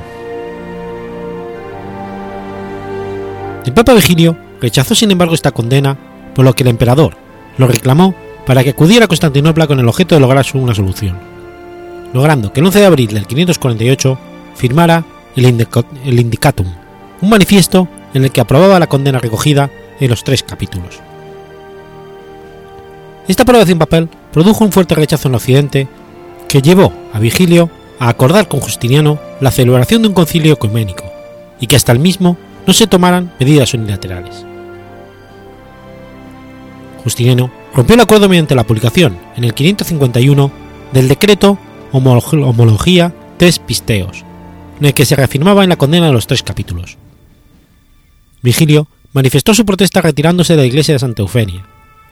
El 3.65 3.73
Papa 3.73 3.93
Vigilio 3.93 4.37
rechazó 4.61 4.95
sin 4.95 5.11
embargo 5.11 5.33
esta 5.33 5.51
condena, 5.51 5.97
por 6.33 6.45
lo 6.45 6.53
que 6.53 6.63
el 6.63 6.69
emperador 6.69 7.17
lo 7.57 7.67
reclamó 7.67 8.15
para 8.45 8.63
que 8.63 8.69
acudiera 8.71 9.05
a 9.05 9.07
Constantinopla 9.07 9.67
con 9.67 9.79
el 9.79 9.87
objeto 9.87 10.15
de 10.15 10.21
lograr 10.21 10.45
una 10.53 10.75
solución, 10.75 11.17
logrando 12.13 12.53
que 12.53 12.59
el 12.59 12.65
11 12.67 12.79
de 12.79 12.85
abril 12.85 13.13
del 13.13 13.27
548 13.27 14.17
firmara 14.55 15.03
el, 15.35 15.45
Indicatum, 16.19 16.67
un 17.21 17.29
manifiesto 17.29 17.87
en 18.13 18.23
el 18.23 18.31
que 18.31 18.41
aprobaba 18.41 18.79
la 18.79 18.87
condena 18.87 19.19
recogida 19.19 19.69
en 19.99 20.09
los 20.09 20.23
tres 20.23 20.43
capítulos. 20.43 20.99
Esta 23.27 23.43
aprobación 23.43 23.79
papel 23.79 24.09
produjo 24.33 24.65
un 24.65 24.71
fuerte 24.71 24.95
rechazo 24.95 25.29
en 25.29 25.35
Occidente 25.35 25.87
que 26.47 26.61
llevó 26.61 26.91
a 27.13 27.19
Vigilio 27.19 27.69
a 27.99 28.09
acordar 28.09 28.47
con 28.47 28.59
Justiniano 28.59 29.19
la 29.39 29.51
celebración 29.51 30.01
de 30.01 30.09
un 30.09 30.13
concilio 30.13 30.53
ecuménico 30.53 31.05
y 31.59 31.67
que 31.67 31.75
hasta 31.75 31.91
el 31.91 31.99
mismo 31.99 32.35
no 32.65 32.73
se 32.73 32.87
tomaran 32.87 33.31
medidas 33.39 33.73
unilaterales. 33.73 34.50
Justiniano 37.03 37.51
rompió 37.73 37.95
el 37.95 38.01
acuerdo 38.01 38.29
mediante 38.29 38.55
la 38.55 38.65
publicación, 38.65 39.17
en 39.35 39.43
el 39.43 39.53
551, 39.53 40.51
del 40.93 41.07
decreto 41.07 41.57
Homología 41.91 43.13
Tres 43.37 43.59
Pisteos, 43.59 44.23
en 44.79 44.85
el 44.85 44.93
que 44.93 45.05
se 45.05 45.15
reafirmaba 45.15 45.63
en 45.63 45.69
la 45.69 45.77
condena 45.77 46.07
de 46.07 46.13
los 46.13 46.27
tres 46.27 46.43
capítulos. 46.43 46.97
Vigilio 48.41 48.87
manifestó 49.13 49.53
su 49.53 49.65
protesta 49.65 50.01
retirándose 50.01 50.53
de 50.53 50.61
la 50.61 50.65
iglesia 50.65 50.93
de 50.93 50.99
Santa 50.99 51.21
Eufenia, 51.21 51.65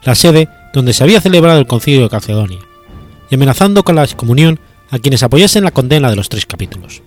la 0.03 0.15
sede 0.15 0.49
donde 0.73 0.93
se 0.93 1.03
había 1.03 1.21
celebrado 1.21 1.59
el 1.59 1.67
concilio 1.67 2.03
de 2.03 2.09
Calcedonia, 2.09 2.59
y 3.29 3.35
amenazando 3.35 3.83
con 3.83 3.95
la 3.95 4.03
excomunión 4.03 4.59
a 4.89 4.99
quienes 4.99 5.21
apoyasen 5.21 5.63
la 5.63 5.71
condena 5.71 6.09
de 6.09 6.15
los 6.15 6.29
tres 6.29 6.45
capítulos. 6.45 7.01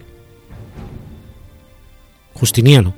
Justiniano, 2.34 2.94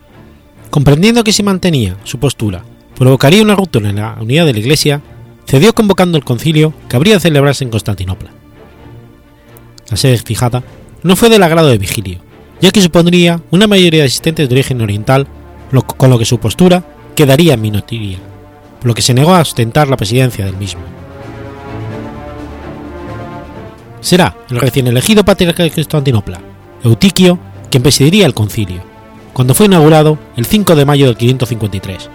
comprendiendo 0.70 1.24
que 1.24 1.32
si 1.32 1.42
mantenía 1.42 1.96
su 2.04 2.18
postura 2.18 2.64
provocaría 2.96 3.42
una 3.42 3.54
ruptura 3.54 3.90
en 3.90 3.96
la 3.96 4.16
unidad 4.20 4.46
de 4.46 4.52
la 4.52 4.58
Iglesia, 4.58 5.00
cedió 5.46 5.74
convocando 5.74 6.16
el 6.16 6.24
concilio 6.24 6.72
que 6.88 6.96
habría 6.96 7.14
de 7.14 7.20
celebrarse 7.20 7.64
en 7.64 7.70
Constantinopla. 7.70 8.30
La 9.90 9.96
sede 9.96 10.18
fijada 10.18 10.62
no 11.02 11.16
fue 11.16 11.28
del 11.28 11.42
agrado 11.42 11.68
de 11.68 11.78
Vigilio, 11.78 12.18
ya 12.60 12.70
que 12.70 12.80
supondría 12.80 13.40
una 13.50 13.66
mayoría 13.66 14.00
de 14.00 14.06
asistentes 14.06 14.48
de 14.48 14.54
origen 14.54 14.80
oriental, 14.80 15.26
con 15.96 16.10
lo 16.10 16.18
que 16.18 16.24
su 16.24 16.38
postura 16.38 16.84
quedaría 17.14 17.54
en 17.54 17.60
minoría, 17.60 18.18
por 18.80 18.88
lo 18.88 18.94
que 18.94 19.02
se 19.02 19.14
negó 19.14 19.34
a 19.34 19.40
ostentar 19.40 19.88
la 19.88 19.96
presidencia 19.96 20.44
del 20.44 20.56
mismo. 20.56 20.80
Será 24.00 24.36
el 24.50 24.60
recién 24.60 24.86
elegido 24.86 25.24
patriarca 25.24 25.62
de 25.62 25.70
Constantinopla, 25.70 26.40
Eutiquio, 26.82 27.38
quien 27.70 27.82
presidiría 27.82 28.26
el 28.26 28.34
concilio, 28.34 28.82
cuando 29.32 29.54
fue 29.54 29.66
inaugurado 29.66 30.18
el 30.36 30.46
5 30.46 30.76
de 30.76 30.84
mayo 30.84 31.06
del 31.06 31.16
553, 31.16 32.10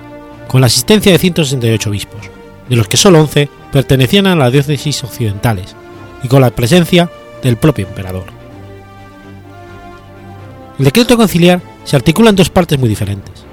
con 0.49 0.61
la 0.61 0.67
asistencia 0.67 1.11
de 1.11 1.19
168 1.19 1.89
obispos, 1.91 2.21
de 2.67 2.75
los 2.75 2.87
que 2.87 2.97
solo 2.97 3.21
11 3.21 3.47
pertenecían 3.71 4.25
a 4.25 4.35
las 4.35 4.51
diócesis 4.51 5.03
occidentales, 5.03 5.75
y 6.23 6.27
con 6.27 6.41
la 6.41 6.49
presencia 6.49 7.07
del 7.43 7.55
propio 7.55 7.87
emperador. 7.87 8.25
El 10.79 10.85
decreto 10.85 11.17
conciliar 11.17 11.61
se 11.83 11.95
articula 11.95 12.31
en 12.31 12.35
dos 12.35 12.49
partes 12.49 12.79
muy 12.79 12.89
diferentes. 12.89 13.45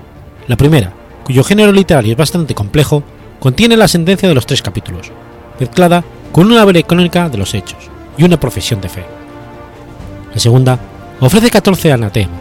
La 0.49 0.57
primera, 0.57 0.95
cuyo 1.23 1.45
género 1.45 1.71
literario 1.71 2.13
es 2.13 2.19
bastante 2.19 2.55
complejo, 2.55 3.03
contiene 3.41 3.77
la 3.77 3.89
sentencia 3.89 4.27
de 4.27 4.35
los 4.35 4.47
tres 4.47 4.63
capítulos, 4.63 5.13
mezclada 5.61 6.03
con 6.33 6.47
una 6.51 6.65
breve 6.65 6.85
crónica 6.85 7.29
de 7.29 7.37
los 7.37 7.53
hechos 7.53 7.91
y 8.17 8.25
una 8.25 8.41
profesión 8.41 8.81
de 8.81 8.89
fe. 8.89 9.05
La 10.33 10.41
segunda 10.41 10.81
ofrece 11.21 11.51
14 11.51 11.93
anatemas, 11.93 12.41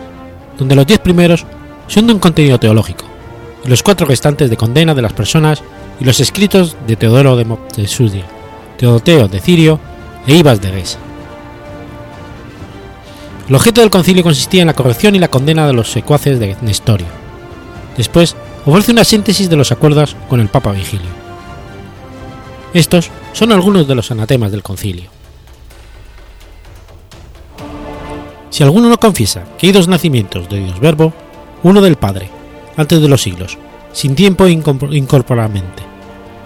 donde 0.57 0.75
los 0.75 0.87
10 0.87 0.99
primeros 0.99 1.45
son 1.87 2.07
de 2.07 2.13
un 2.13 2.19
contenido 2.19 2.57
teológico, 2.57 3.05
los 3.67 3.83
cuatro 3.83 4.05
restantes 4.05 4.49
de 4.49 4.57
condena 4.57 4.93
de 4.93 5.01
las 5.01 5.13
personas 5.13 5.61
y 5.99 6.03
los 6.03 6.19
escritos 6.19 6.75
de 6.87 6.95
Teodoro 6.95 7.35
de 7.35 7.45
Moctesudia, 7.45 8.25
Teodoteo 8.77 9.27
de 9.27 9.39
Cirio 9.39 9.79
e 10.27 10.35
Ibas 10.35 10.61
de 10.61 10.71
Gesa. 10.71 10.99
El 13.47 13.55
objeto 13.55 13.81
del 13.81 13.89
concilio 13.89 14.23
consistía 14.23 14.61
en 14.61 14.67
la 14.67 14.73
corrección 14.73 15.15
y 15.15 15.19
la 15.19 15.27
condena 15.27 15.67
de 15.67 15.73
los 15.73 15.91
secuaces 15.91 16.39
de 16.39 16.55
Nestorio. 16.61 17.07
Después, 17.95 18.35
ofrece 18.65 18.91
una 18.91 19.03
síntesis 19.03 19.49
de 19.49 19.55
los 19.55 19.71
acuerdos 19.71 20.15
con 20.27 20.39
el 20.39 20.47
Papa 20.47 20.71
Vigilio. 20.71 21.25
Estos 22.73 23.09
son 23.33 23.51
algunos 23.51 23.87
de 23.87 23.95
los 23.95 24.11
anatemas 24.11 24.51
del 24.51 24.63
concilio. 24.63 25.09
Si 28.49 28.63
alguno 28.63 28.89
no 28.89 28.97
confiesa 28.97 29.43
que 29.57 29.67
hay 29.67 29.73
dos 29.73 29.87
nacimientos 29.87 30.49
de 30.49 30.59
Dios 30.59 30.79
Verbo, 30.79 31.13
uno 31.63 31.81
del 31.81 31.97
Padre, 31.97 32.29
antes 32.77 33.01
de 33.01 33.07
los 33.07 33.21
siglos, 33.21 33.57
sin 33.93 34.15
tiempo 34.15 34.45
e 34.45 34.51
incorporalmente, 34.51 35.83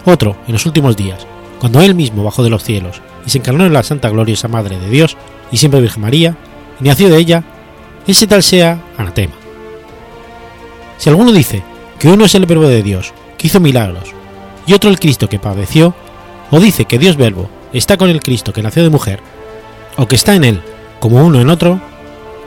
otro 0.04 0.36
en 0.46 0.52
los 0.52 0.66
últimos 0.66 0.96
días, 0.96 1.26
cuando 1.58 1.80
Él 1.80 1.94
mismo 1.94 2.24
bajó 2.24 2.42
de 2.42 2.50
los 2.50 2.64
cielos 2.64 3.02
y 3.26 3.30
se 3.30 3.38
encarnó 3.38 3.66
en 3.66 3.72
la 3.72 3.82
Santa 3.82 4.08
Gloriosa 4.08 4.48
Madre 4.48 4.78
de 4.78 4.88
Dios 4.88 5.16
y 5.52 5.56
siempre 5.56 5.80
Virgen 5.80 6.02
María, 6.02 6.36
y 6.80 6.84
nació 6.84 7.08
de 7.08 7.18
ella, 7.18 7.44
ese 8.06 8.26
tal 8.26 8.42
sea 8.42 8.82
anatema. 8.96 9.34
Si 10.96 11.08
alguno 11.08 11.32
dice 11.32 11.62
que 11.98 12.08
uno 12.08 12.24
es 12.24 12.34
el 12.34 12.46
Verbo 12.46 12.66
de 12.66 12.82
Dios, 12.82 13.12
que 13.36 13.48
hizo 13.48 13.60
milagros, 13.60 14.14
y 14.66 14.72
otro 14.72 14.90
el 14.90 14.98
Cristo 14.98 15.28
que 15.28 15.38
padeció, 15.38 15.94
o 16.50 16.60
dice 16.60 16.84
que 16.84 16.98
Dios 16.98 17.16
Verbo 17.16 17.50
está 17.72 17.96
con 17.96 18.10
el 18.10 18.20
Cristo 18.20 18.52
que 18.52 18.62
nació 18.62 18.82
de 18.82 18.90
mujer, 18.90 19.20
o 19.96 20.06
que 20.06 20.16
está 20.16 20.34
en 20.34 20.44
él 20.44 20.62
como 21.00 21.24
uno 21.24 21.40
en 21.40 21.48
otro, 21.48 21.80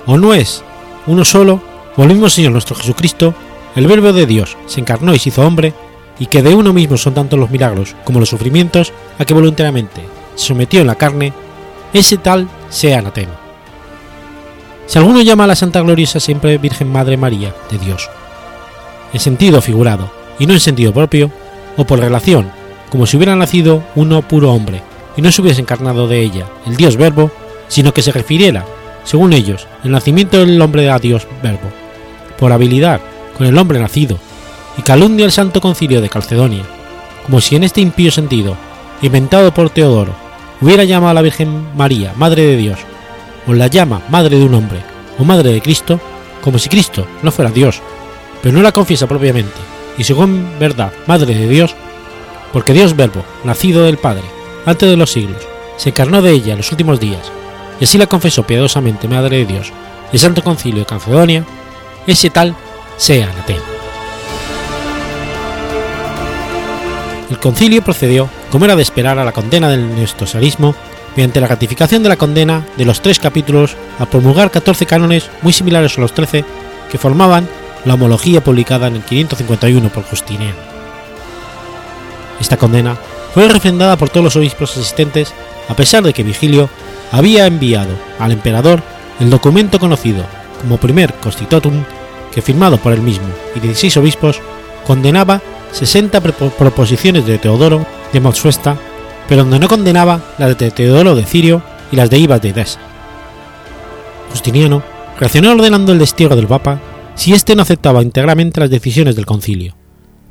o 0.06 0.18
no 0.18 0.34
es 0.34 0.64
uno 1.08 1.26
solo, 1.26 1.62
o 1.98 2.04
el 2.04 2.10
mismo 2.10 2.30
Señor 2.30 2.52
nuestro 2.52 2.76
Jesucristo, 2.76 3.34
el 3.76 3.88
Verbo 3.88 4.14
de 4.14 4.26
Dios 4.26 4.58
se 4.68 4.80
encarnó 4.80 5.14
y 5.14 5.20
se 5.20 5.30
hizo 5.30 5.46
hombre, 5.46 5.74
y 6.20 6.28
que 6.28 6.44
de 6.44 6.54
uno 6.54 6.74
mismo 6.74 6.98
son 6.98 7.14
tanto 7.14 7.38
los 7.38 7.50
milagros 7.50 7.96
como 8.04 8.20
los 8.20 8.30
sufrimientos 8.30 8.94
a 9.18 9.26
que 9.26 9.34
voluntariamente 9.34 10.02
se 10.36 10.46
sometió 10.46 10.82
en 10.82 10.88
la 10.88 10.96
carne, 10.96 11.34
ese 11.92 12.18
tal 12.18 12.48
sea 12.70 13.00
anatema. 13.00 13.34
Si 14.86 14.98
alguno 15.00 15.22
llama 15.22 15.46
a 15.46 15.48
la 15.48 15.56
Santa 15.56 15.82
Gloriosa 15.82 16.20
siempre 16.20 16.58
Virgen 16.58 16.92
Madre 16.92 17.18
María 17.18 17.54
de 17.72 17.80
Dios, 17.80 18.10
en 19.12 19.20
sentido 19.20 19.62
figurado 19.62 20.12
y 20.38 20.46
no 20.46 20.54
en 20.54 20.60
sentido 20.60 20.94
propio, 20.94 21.32
o 21.78 21.86
por 21.86 22.00
relación, 22.00 22.52
como 22.90 23.08
si 23.08 23.18
hubiera 23.18 23.36
nacido 23.36 23.84
uno 23.96 24.22
puro 24.22 24.52
hombre 24.52 24.84
y 25.18 25.22
no 25.22 25.32
se 25.32 25.42
hubiese 25.42 25.62
encarnado 25.62 26.08
de 26.08 26.22
ella 26.22 26.46
el 26.68 26.76
Dios 26.76 26.98
Verbo, 26.98 27.32
sino 27.68 27.94
que 27.94 28.04
se 28.04 28.12
refiriera, 28.12 28.66
según 29.04 29.34
ellos, 29.34 29.68
el 29.84 29.92
nacimiento 29.92 30.40
del 30.40 30.62
hombre 30.62 30.90
a 30.90 31.00
Dios 31.00 31.28
Verbo, 31.42 31.70
por 32.38 32.52
habilidad 32.52 33.02
con 33.38 33.48
el 33.48 33.58
hombre 33.58 33.80
nacido, 33.80 34.18
y 34.78 34.82
calumnia 34.82 35.26
el 35.26 35.32
Santo 35.32 35.62
Concilio 35.62 36.02
de 36.02 36.10
Calcedonia, 36.10 36.64
como 37.24 37.42
si 37.42 37.56
en 37.56 37.64
este 37.64 37.82
impío 37.82 38.12
sentido, 38.12 38.58
inventado 39.02 39.54
por 39.54 39.70
Teodoro, 39.70 40.14
hubiera 40.62 40.84
llamado 40.84 41.12
a 41.12 41.14
la 41.14 41.22
Virgen 41.22 41.76
María 41.76 42.14
Madre 42.16 42.44
de 42.44 42.58
Dios, 42.58 42.80
o 43.48 43.54
la 43.54 43.68
llama 43.68 44.02
Madre 44.10 44.38
de 44.38 44.46
un 44.46 44.54
hombre, 44.54 44.82
o 45.20 45.24
Madre 45.24 45.52
de 45.52 45.62
Cristo, 45.62 46.00
como 46.42 46.60
si 46.60 46.70
Cristo 46.70 47.06
no 47.22 47.32
fuera 47.32 47.52
Dios, 47.52 47.82
pero 48.42 48.56
no 48.56 48.62
la 48.62 48.72
confiesa 48.72 49.08
propiamente, 49.08 49.58
y 49.98 50.04
según 50.04 50.48
verdad 50.60 50.92
Madre 51.08 51.36
de 51.36 51.48
Dios, 51.48 51.76
porque 52.52 52.74
Dios 52.74 52.96
Verbo, 52.96 53.24
nacido 53.44 53.84
del 53.84 53.98
Padre, 53.98 54.24
antes 54.66 54.90
de 54.90 54.98
los 54.98 55.12
siglos, 55.12 55.42
se 55.78 55.90
encarnó 55.90 56.22
de 56.22 56.32
ella 56.32 56.54
en 56.54 56.60
los 56.60 56.72
últimos 56.72 57.00
días, 57.00 57.32
y 57.80 57.86
así 57.86 57.98
la 57.98 58.08
confesó 58.08 58.44
piadosamente 58.44 59.08
Madre 59.08 59.38
de 59.38 59.46
Dios, 59.46 59.72
el 60.12 60.20
Santo 60.20 60.44
Concilio 60.44 60.82
de 60.82 60.86
Calcedonia, 60.86 61.46
ese 62.06 62.30
tal 62.30 62.56
sea 62.98 63.30
anatema. 63.30 63.64
El 67.30 67.40
concilio 67.40 67.84
procedió, 67.84 68.30
como 68.52 68.66
era 68.66 68.76
de 68.76 68.84
esperar, 68.84 69.18
a 69.18 69.26
la 69.26 69.32
condena 69.32 69.70
del 69.70 69.96
neostosarismo 69.96 70.76
mediante 71.16 71.42
la 71.42 71.48
ratificación 71.48 72.04
de 72.04 72.10
la 72.10 72.16
condena 72.16 72.66
de 72.78 72.86
los 72.86 73.02
tres 73.02 73.20
capítulos 73.20 73.76
a 74.00 74.06
promulgar 74.06 74.52
14 74.52 74.86
cánones 74.86 75.30
muy 75.42 75.54
similares 75.54 75.98
a 75.98 76.02
los 76.02 76.14
13 76.14 76.46
que 76.92 76.98
formaban 76.98 77.48
la 77.86 77.96
homología 77.96 78.44
publicada 78.44 78.88
en 78.88 78.98
el 78.98 79.04
551 79.04 79.90
por 79.90 80.04
Justiniano. 80.04 80.58
Esta 82.40 82.58
condena 82.58 82.98
fue 83.34 83.48
refrendada 83.48 83.98
por 83.98 84.10
todos 84.10 84.24
los 84.24 84.36
obispos 84.36 84.78
asistentes 84.78 85.34
a 85.70 85.76
pesar 85.76 86.04
de 86.04 86.14
que 86.14 86.24
Vigilio 86.24 86.70
había 87.12 87.46
enviado 87.46 87.96
al 88.20 88.32
emperador 88.32 88.82
el 89.20 89.30
documento 89.30 89.80
conocido 89.80 90.26
como 90.62 90.78
primer 90.78 91.14
Constitutum 91.16 91.84
que 92.34 92.42
firmado 92.42 92.78
por 92.78 92.94
él 92.94 93.02
mismo 93.02 93.28
y 93.56 93.60
16 93.60 93.98
obispos 93.98 94.42
condenaba 94.86 95.42
60 95.72 96.22
proposiciones 96.22 97.26
de 97.26 97.38
Teodoro 97.38 97.86
de 98.12 98.20
Motsuesta, 98.20 98.78
pero 99.28 99.44
donde 99.44 99.60
no 99.60 99.68
condenaba 99.68 100.22
las 100.38 100.58
de 100.58 100.72
Teodoro 100.72 101.16
de 101.16 101.26
Cirio 101.26 101.62
y 101.92 101.96
las 101.96 102.10
de 102.10 102.18
Ibas 102.20 102.42
de 102.42 102.50
Edesa. 102.50 102.80
Justiniano 104.32 104.84
reaccionó 105.20 105.52
ordenando 105.52 105.92
el 105.92 106.00
destierro 106.00 106.36
del 106.36 106.48
Papa 106.48 106.80
si 107.16 107.34
éste 107.34 107.56
no 107.56 107.62
aceptaba 107.62 108.02
íntegramente 108.02 108.60
las 108.60 108.70
decisiones 108.70 109.16
del 109.16 109.26
concilio, 109.26 109.76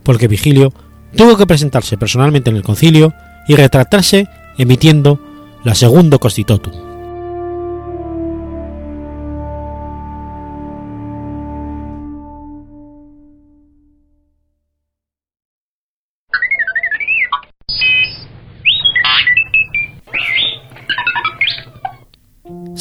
porque 0.03 0.29
Vigilio 0.29 0.73
tuvo 1.17 1.37
que 1.37 1.47
presentarse 1.47 1.97
personalmente 1.97 2.51
en 2.51 2.57
el 2.57 2.63
concilio 2.63 3.15
y 3.47 3.55
retractarse 3.55 4.27
emitiendo 4.59 5.21
la 5.65 5.75
segundo 5.75 6.19
Constitutum. 6.19 6.73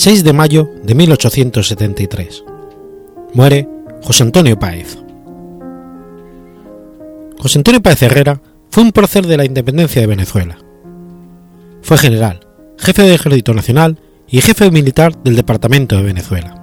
6 0.04 0.24
de 0.24 0.34
mayo 0.34 0.68
de 0.82 0.96
1873. 0.96 2.44
Muere 3.36 3.70
José 4.02 4.24
Antonio 4.24 4.58
Páez. 4.58 4.98
José 7.38 7.60
Antonio 7.60 7.84
Páez 7.84 8.02
Herrera 8.02 8.42
fue 8.72 8.82
un 8.82 8.94
prócer 8.94 9.28
de 9.28 9.38
la 9.38 9.46
independencia 9.46 10.02
de 10.02 10.08
Venezuela. 10.08 10.58
Fue 11.84 12.00
general, 12.00 12.48
jefe 12.80 13.04
del 13.04 13.14
Ejército 13.14 13.54
Nacional 13.54 14.00
y 14.28 14.42
jefe 14.42 14.72
militar 14.72 15.22
del 15.22 15.36
Departamento 15.36 15.96
de 15.96 16.02
Venezuela. 16.02 16.56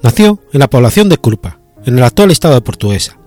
Nació 0.00 0.38
en 0.52 0.60
la 0.60 0.70
población 0.70 1.08
de 1.08 1.16
Culpa, 1.16 1.58
en 1.84 1.98
el 1.98 2.04
actual 2.04 2.30
estado 2.30 2.54
de 2.54 2.60
Portuguesa, 2.60 3.18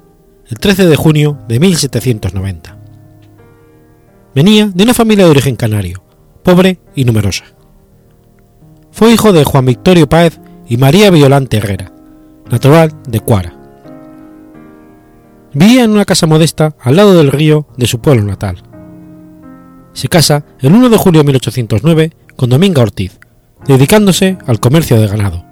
el 0.47 0.57
13 0.57 0.85
de 0.85 0.95
junio 0.95 1.37
de 1.49 1.59
1790. 1.59 2.80
Venía 4.33 4.67
de 4.67 4.83
una 4.83 4.93
familia 4.93 5.25
de 5.25 5.31
origen 5.31 5.57
canario, 5.57 6.03
pobre 6.43 6.79
y 6.95 7.03
numerosa. 7.03 7.43
Fue 8.91 9.11
hijo 9.11 9.33
de 9.33 9.43
Juan 9.43 9.65
Victorio 9.65 10.07
Páez 10.07 10.39
y 10.67 10.77
María 10.77 11.09
Violante 11.09 11.57
Herrera, 11.57 11.91
natural 12.49 12.93
de 13.07 13.19
Cuara. 13.19 13.53
Vivía 15.53 15.83
en 15.83 15.91
una 15.91 16.05
casa 16.05 16.27
modesta 16.27 16.75
al 16.79 16.95
lado 16.95 17.13
del 17.13 17.31
río 17.31 17.67
de 17.75 17.87
su 17.87 17.99
pueblo 17.99 18.23
natal. 18.23 18.63
Se 19.91 20.07
casa 20.07 20.45
el 20.59 20.73
1 20.73 20.89
de 20.89 20.97
julio 20.97 21.19
de 21.21 21.25
1809 21.25 22.13
con 22.37 22.49
Dominga 22.49 22.81
Ortiz, 22.81 23.19
dedicándose 23.67 24.37
al 24.47 24.61
comercio 24.61 24.99
de 24.99 25.07
ganado. 25.07 25.43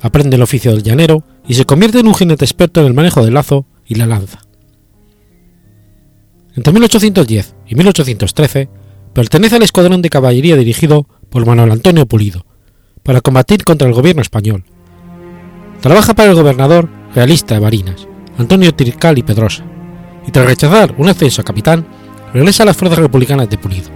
Aprende 0.00 0.36
el 0.36 0.42
oficio 0.42 0.70
del 0.70 0.84
llanero 0.84 1.24
y 1.48 1.54
se 1.54 1.64
convierte 1.64 1.98
en 1.98 2.06
un 2.06 2.14
jinete 2.14 2.44
experto 2.44 2.80
en 2.80 2.86
el 2.86 2.94
manejo 2.94 3.24
del 3.24 3.34
lazo 3.34 3.66
y 3.84 3.96
la 3.96 4.06
lanza. 4.06 4.45
Entre 6.56 6.72
1810 6.72 7.54
y 7.66 7.74
1813 7.74 8.68
pertenece 9.12 9.56
al 9.56 9.62
escuadrón 9.62 10.00
de 10.00 10.08
caballería 10.08 10.56
dirigido 10.56 11.06
por 11.28 11.44
Manuel 11.44 11.70
Antonio 11.70 12.06
Pulido 12.06 12.46
para 13.02 13.20
combatir 13.20 13.62
contra 13.62 13.86
el 13.86 13.94
gobierno 13.94 14.22
español. 14.22 14.64
Trabaja 15.82 16.14
para 16.14 16.30
el 16.30 16.34
gobernador 16.34 16.88
realista 17.14 17.54
de 17.54 17.60
Barinas, 17.60 18.08
Antonio 18.38 18.74
Tircal 18.74 19.18
y 19.18 19.22
Pedrosa, 19.22 19.64
y 20.26 20.30
tras 20.30 20.46
rechazar 20.46 20.94
un 20.96 21.08
ascenso 21.08 21.42
a 21.42 21.44
capitán, 21.44 21.86
regresa 22.32 22.62
a 22.62 22.66
las 22.66 22.76
fuerzas 22.76 22.98
republicanas 22.98 23.48
de 23.50 23.58
Pulido. 23.58 23.90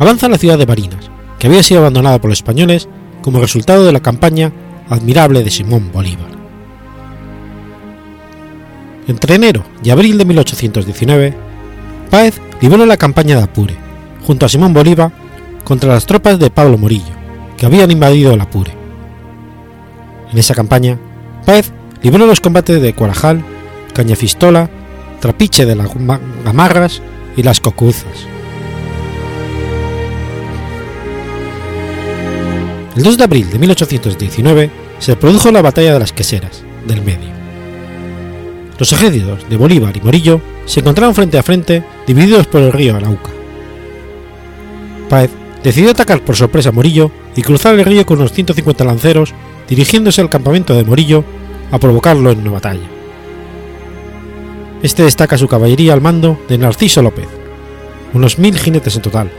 Avanza 0.00 0.26
a 0.26 0.30
la 0.30 0.38
ciudad 0.38 0.58
de 0.58 0.66
Barinas, 0.66 1.10
que 1.38 1.46
había 1.46 1.62
sido 1.62 1.80
abandonada 1.80 2.20
por 2.20 2.28
los 2.28 2.40
españoles 2.40 2.88
como 3.22 3.40
resultado 3.40 3.84
de 3.84 3.92
la 3.92 4.00
campaña 4.00 4.52
admirable 4.88 5.44
de 5.44 5.50
Simón 5.50 5.90
Bolívar. 5.92 6.37
Entre 9.08 9.36
enero 9.36 9.64
y 9.82 9.88
abril 9.88 10.18
de 10.18 10.26
1819, 10.26 11.34
Páez 12.10 12.38
libró 12.60 12.84
la 12.84 12.98
campaña 12.98 13.38
de 13.38 13.42
Apure, 13.42 13.74
junto 14.26 14.44
a 14.44 14.50
Simón 14.50 14.74
Bolívar, 14.74 15.10
contra 15.64 15.94
las 15.94 16.04
tropas 16.04 16.38
de 16.38 16.50
Pablo 16.50 16.76
Morillo, 16.76 17.14
que 17.56 17.64
habían 17.64 17.90
invadido 17.90 18.34
el 18.34 18.40
Apure. 18.42 18.72
En 20.30 20.38
esa 20.38 20.54
campaña, 20.54 20.98
Páez 21.46 21.72
libró 22.02 22.26
los 22.26 22.40
combates 22.40 22.82
de 22.82 22.92
Cuarajal, 22.92 23.42
Cañafistola, 23.94 24.68
Trapiche 25.20 25.64
de 25.64 25.74
las 25.74 25.88
Gamarras 26.44 27.00
y 27.34 27.42
las 27.42 27.60
Cocuzas. 27.60 28.26
El 32.94 33.02
2 33.02 33.16
de 33.16 33.24
abril 33.24 33.50
de 33.50 33.58
1819 33.58 34.70
se 34.98 35.16
produjo 35.16 35.50
la 35.50 35.62
batalla 35.62 35.94
de 35.94 36.00
las 36.00 36.12
Queseras, 36.12 36.62
del 36.86 37.00
Medio. 37.00 37.37
Los 38.78 38.92
ejércitos 38.92 39.48
de 39.48 39.56
Bolívar 39.56 39.96
y 39.96 40.00
Morillo 40.00 40.40
se 40.64 40.80
encontraron 40.80 41.14
frente 41.14 41.38
a 41.38 41.42
frente 41.42 41.82
divididos 42.06 42.46
por 42.46 42.62
el 42.62 42.72
río 42.72 42.94
Arauca. 42.94 43.30
Páez 45.08 45.30
decidió 45.64 45.90
atacar 45.90 46.20
por 46.20 46.36
sorpresa 46.36 46.68
a 46.68 46.72
Morillo 46.72 47.10
y 47.34 47.42
cruzar 47.42 47.74
el 47.74 47.84
río 47.84 48.06
con 48.06 48.18
unos 48.18 48.32
150 48.32 48.84
lanceros 48.84 49.34
dirigiéndose 49.68 50.20
al 50.20 50.30
campamento 50.30 50.74
de 50.74 50.84
Morillo 50.84 51.24
a 51.72 51.78
provocarlo 51.78 52.30
en 52.30 52.40
una 52.40 52.52
batalla. 52.52 52.86
Este 54.82 55.02
destaca 55.02 55.36
su 55.36 55.48
caballería 55.48 55.92
al 55.92 56.00
mando 56.00 56.38
de 56.48 56.56
Narciso 56.56 57.02
López, 57.02 57.26
unos 58.14 58.38
mil 58.38 58.56
jinetes 58.56 58.94
en 58.94 59.02
total, 59.02 59.30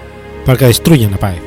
para 0.45 0.57
que 0.57 0.65
destruyan 0.65 1.13
a 1.13 1.17
Páez. 1.17 1.41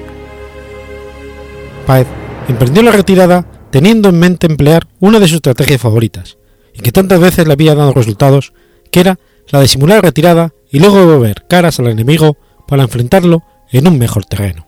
Páez 1.87 2.07
emprendió 2.49 2.83
la 2.83 2.93
retirada 2.93 3.45
teniendo 3.71 4.09
en 4.09 4.19
mente 4.19 4.47
emplear 4.47 4.87
una 4.99 5.21
de 5.21 5.27
sus 5.27 5.37
estrategias 5.37 5.81
favoritas, 5.81 6.39
y 6.75 6.81
que 6.81 6.93
tantas 6.93 7.21
veces 7.21 7.47
le 7.47 7.53
había 7.53 7.75
dado 7.75 7.93
resultados, 7.93 8.53
que 8.91 9.01
era 9.01 9.19
la 9.49 9.61
de 9.61 9.69
simular 9.69 10.03
retirada 10.03 10.53
y 10.71 10.79
luego 10.79 11.05
volver 11.05 11.45
caras 11.49 11.79
al 11.79 11.89
enemigo 11.89 12.37
para 12.67 12.83
enfrentarlo 12.83 13.43
en 13.71 13.89
un 13.89 13.99
mejor 13.99 14.25
terreno. 14.25 14.67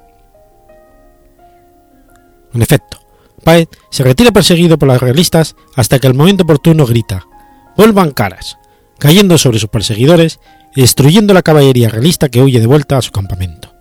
En 2.52 2.62
efecto, 2.62 2.98
Páez 3.42 3.68
se 3.90 4.04
retira 4.04 4.30
perseguido 4.32 4.78
por 4.78 4.88
los 4.88 5.00
realistas 5.00 5.56
hasta 5.74 5.98
que 5.98 6.06
al 6.06 6.14
momento 6.14 6.44
oportuno 6.44 6.86
grita 6.86 7.26
¡Vuelvan 7.76 8.12
caras!, 8.12 8.58
cayendo 8.98 9.36
sobre 9.38 9.58
sus 9.58 9.68
perseguidores 9.68 10.38
y 10.74 10.82
destruyendo 10.82 11.34
la 11.34 11.42
caballería 11.42 11.88
realista 11.88 12.28
que 12.28 12.42
huye 12.42 12.60
de 12.60 12.66
vuelta 12.66 12.96
a 12.96 13.02
su 13.02 13.10
campamento. 13.10 13.72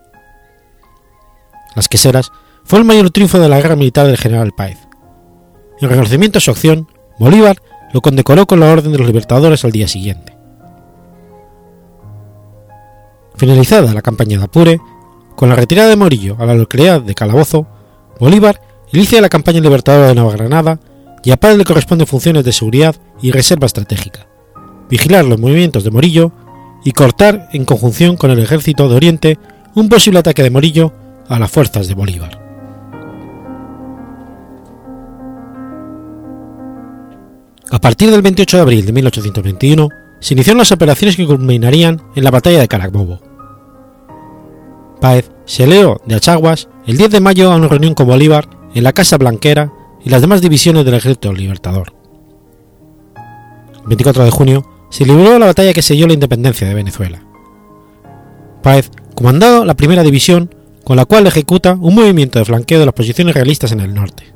Las 1.76 1.88
queseras 1.88 2.32
fue 2.64 2.80
el 2.80 2.86
mayor 2.86 3.12
triunfo 3.12 3.40
de 3.40 3.50
la 3.50 3.58
guerra 3.58 3.76
militar 3.76 4.08
del 4.08 4.18
general 4.18 4.52
Páez. 4.56 4.80
En 5.80 5.90
reconocimiento 5.90 6.38
a 6.38 6.42
su 6.42 6.52
acción, 6.52 6.88
Bolívar 7.20 7.62
lo 7.94 8.02
condecoró 8.02 8.46
con 8.46 8.60
la 8.60 8.72
Orden 8.72 8.92
de 8.92 8.98
los 8.98 9.08
Libertadores 9.08 9.64
al 9.64 9.72
día 9.72 9.88
siguiente. 9.88 10.36
Finalizada 13.36 13.94
la 13.94 14.02
campaña 14.02 14.38
de 14.38 14.44
Apure, 14.44 14.82
con 15.36 15.50
la 15.50 15.56
retirada 15.56 15.90
de 15.90 15.96
Morillo 15.96 16.36
a 16.40 16.46
la 16.46 16.56
localidad 16.56 17.02
de 17.02 17.16
Calabozo, 17.16 17.68
Bolívar 18.20 18.62
inicia 18.92 19.22
la 19.22 19.30
campaña 19.30 19.60
libertadora 19.60 20.10
de 20.10 20.16
Nueva 20.16 20.34
Granada 20.34 20.80
y 21.24 21.32
a 21.32 21.38
Páez 21.38 21.58
le 21.58 21.66
corresponden 21.66 22.08
funciones 22.08 22.44
de 22.44 22.52
seguridad 22.52 22.96
y 23.22 23.32
reserva 23.32 23.66
estratégica, 23.66 24.28
vigilar 24.90 25.26
los 25.26 25.40
movimientos 25.40 25.84
de 25.84 25.92
Morillo 25.92 26.32
y 26.84 26.92
cortar 26.92 27.50
en 27.54 27.66
conjunción 27.66 28.18
con 28.18 28.30
el 28.32 28.40
ejército 28.40 28.90
de 28.90 28.96
Oriente 28.96 29.40
un 29.76 29.90
posible 29.90 30.20
ataque 30.20 30.44
de 30.44 30.52
Morillo 30.52 30.94
a 31.28 31.40
las 31.40 31.52
fuerzas 31.52 31.88
de 31.88 31.96
Bolívar. 31.96 32.53
A 37.74 37.80
partir 37.80 38.12
del 38.12 38.22
28 38.22 38.58
de 38.58 38.62
abril 38.62 38.86
de 38.86 38.94
1821 38.94 39.90
se 40.20 40.36
iniciaron 40.36 40.60
las 40.60 40.72
operaciones 40.72 41.18
que 41.18 41.26
culminarían 41.26 42.04
en 42.16 42.24
la 42.24 42.30
batalla 42.30 42.60
de 42.60 42.68
Carabobo. 42.68 43.20
Páez 45.02 45.32
se 45.46 45.66
leó 45.66 46.00
de 46.06 46.14
Achaguas 46.14 46.70
el 46.86 46.98
10 46.98 47.10
de 47.10 47.20
mayo 47.20 47.52
a 47.52 47.56
una 47.56 47.68
reunión 47.68 47.96
con 47.96 48.06
Bolívar 48.06 48.48
en 48.76 48.84
la 48.84 48.94
Casa 48.94 49.18
Blanquera 49.18 49.74
y 50.06 50.12
las 50.12 50.22
demás 50.22 50.40
divisiones 50.40 50.86
del 50.86 50.94
Ejército 50.94 51.34
Libertador. 51.34 51.96
El 53.82 53.88
24 53.88 54.24
de 54.24 54.30
junio 54.30 54.70
se 54.92 55.06
libró 55.08 55.40
la 55.40 55.48
batalla 55.48 55.74
que 55.74 55.82
selló 55.82 56.06
la 56.06 56.14
independencia 56.14 56.68
de 56.68 56.76
Venezuela. 56.76 57.24
Páez 58.62 58.92
comandó 59.16 59.66
la 59.66 59.74
primera 59.74 60.04
división 60.04 60.54
con 60.84 60.96
la 60.96 61.06
cual 61.06 61.26
ejecuta 61.26 61.76
un 61.82 61.96
movimiento 61.96 62.38
de 62.38 62.46
flanqueo 62.46 62.78
de 62.78 62.86
las 62.86 62.94
posiciones 62.94 63.34
realistas 63.34 63.72
en 63.72 63.80
el 63.80 63.96
norte. 63.96 64.33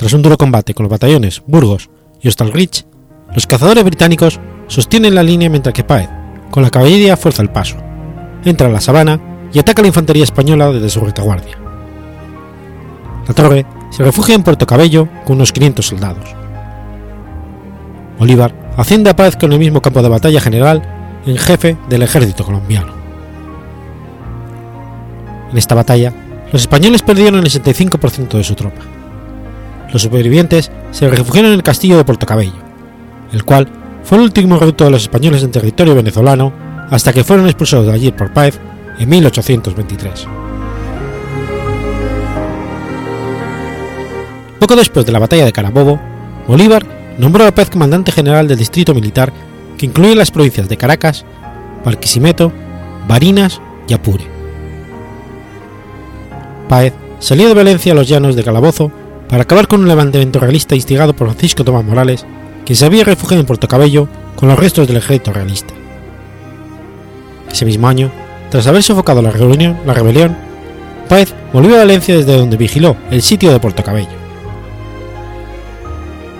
Tras 0.00 0.14
un 0.14 0.22
duro 0.22 0.38
combate 0.38 0.72
con 0.72 0.84
los 0.84 0.90
batallones 0.90 1.42
Burgos 1.46 1.90
y 2.22 2.28
Ostalrich, 2.28 2.86
los 3.34 3.46
cazadores 3.46 3.84
británicos 3.84 4.40
sostienen 4.66 5.14
la 5.14 5.22
línea 5.22 5.50
mientras 5.50 5.74
que 5.74 5.84
Páez, 5.84 6.08
con 6.50 6.62
la 6.62 6.70
caballería, 6.70 7.18
fuerza 7.18 7.42
el 7.42 7.50
paso, 7.50 7.76
entra 8.46 8.68
a 8.68 8.70
la 8.70 8.80
sabana 8.80 9.20
y 9.52 9.58
ataca 9.58 9.82
a 9.82 9.84
la 9.84 9.88
infantería 9.88 10.24
española 10.24 10.72
desde 10.72 10.88
su 10.88 11.00
retaguardia. 11.02 11.58
La 13.28 13.34
torre 13.34 13.66
se 13.90 14.02
refugia 14.02 14.34
en 14.34 14.42
Puerto 14.42 14.64
Cabello 14.64 15.06
con 15.26 15.36
unos 15.36 15.52
500 15.52 15.86
soldados. 15.86 16.34
Bolívar 18.18 18.72
asciende 18.78 19.10
a 19.10 19.16
Páez 19.16 19.36
con 19.36 19.52
el 19.52 19.58
mismo 19.58 19.82
campo 19.82 20.00
de 20.00 20.08
batalla 20.08 20.40
general 20.40 21.20
en 21.26 21.36
jefe 21.36 21.76
del 21.90 22.04
ejército 22.04 22.46
colombiano. 22.46 22.94
En 25.52 25.58
esta 25.58 25.74
batalla, 25.74 26.14
los 26.50 26.62
españoles 26.62 27.02
perdieron 27.02 27.40
el 27.40 27.50
75% 27.50 28.38
de 28.38 28.44
su 28.44 28.54
tropa. 28.54 28.99
Los 29.92 30.02
supervivientes 30.02 30.70
se 30.92 31.08
refugiaron 31.08 31.50
en 31.50 31.56
el 31.56 31.62
castillo 31.62 31.96
de 31.96 32.04
Puerto 32.04 32.26
Cabello, 32.26 32.52
el 33.32 33.44
cual 33.44 33.68
fue 34.04 34.18
el 34.18 34.24
último 34.24 34.58
reducto 34.58 34.84
de 34.84 34.90
los 34.90 35.02
españoles 35.02 35.42
en 35.42 35.50
territorio 35.50 35.94
venezolano 35.94 36.52
hasta 36.90 37.12
que 37.12 37.24
fueron 37.24 37.46
expulsados 37.46 37.86
de 37.86 37.92
allí 37.92 38.12
por 38.12 38.32
Páez 38.32 38.58
en 38.98 39.08
1823. 39.08 40.26
Poco 44.58 44.76
después 44.76 45.06
de 45.06 45.12
la 45.12 45.18
batalla 45.18 45.44
de 45.44 45.52
Carabobo, 45.52 46.00
Bolívar 46.46 46.84
nombró 47.18 47.46
a 47.46 47.52
Páez 47.52 47.70
comandante 47.70 48.12
general 48.12 48.46
del 48.46 48.58
distrito 48.58 48.94
militar 48.94 49.32
que 49.76 49.86
incluye 49.86 50.14
las 50.14 50.30
provincias 50.30 50.68
de 50.68 50.76
Caracas, 50.76 51.24
Barquisimeto, 51.84 52.52
Barinas 53.08 53.60
y 53.88 53.94
Apure. 53.94 54.26
Páez 56.68 56.92
salió 57.18 57.48
de 57.48 57.54
Valencia 57.54 57.92
a 57.92 57.94
los 57.94 58.06
llanos 58.08 58.36
de 58.36 58.44
Calabozo 58.44 58.92
para 59.30 59.44
acabar 59.44 59.68
con 59.68 59.80
un 59.80 59.88
levantamiento 59.88 60.40
realista 60.40 60.74
instigado 60.74 61.14
por 61.14 61.28
Francisco 61.28 61.64
Tomás 61.64 61.84
Morales, 61.84 62.26
que 62.64 62.74
se 62.74 62.84
había 62.84 63.04
refugiado 63.04 63.40
en 63.40 63.46
Puerto 63.46 63.68
Cabello 63.68 64.08
con 64.34 64.48
los 64.48 64.58
restos 64.58 64.88
del 64.88 64.96
ejército 64.96 65.32
realista. 65.32 65.72
Ese 67.50 67.64
mismo 67.64 67.86
año, 67.86 68.10
tras 68.50 68.66
haber 68.66 68.82
sofocado 68.82 69.22
la 69.22 69.30
rebelión, 69.30 69.78
la 69.86 69.94
rebelión 69.94 70.36
Páez 71.08 71.32
volvió 71.52 71.76
a 71.76 71.78
Valencia 71.78 72.16
desde 72.16 72.36
donde 72.36 72.56
vigiló 72.56 72.96
el 73.10 73.22
sitio 73.22 73.52
de 73.52 73.60
Puerto 73.60 73.84
Cabello. 73.84 74.10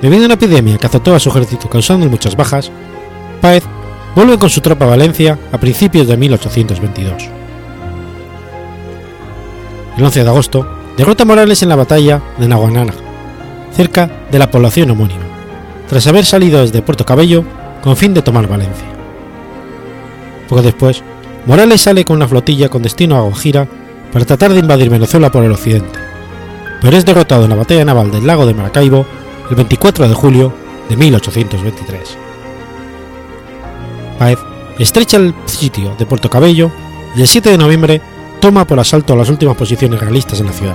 Debido 0.03 0.23
a 0.23 0.27
una 0.27 0.35
epidemia 0.35 0.77
que 0.77 0.87
azotó 0.87 1.15
a 1.15 1.21
su 1.21 1.29
ejército 1.29 1.69
causando 1.69 2.09
muchas 2.09 2.35
bajas, 2.35 2.73
Páez 3.41 3.65
vuelve 4.17 4.37
con 4.37 4.51
su 4.51 4.61
tropa 4.61 4.87
a 4.87 4.89
Valencia 4.89 5.39
a 5.53 5.59
principios 5.59 6.09
de 6.09 6.17
1822. 6.17 7.29
El 9.97 10.05
11 10.05 10.25
de 10.25 10.29
agosto 10.29 10.80
derrota 11.01 11.23
a 11.23 11.27
Morales 11.27 11.63
en 11.63 11.71
la 11.71 11.77
batalla 11.77 12.21
de 12.37 12.47
Naguanana, 12.47 12.93
cerca 13.75 14.11
de 14.31 14.39
la 14.39 14.51
población 14.51 14.91
homónima, 14.91 15.25
tras 15.89 16.07
haber 16.07 16.27
salido 16.27 16.61
desde 16.61 16.83
Puerto 16.83 17.07
Cabello 17.07 17.43
con 17.81 17.97
fin 17.97 18.13
de 18.13 18.21
tomar 18.21 18.47
Valencia. 18.47 18.85
Poco 20.47 20.61
después, 20.61 21.03
Morales 21.47 21.81
sale 21.81 22.05
con 22.05 22.17
una 22.17 22.29
flotilla 22.29 22.69
con 22.69 22.83
destino 22.83 23.17
a 23.17 23.23
Guajira 23.23 23.67
para 24.13 24.27
tratar 24.27 24.53
de 24.53 24.59
invadir 24.59 24.91
Venezuela 24.91 25.33
por 25.33 25.43
el 25.43 25.53
occidente, 25.53 25.99
pero 26.83 26.95
es 26.99 27.07
derrotado 27.07 27.45
en 27.45 27.51
la 27.51 27.57
batalla 27.57 27.87
naval 27.87 28.11
del 28.11 28.27
lago 28.27 28.45
de 28.45 28.53
Maracaibo 28.53 29.07
el 29.49 29.57
24 29.57 30.07
de 30.07 30.15
julio 30.15 30.53
de 30.91 30.99
1823. 30.99 32.19
Páez 34.19 34.39
estrecha 34.79 35.17
el 35.17 35.33
sitio 35.47 35.95
de 35.99 36.05
Puerto 36.05 36.29
Cabello 36.29 36.71
y 37.17 37.23
el 37.23 37.27
7 37.27 37.49
de 37.49 37.57
noviembre 37.57 38.03
toma 38.41 38.67
por 38.67 38.81
asalto 38.81 39.15
las 39.15 39.29
últimas 39.29 39.57
posiciones 39.57 40.01
realistas 40.01 40.41
en 40.41 40.47
la 40.47 40.53
ciudad. 40.53 40.75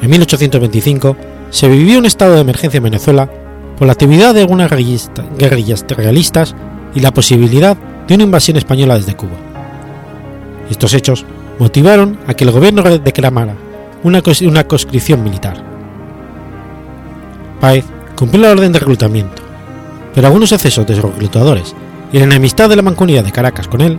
En 0.00 0.08
1825 0.08 1.16
se 1.50 1.68
vivió 1.68 1.98
un 1.98 2.06
estado 2.06 2.34
de 2.34 2.40
emergencia 2.40 2.78
en 2.78 2.84
Venezuela 2.84 3.28
por 3.76 3.86
la 3.86 3.92
actividad 3.92 4.34
de 4.34 4.42
algunas 4.42 4.70
guerrillas 4.70 5.84
realistas 5.88 6.54
y 6.94 7.00
la 7.00 7.12
posibilidad 7.12 7.76
de 8.06 8.14
una 8.14 8.24
invasión 8.24 8.56
española 8.56 8.96
desde 8.96 9.16
Cuba. 9.16 9.36
Estos 10.70 10.94
hechos 10.94 11.26
motivaron 11.58 12.18
a 12.26 12.34
que 12.34 12.44
el 12.44 12.52
gobierno 12.52 12.82
declamara 12.82 13.54
una, 14.02 14.22
una 14.42 14.64
conscripción 14.64 15.22
militar. 15.22 15.62
Páez 17.60 17.84
cumplió 18.16 18.42
la 18.42 18.52
orden 18.52 18.72
de 18.72 18.78
reclutamiento, 18.78 19.42
pero 20.14 20.28
algunos 20.28 20.52
excesos 20.52 20.86
de 20.86 20.96
los 20.96 21.04
reclutadores 21.04 21.74
y 22.12 22.18
la 22.18 22.24
enemistad 22.24 22.68
de 22.68 22.76
la 22.76 22.82
mancomunidad 22.82 23.24
de 23.24 23.32
Caracas 23.32 23.68
con 23.68 23.80
él 23.80 23.98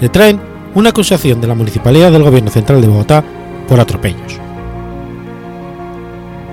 le 0.00 0.08
traen 0.08 0.40
una 0.74 0.90
acusación 0.90 1.40
de 1.40 1.46
la 1.46 1.54
municipalidad 1.54 2.12
del 2.12 2.22
gobierno 2.22 2.50
central 2.50 2.80
de 2.80 2.88
Bogotá 2.88 3.24
por 3.66 3.80
atropellos. 3.80 4.38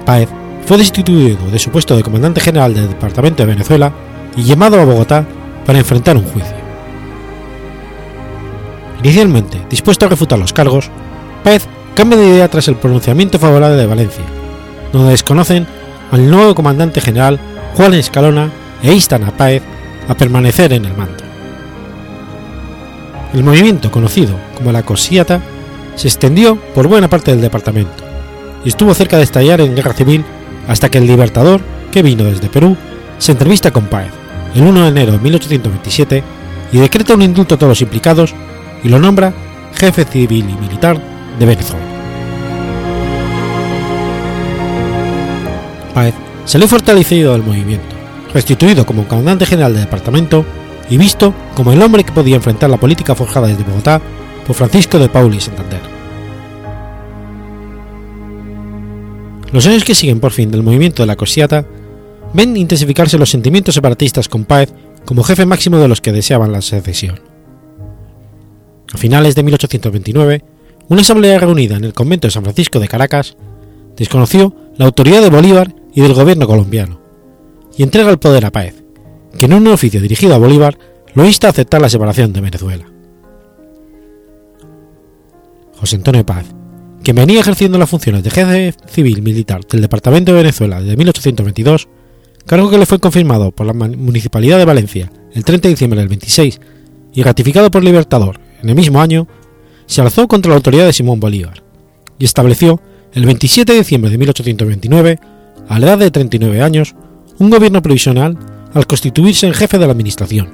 Páez 0.06 0.30
fue 0.66 0.78
destituido 0.78 1.38
de 1.52 1.60
su 1.60 1.70
puesto 1.70 1.96
de 1.96 2.04
comandante 2.04 2.42
general 2.42 2.74
del 2.74 2.90
Departamento 2.90 3.44
de 3.44 3.54
Venezuela 3.54 3.92
y 4.36 4.44
llamado 4.44 4.80
a 4.80 4.86
Bogotá 4.86 5.26
para 5.66 5.80
enfrentar 5.80 6.18
un 6.18 6.24
juicio. 6.24 6.56
Inicialmente 9.04 9.62
dispuesto 9.70 10.06
a 10.06 10.10
refutar 10.10 10.40
los 10.40 10.54
cargos, 10.54 10.90
Páez 11.44 11.68
cambia 11.96 12.18
de 12.18 12.28
idea 12.28 12.50
tras 12.50 12.68
el 12.68 12.76
pronunciamiento 12.76 13.38
favorable 13.38 13.78
de 13.78 13.86
Valencia, 13.86 14.24
donde 14.92 15.12
desconocen 15.12 15.68
al 16.12 16.30
nuevo 16.30 16.56
comandante 16.56 17.02
general 17.02 17.40
Juan 17.76 17.94
Escalona 17.94 18.50
e 18.82 18.94
instan 18.94 19.24
a 19.24 19.32
Páez 19.32 19.62
a 20.08 20.16
permanecer 20.16 20.74
en 20.74 20.86
el 20.86 20.96
mando. 20.96 21.24
El 23.34 23.44
movimiento 23.44 23.92
conocido 23.92 24.38
como 24.56 24.72
la 24.72 24.84
Cosiata 24.84 25.42
se 25.96 26.08
extendió 26.08 26.56
por 26.74 26.88
buena 26.88 27.10
parte 27.10 27.32
del 27.32 27.42
departamento 27.42 28.04
y 28.64 28.70
estuvo 28.70 28.94
cerca 28.94 29.18
de 29.18 29.24
estallar 29.24 29.62
en 29.62 29.76
guerra 29.76 29.94
civil 29.94 30.24
hasta 30.68 30.90
que 30.90 30.98
el 30.98 31.08
Libertador, 31.08 31.62
que 31.92 32.02
vino 32.02 32.24
desde 32.24 32.50
Perú, 32.50 32.76
se 33.18 33.32
entrevista 33.32 33.72
con 33.72 33.86
Páez 33.86 34.12
el 34.56 34.62
1 34.62 34.84
de 34.84 34.88
enero 34.88 35.12
de 35.12 35.20
1827 35.20 36.24
y 36.72 36.78
decreta 36.78 37.14
un 37.14 37.22
indulto 37.22 37.56
a 37.56 37.58
todos 37.58 37.72
los 37.72 37.82
implicados 37.82 38.34
y 38.84 38.90
lo 38.90 39.00
nombra 39.00 39.34
jefe 39.76 40.06
civil 40.06 40.50
y 40.50 40.62
militar 40.62 41.00
de 41.38 41.46
Venezuela. 41.46 41.86
Páez 45.94 46.16
salió 46.46 46.68
fortalecido 46.68 47.34
del 47.34 47.44
movimiento, 47.44 47.95
restituido 48.36 48.86
como 48.86 49.08
comandante 49.08 49.46
general 49.46 49.74
del 49.74 49.86
departamento 49.86 50.46
y 50.90 50.98
visto 50.98 51.34
como 51.56 51.72
el 51.72 51.82
hombre 51.82 52.04
que 52.04 52.12
podía 52.12 52.36
enfrentar 52.36 52.70
la 52.70 52.78
política 52.78 53.16
forjada 53.16 53.48
desde 53.48 53.64
Bogotá 53.64 54.02
por 54.46 54.58
Francisco 54.58 55.00
de 55.00 55.08
Pauli 55.08 55.38
y 55.38 55.40
Santander. 55.42 55.80
Los 59.54 59.66
años 59.68 59.86
que 59.86 59.96
siguen 59.96 60.20
por 60.20 60.34
fin 60.34 60.52
del 60.52 60.64
movimiento 60.64 61.02
de 61.02 61.08
la 61.08 61.16
Cosiata 61.16 61.66
ven 62.34 62.58
intensificarse 62.58 63.18
los 63.18 63.30
sentimientos 63.30 63.74
separatistas 63.74 64.28
con 64.28 64.44
Páez 64.44 64.74
como 65.06 65.24
jefe 65.24 65.46
máximo 65.46 65.78
de 65.78 65.88
los 65.88 66.02
que 66.02 66.12
deseaban 66.12 66.52
la 66.52 66.62
secesión. 66.62 67.22
A 68.94 68.98
finales 68.98 69.36
de 69.36 69.44
1829, 69.44 70.44
una 70.90 71.02
asamblea 71.02 71.40
reunida 71.40 71.78
en 71.78 71.86
el 71.86 71.94
convento 71.94 72.28
de 72.28 72.32
San 72.32 72.44
Francisco 72.44 72.82
de 72.82 72.90
Caracas 72.90 73.38
desconoció 73.96 74.54
la 74.76 74.88
autoridad 74.88 75.22
de 75.22 75.30
Bolívar 75.30 75.74
y 75.94 76.02
del 76.02 76.14
gobierno 76.14 76.48
colombiano, 76.48 77.05
y 77.78 77.84
entrega 77.84 78.10
el 78.10 78.20
poder 78.20 78.46
a 78.46 78.52
Páez, 78.52 78.84
que 79.38 79.46
en 79.46 79.54
un 79.54 79.68
oficio 79.68 80.02
dirigido 80.02 80.36
a 80.36 80.40
Bolívar 80.40 80.78
lo 81.14 81.26
insta 81.26 81.48
a 81.48 81.50
aceptar 81.52 81.82
la 81.82 81.90
separación 81.90 82.34
de 82.34 82.42
Venezuela. 82.42 82.86
José 85.78 85.98
Antonio 85.98 86.26
Páez, 86.26 86.48
que 87.04 87.14
venía 87.14 87.40
ejerciendo 87.40 87.78
las 87.78 87.90
funciones 87.90 88.24
de 88.24 88.32
jefe 88.32 88.74
civil 88.88 89.22
militar 89.22 89.66
del 89.66 89.82
Departamento 89.82 90.32
de 90.32 90.40
Venezuela 90.40 90.82
desde 90.82 90.98
1822, 90.98 91.88
cargo 92.46 92.70
que 92.70 92.78
le 92.78 92.86
fue 92.86 93.00
confirmado 93.00 93.52
por 93.52 93.68
la 93.68 93.74
Municipalidad 93.74 94.58
de 94.58 94.66
Valencia 94.66 95.12
el 95.34 95.44
30 95.44 95.68
de 95.68 95.74
diciembre 95.74 96.00
del 96.00 96.10
26 96.10 96.62
y 97.14 97.24
ratificado 97.24 97.70
por 97.72 97.84
Libertador 97.84 98.40
en 98.62 98.70
el 98.70 98.76
mismo 98.76 99.02
año, 99.02 99.28
se 99.86 100.02
alzó 100.02 100.28
contra 100.28 100.50
la 100.50 100.56
autoridad 100.56 100.86
de 100.86 100.94
Simón 100.94 101.20
Bolívar 101.20 101.64
y 102.18 102.26
estableció 102.26 102.82
el 103.14 103.26
27 103.26 103.72
de 103.72 103.80
diciembre 103.80 104.12
de 104.12 104.18
1829, 104.18 105.20
a 105.70 105.80
la 105.80 105.86
edad 105.86 105.98
de 105.98 106.12
39 106.12 106.62
años, 106.62 106.96
un 107.40 107.50
gobierno 107.50 107.82
provisional 107.82 108.38
al 108.74 108.88
constituirse 108.88 109.48
en 109.48 109.54
jefe 109.54 109.78
de 109.78 109.86
la 109.86 109.92
administración 109.92 110.50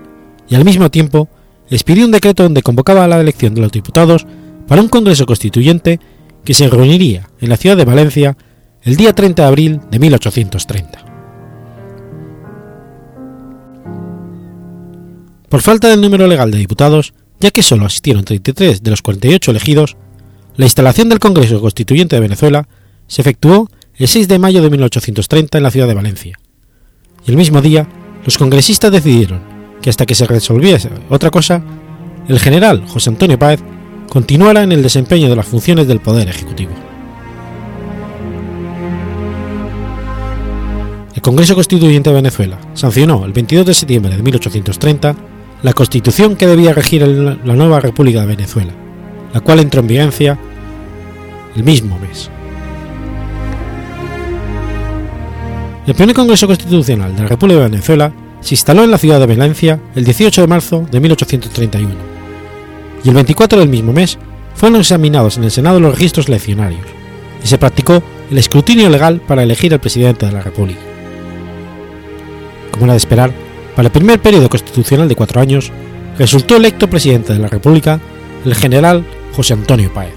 y 0.49 0.55
al 0.55 0.65
mismo 0.65 0.89
tiempo 0.91 1.29
expidió 1.69 2.05
un 2.05 2.11
decreto 2.11 2.43
donde 2.43 2.61
convocaba 2.61 3.05
a 3.05 3.07
la 3.07 3.19
elección 3.19 3.53
de 3.53 3.61
los 3.61 3.71
diputados 3.71 4.25
para 4.67 4.81
un 4.81 4.89
Congreso 4.89 5.25
Constituyente 5.25 5.99
que 6.43 6.53
se 6.53 6.69
reuniría 6.69 7.29
en 7.39 7.49
la 7.49 7.57
ciudad 7.57 7.77
de 7.77 7.85
Valencia 7.85 8.37
el 8.83 8.95
día 8.95 9.13
30 9.13 9.41
de 9.41 9.47
abril 9.47 9.81
de 9.89 9.99
1830. 9.99 11.05
Por 15.49 15.61
falta 15.61 15.89
del 15.89 16.01
número 16.01 16.27
legal 16.27 16.49
de 16.49 16.57
diputados, 16.57 17.13
ya 17.39 17.51
que 17.51 17.61
solo 17.61 17.85
asistieron 17.85 18.23
33 18.23 18.81
de 18.81 18.89
los 18.89 19.01
48 19.01 19.51
elegidos, 19.51 19.97
la 20.55 20.65
instalación 20.65 21.09
del 21.09 21.19
Congreso 21.19 21.59
Constituyente 21.59 22.15
de 22.15 22.21
Venezuela 22.21 22.67
se 23.07 23.21
efectuó 23.21 23.69
el 23.95 24.07
6 24.07 24.27
de 24.27 24.39
mayo 24.39 24.61
de 24.61 24.69
1830 24.69 25.57
en 25.57 25.63
la 25.63 25.71
ciudad 25.71 25.87
de 25.87 25.93
Valencia, 25.93 26.39
y 27.25 27.31
el 27.31 27.37
mismo 27.37 27.61
día 27.61 27.87
los 28.25 28.37
congresistas 28.37 28.91
decidieron 28.91 29.41
que 29.81 29.89
hasta 29.89 30.05
que 30.05 30.15
se 30.15 30.25
resolviese 30.25 30.89
otra 31.09 31.29
cosa, 31.29 31.61
el 32.27 32.39
general 32.39 32.85
José 32.87 33.09
Antonio 33.09 33.37
Páez 33.37 33.61
continuara 34.09 34.63
en 34.63 34.71
el 34.71 34.83
desempeño 34.83 35.29
de 35.29 35.35
las 35.35 35.47
funciones 35.47 35.87
del 35.87 35.99
Poder 35.99 36.29
Ejecutivo. 36.29 36.71
El 41.15 41.21
Congreso 41.21 41.55
Constituyente 41.55 42.09
de 42.09 42.15
Venezuela 42.15 42.57
sancionó 42.73 43.25
el 43.25 43.33
22 43.33 43.65
de 43.65 43.73
septiembre 43.73 44.15
de 44.15 44.23
1830 44.23 45.15
la 45.63 45.73
constitución 45.73 46.35
que 46.35 46.47
debía 46.47 46.73
regir 46.73 47.07
la 47.07 47.55
nueva 47.55 47.79
República 47.79 48.21
de 48.21 48.27
Venezuela, 48.27 48.71
la 49.33 49.41
cual 49.41 49.59
entró 49.59 49.81
en 49.81 49.87
vigencia 49.87 50.39
el 51.55 51.63
mismo 51.63 51.99
mes. 51.99 52.29
El 55.91 55.95
primer 55.95 56.15
Congreso 56.15 56.47
Constitucional 56.47 57.13
de 57.13 57.23
la 57.23 57.27
República 57.27 57.59
de 57.59 57.69
Venezuela 57.69 58.13
se 58.39 58.53
instaló 58.53 58.85
en 58.85 58.91
la 58.91 58.97
ciudad 58.97 59.19
de 59.19 59.25
Valencia 59.25 59.77
el 59.93 60.05
18 60.05 60.39
de 60.39 60.47
marzo 60.47 60.87
de 60.89 61.01
1831 61.01 61.93
y 63.03 63.09
el 63.09 63.15
24 63.15 63.59
del 63.59 63.67
mismo 63.67 63.91
mes 63.91 64.17
fueron 64.55 64.79
examinados 64.79 65.35
en 65.35 65.43
el 65.43 65.51
Senado 65.51 65.81
los 65.81 65.93
registros 65.93 66.29
eleccionarios 66.29 66.85
y 67.43 67.47
se 67.47 67.57
practicó 67.57 68.01
el 68.31 68.37
escrutinio 68.37 68.89
legal 68.89 69.19
para 69.19 69.43
elegir 69.43 69.73
al 69.73 69.81
presidente 69.81 70.25
de 70.25 70.31
la 70.31 70.39
República. 70.39 70.79
Como 72.71 72.85
era 72.85 72.93
de 72.93 72.97
esperar, 72.97 73.33
para 73.75 73.87
el 73.87 73.91
primer 73.91 74.21
periodo 74.21 74.47
constitucional 74.47 75.09
de 75.09 75.17
cuatro 75.17 75.41
años, 75.41 75.73
resultó 76.17 76.55
electo 76.55 76.89
presidente 76.89 77.33
de 77.33 77.39
la 77.39 77.49
República 77.49 77.99
el 78.45 78.55
general 78.55 79.05
José 79.35 79.55
Antonio 79.55 79.93
Páez, 79.93 80.13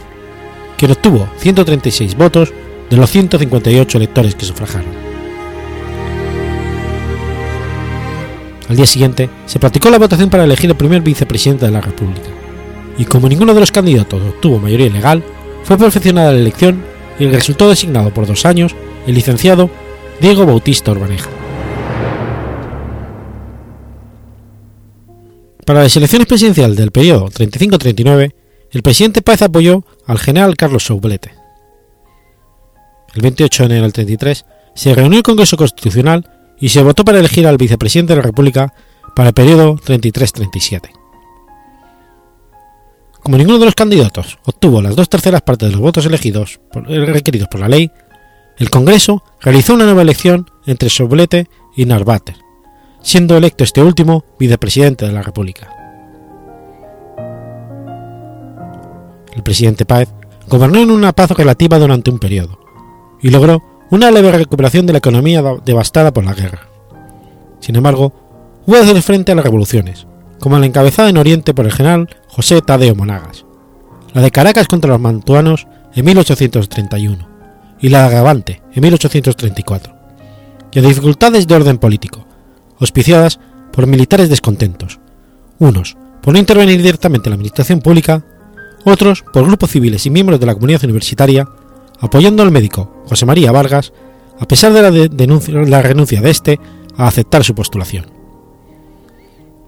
quien 0.79 0.93
obtuvo 0.93 1.29
136 1.39 2.15
votos 2.15 2.53
de 2.91 2.97
los 2.97 3.11
158 3.11 3.99
electores 3.99 4.37
que 4.37 4.47
sufragaron. 4.47 5.04
Al 8.69 8.77
día 8.77 8.87
siguiente 8.87 9.29
se 9.47 9.59
practicó 9.59 9.91
la 9.91 9.99
votación 9.99 10.31
para 10.31 10.45
elegir 10.45 10.71
el 10.71 10.77
primer 10.77 11.03
vicepresidente 11.03 11.67
de 11.67 11.73
la 11.73 11.81
República, 11.81 12.29
y 12.99 13.05
como 13.05 13.29
ninguno 13.29 13.55
de 13.55 13.61
los 13.61 13.73
candidatos 13.73 14.23
obtuvo 14.23 14.59
mayoría 14.59 14.91
legal, 14.91 15.23
fue 15.65 15.77
perfeccionada 15.77 16.33
la 16.33 16.39
elección 16.39 16.83
y 17.19 17.27
resultó 17.27 17.69
designado 17.69 18.13
por 18.13 18.27
dos 18.27 18.45
años 18.45 18.75
el 19.07 19.15
licenciado 19.15 19.71
Diego 20.21 20.47
Bautista 20.47 20.93
Urbaneja. 20.93 21.31
Para 25.65 25.83
las 25.83 25.97
elecciones 25.97 26.29
presidenciales 26.29 26.77
del 26.77 26.91
periodo 26.91 27.29
35-39, 27.29 28.35
el 28.71 28.83
presidente 28.83 29.23
Páez 29.23 29.43
apoyó 29.43 29.85
al 30.07 30.19
general 30.19 30.57
Carlos 30.57 30.85
Soublete. 30.85 31.33
El 33.15 33.23
28 33.23 33.63
de 33.63 33.67
enero 33.67 33.83
del 33.85 33.93
33 33.93 34.45
se 34.75 34.95
reunió 34.95 35.19
el 35.19 35.23
Congreso 35.23 35.57
Constitucional 35.57 36.29
y 36.65 36.71
se 36.71 36.83
votó 36.83 37.05
para 37.05 37.19
elegir 37.19 37.47
al 37.47 37.59
vicepresidente 37.59 38.15
de 38.15 38.17
la 38.17 38.23
República 38.23 38.73
para 39.15 39.29
el 39.29 39.35
periodo 39.35 39.77
33-37. 39.77 40.93
Como 43.23 43.37
ninguno 43.37 43.59
de 43.59 43.67
los 43.67 43.75
candidatos 43.75 44.39
obtuvo 44.47 44.81
las 44.81 44.97
dos 44.97 45.11
terceras 45.11 45.43
partes 45.43 45.69
de 45.69 45.73
los 45.73 45.83
votos 45.83 46.07
elegidos 46.07 46.61
requeridos 46.73 47.49
por 47.49 47.61
la 47.61 47.69
ley, 47.69 47.91
el 48.57 48.71
Congreso 48.71 49.23
realizó 49.43 49.75
una 49.75 49.85
nueva 49.85 50.01
elección 50.01 50.51
entre 50.65 50.89
Soblete 50.89 51.51
y 51.77 51.85
Narváter, 51.85 52.37
siendo 53.03 53.37
electo 53.37 53.63
este 53.63 53.83
último 53.83 54.25
vicepresidente 54.39 55.05
de 55.05 55.13
la 55.13 55.21
República. 55.21 55.69
El 59.37 59.43
presidente 59.43 59.85
Páez 59.85 60.09
gobernó 60.49 60.79
en 60.79 60.91
una 60.91 61.13
paz 61.13 61.31
relativa 61.33 61.79
durante 61.79 62.11
un 62.11 62.19
periodo 62.19 62.59
y 63.21 63.29
logró 63.29 63.74
una 63.91 64.11
leve 64.11 64.33
recuperación 64.33 64.87
de 64.87 64.93
la 64.93 64.99
economía 64.99 65.43
devastada 65.65 66.13
por 66.13 66.25
la 66.25 66.35
guerra. 66.35 66.69
Sin 67.61 67.77
embargo, 67.77 68.13
hubo 68.67 68.77
hacer 68.77 69.01
frente 69.03 69.33
a 69.33 69.35
las 69.35 69.45
revoluciones, 69.45 70.07
como 70.39 70.59
la 70.59 70.67
encabezada 70.67 71.09
en 71.09 71.17
Oriente 71.17 71.55
por 71.55 71.65
el 71.65 71.73
general 71.73 72.09
José 72.29 72.61
Tadeo 72.61 72.95
Monagas, 72.95 73.45
la 74.13 74.23
de 74.23 74.31
Caracas 74.31 74.69
contra 74.69 74.91
los 74.91 75.01
mantuanos 75.01 75.67
en 75.95 76.05
1831 76.05 77.29
y 77.81 77.89
la 77.89 78.01
de 78.01 78.07
Agavante 78.07 78.63
en 78.73 78.83
1834, 78.83 79.95
y 80.73 80.79
a 80.79 80.83
dificultades 80.83 81.47
de 81.47 81.55
orden 81.55 81.79
político, 81.79 82.27
auspiciadas 82.79 83.39
por 83.73 83.87
militares 83.87 84.29
descontentos, 84.29 85.01
unos 85.59 85.97
por 86.23 86.33
no 86.33 86.39
intervenir 86.39 86.81
directamente 86.81 87.29
en 87.29 87.33
la 87.33 87.35
administración 87.35 87.81
pública, 87.81 88.25
otros 88.85 89.23
por 89.33 89.45
grupos 89.45 89.71
civiles 89.71 90.07
y 90.07 90.11
miembros 90.11 90.41
de 90.41 90.47
la 90.47 90.55
comunidad 90.55 90.85
universitaria, 90.85 91.47
apoyando 92.01 92.43
al 92.43 92.51
médico 92.51 93.03
José 93.07 93.27
María 93.27 93.53
Vargas, 93.53 93.93
a 94.39 94.47
pesar 94.47 94.73
de 94.73 95.09
la, 95.67 95.83
renuncia 95.83 96.21
de 96.21 96.31
este 96.31 96.61
a 96.97 97.07
aceptar 97.07 97.45
su 97.45 97.55
postulación. 97.55 98.07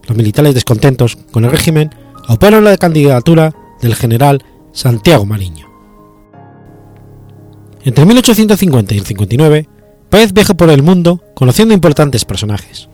Los 0.09 0.17
militares 0.17 0.55
descontentos 0.55 1.17
con 1.31 1.45
el 1.45 1.51
régimen 1.51 1.91
apoyaron 2.27 2.65
la 2.65 2.77
candidatura 2.77 3.55
del 3.81 3.95
general 3.95 4.45
Santiago 4.73 5.25
Mariño. 5.25 5.67
Entre 7.85 8.05
1850 8.05 8.95
y 8.95 8.99
el 8.99 9.07
59, 9.07 9.69
Páez 10.11 10.33
viaja 10.33 10.55
por 10.55 10.71
el 10.71 10.83
mundo 10.83 11.23
conociendo 11.35 11.75
importantes 11.75 12.25
personajes. 12.25 12.89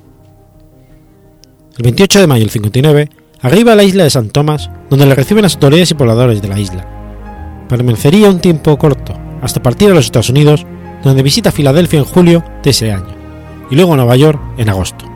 El 1.77 1.85
28 1.85 2.21
de 2.21 2.27
mayo 2.27 2.45
del 2.45 2.51
59 2.51 3.11
arriba 3.41 3.73
a 3.73 3.75
la 3.75 3.85
isla 3.85 4.05
de 4.05 4.11
San 4.11 4.31
Tomás, 4.31 4.71
donde 4.89 5.07
le 5.07 5.15
reciben 5.15 5.43
las 5.43 5.55
autoridades 5.55 5.91
y 5.91 5.95
pobladores 5.95 6.41
de 6.41 6.49
la 6.49 6.61
isla. 6.61 7.02
Permanecería 7.73 8.29
un 8.29 8.39
tiempo 8.39 8.77
corto, 8.77 9.15
hasta 9.41 9.63
partir 9.63 9.91
a 9.91 9.95
los 9.95 10.05
Estados 10.05 10.29
Unidos, 10.29 10.67
donde 11.03 11.23
visita 11.23 11.51
Filadelfia 11.51 12.01
en 12.01 12.05
julio 12.05 12.45
de 12.63 12.69
ese 12.69 12.93
año, 12.93 13.15
y 13.71 13.77
luego 13.77 13.97
Nueva 13.97 14.15
York 14.15 14.39
en 14.59 14.69
agosto. 14.69 15.07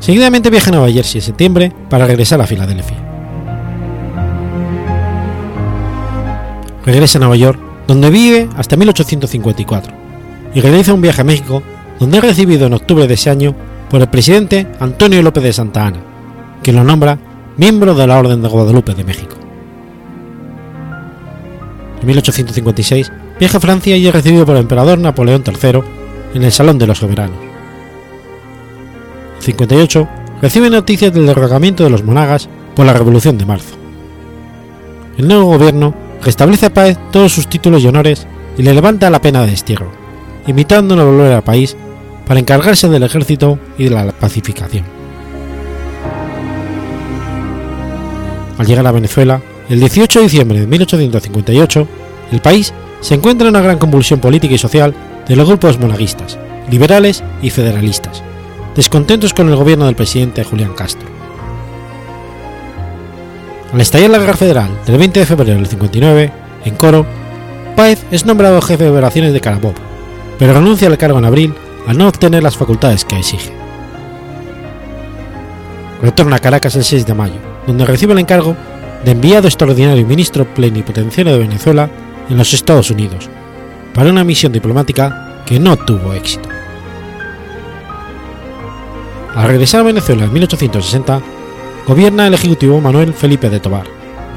Seguidamente 0.00 0.50
viaja 0.50 0.70
a 0.70 0.72
Nueva 0.72 0.90
Jersey 0.90 1.20
en 1.20 1.26
septiembre 1.26 1.72
para 1.88 2.08
regresar 2.08 2.40
a 2.40 2.46
Filadelfia. 2.48 2.96
Regresa 6.84 7.18
a 7.18 7.20
Nueva 7.20 7.36
York, 7.36 7.60
donde 7.86 8.10
vive 8.10 8.48
hasta 8.56 8.76
1854, 8.76 9.92
y 10.54 10.60
realiza 10.60 10.92
un 10.92 11.02
viaje 11.02 11.20
a 11.20 11.24
México, 11.24 11.62
donde 12.00 12.18
es 12.18 12.24
recibido 12.24 12.66
en 12.66 12.74
octubre 12.74 13.06
de 13.06 13.14
ese 13.14 13.30
año 13.30 13.54
por 13.88 14.00
el 14.00 14.08
presidente 14.08 14.66
Antonio 14.80 15.22
López 15.22 15.44
de 15.44 15.52
Santa 15.52 15.86
Ana, 15.86 16.00
quien 16.64 16.74
lo 16.74 16.82
nombra 16.82 17.16
miembro 17.56 17.94
de 17.94 18.08
la 18.08 18.18
Orden 18.18 18.42
de 18.42 18.48
Guadalupe 18.48 18.94
de 18.94 19.04
México. 19.04 19.36
En 22.00 22.06
1856 22.06 23.12
viaja 23.38 23.58
a 23.58 23.60
Francia 23.60 23.96
y 23.96 24.06
es 24.06 24.12
recibido 24.12 24.46
por 24.46 24.56
el 24.56 24.62
emperador 24.62 24.98
Napoleón 24.98 25.42
III 25.46 25.82
en 26.34 26.42
el 26.42 26.52
Salón 26.52 26.78
de 26.78 26.86
los 26.86 26.98
Soberanos. 26.98 27.38
En 29.36 29.42
58 29.42 30.08
recibe 30.42 30.70
noticias 30.70 31.12
del 31.12 31.26
derrocamiento 31.26 31.84
de 31.84 31.90
los 31.90 32.04
monagas 32.04 32.48
por 32.74 32.86
la 32.86 32.92
Revolución 32.92 33.38
de 33.38 33.46
Marzo. 33.46 33.76
El 35.16 35.26
nuevo 35.26 35.46
gobierno 35.46 35.94
restablece 36.22 36.66
a 36.66 36.74
Páez 36.74 36.98
todos 37.10 37.32
sus 37.32 37.48
títulos 37.48 37.82
y 37.82 37.88
honores 37.88 38.26
y 38.56 38.62
le 38.62 38.74
levanta 38.74 39.10
la 39.10 39.20
pena 39.20 39.42
de 39.42 39.50
destierro, 39.50 39.90
invitándolo 40.46 41.02
a 41.02 41.04
volver 41.04 41.32
al 41.32 41.42
país 41.42 41.76
para 42.26 42.40
encargarse 42.40 42.88
del 42.88 43.02
ejército 43.02 43.58
y 43.78 43.84
de 43.84 43.90
la 43.90 44.12
pacificación. 44.12 44.84
Al 48.58 48.66
llegar 48.66 48.86
a 48.86 48.92
Venezuela, 48.92 49.40
el 49.68 49.80
18 49.80 50.18
de 50.18 50.24
diciembre 50.24 50.60
de 50.60 50.66
1858, 50.66 51.88
el 52.32 52.40
país 52.40 52.72
se 53.00 53.14
encuentra 53.14 53.48
en 53.48 53.54
una 53.54 53.62
gran 53.62 53.78
convulsión 53.78 54.18
política 54.20 54.54
y 54.54 54.58
social 54.58 54.94
de 55.28 55.36
los 55.36 55.46
grupos 55.46 55.78
monaguistas, 55.78 56.38
liberales 56.70 57.22
y 57.42 57.50
federalistas, 57.50 58.22
descontentos 58.74 59.34
con 59.34 59.48
el 59.48 59.56
gobierno 59.56 59.86
del 59.86 59.94
presidente 59.94 60.42
Julián 60.42 60.74
Castro. 60.74 61.06
Al 63.72 63.80
estallar 63.80 64.10
la 64.10 64.18
guerra 64.18 64.36
federal 64.36 64.70
del 64.86 64.96
20 64.96 65.20
de 65.20 65.26
febrero 65.26 65.58
del 65.58 65.66
59, 65.66 66.32
en 66.64 66.74
Coro, 66.76 67.06
Páez 67.76 68.02
es 68.10 68.24
nombrado 68.24 68.62
jefe 68.62 68.84
de 68.84 68.90
operaciones 68.90 69.34
de 69.34 69.40
Carabobo, 69.40 69.74
pero 70.38 70.54
renuncia 70.54 70.88
al 70.88 70.98
cargo 70.98 71.18
en 71.18 71.26
abril 71.26 71.54
al 71.86 71.98
no 71.98 72.08
obtener 72.08 72.42
las 72.42 72.56
facultades 72.56 73.04
que 73.04 73.18
exige. 73.18 73.52
Retorna 76.02 76.36
a 76.36 76.38
Caracas 76.40 76.74
el 76.76 76.84
6 76.84 77.06
de 77.06 77.14
mayo, 77.14 77.36
donde 77.66 77.84
recibe 77.84 78.14
el 78.14 78.18
encargo 78.20 78.56
de 79.04 79.12
enviado 79.12 79.46
extraordinario 79.46 80.00
y 80.00 80.04
ministro 80.04 80.44
plenipotenciario 80.54 81.32
de 81.32 81.38
Venezuela 81.38 81.90
en 82.28 82.36
los 82.36 82.52
Estados 82.52 82.90
Unidos, 82.90 83.28
para 83.94 84.10
una 84.10 84.24
misión 84.24 84.52
diplomática 84.52 85.42
que 85.46 85.58
no 85.58 85.76
tuvo 85.76 86.12
éxito. 86.12 86.48
Al 89.34 89.48
regresar 89.48 89.80
a 89.80 89.84
Venezuela 89.84 90.24
en 90.24 90.32
1860, 90.32 91.20
gobierna 91.86 92.26
el 92.26 92.34
ejecutivo 92.34 92.80
Manuel 92.80 93.14
Felipe 93.14 93.48
de 93.48 93.60
Tobar, 93.60 93.86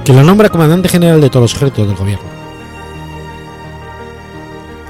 que 0.06 0.14
lo 0.14 0.24
nombra 0.24 0.50
comandante 0.50 0.90
general 0.90 1.22
de 1.22 1.30
todos 1.30 1.44
los 1.44 1.54
ejércitos 1.56 1.88
del 1.88 1.98
gobierno. 1.98 2.26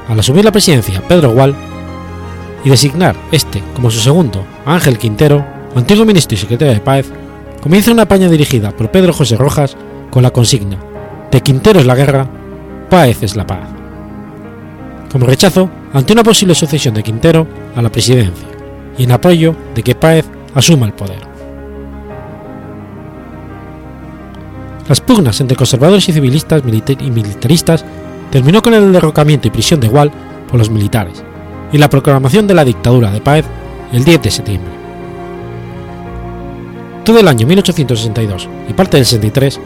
Al 0.07 0.19
asumir 0.19 0.43
la 0.43 0.51
presidencia 0.51 1.01
Pedro 1.07 1.32
Gual 1.32 1.55
y 2.63 2.69
designar 2.69 3.15
este 3.32 3.63
como 3.74 3.89
su 3.89 3.99
segundo 3.99 4.45
Ángel 4.65 4.97
Quintero, 4.97 5.45
antiguo 5.76 6.05
ministro 6.05 6.36
y 6.36 6.39
secretario 6.39 6.74
de 6.74 6.82
Paz, 6.82 7.05
comienza 7.62 7.91
una 7.91 8.07
paña 8.07 8.28
dirigida 8.28 8.72
por 8.72 8.91
Pedro 8.91 9.14
José 9.14 9.38
Rojas 9.38 9.78
con 10.09 10.24
la 10.24 10.32
consigna 10.32 10.78
de 11.32 11.41
Quintero 11.41 11.80
es 11.80 11.86
la 11.86 11.95
guerra, 11.95 12.28
Páez 12.89 13.24
es 13.24 13.38
la 13.38 13.47
paz. 13.47 13.70
Como 15.09 15.26
rechazo 15.26 15.70
ante 15.93 16.12
una 16.12 16.24
posible 16.24 16.55
sucesión 16.55 16.93
de 16.93 17.03
Quintero 17.03 17.47
a 17.76 17.82
la 17.82 17.89
presidencia 17.89 18.47
y 18.97 19.03
en 19.03 19.12
apoyo 19.14 19.55
de 19.74 19.82
que 19.82 19.95
Páez 19.95 20.26
asuma 20.53 20.86
el 20.86 20.93
poder. 20.93 21.22
Las 24.89 24.99
pugnas 24.99 25.39
entre 25.39 25.55
conservadores 25.55 26.09
y 26.09 26.14
civilistas 26.14 26.62
y 26.66 27.12
militaristas 27.12 27.86
terminó 28.30 28.62
con 28.62 28.74
el 28.74 28.91
derrocamiento 28.91 29.47
y 29.47 29.51
prisión 29.51 29.80
de 29.80 29.88
Gual 29.88 30.12
por 30.49 30.59
los 30.59 30.70
militares 30.70 31.24
y 31.72 31.78
la 31.78 31.89
proclamación 31.89 32.45
de 32.45 32.55
la 32.55 32.66
dictadura 32.66 33.09
de 33.12 33.22
Páez 33.22 33.45
el 33.93 34.03
10 34.03 34.22
de 34.22 34.32
septiembre. 34.32 34.81
Todo 37.12 37.20
el 37.20 37.28
año 37.28 37.45
1862 37.45 38.47
y 38.70 38.74
parte 38.74 38.95
del 38.95 39.05
63 39.05 39.59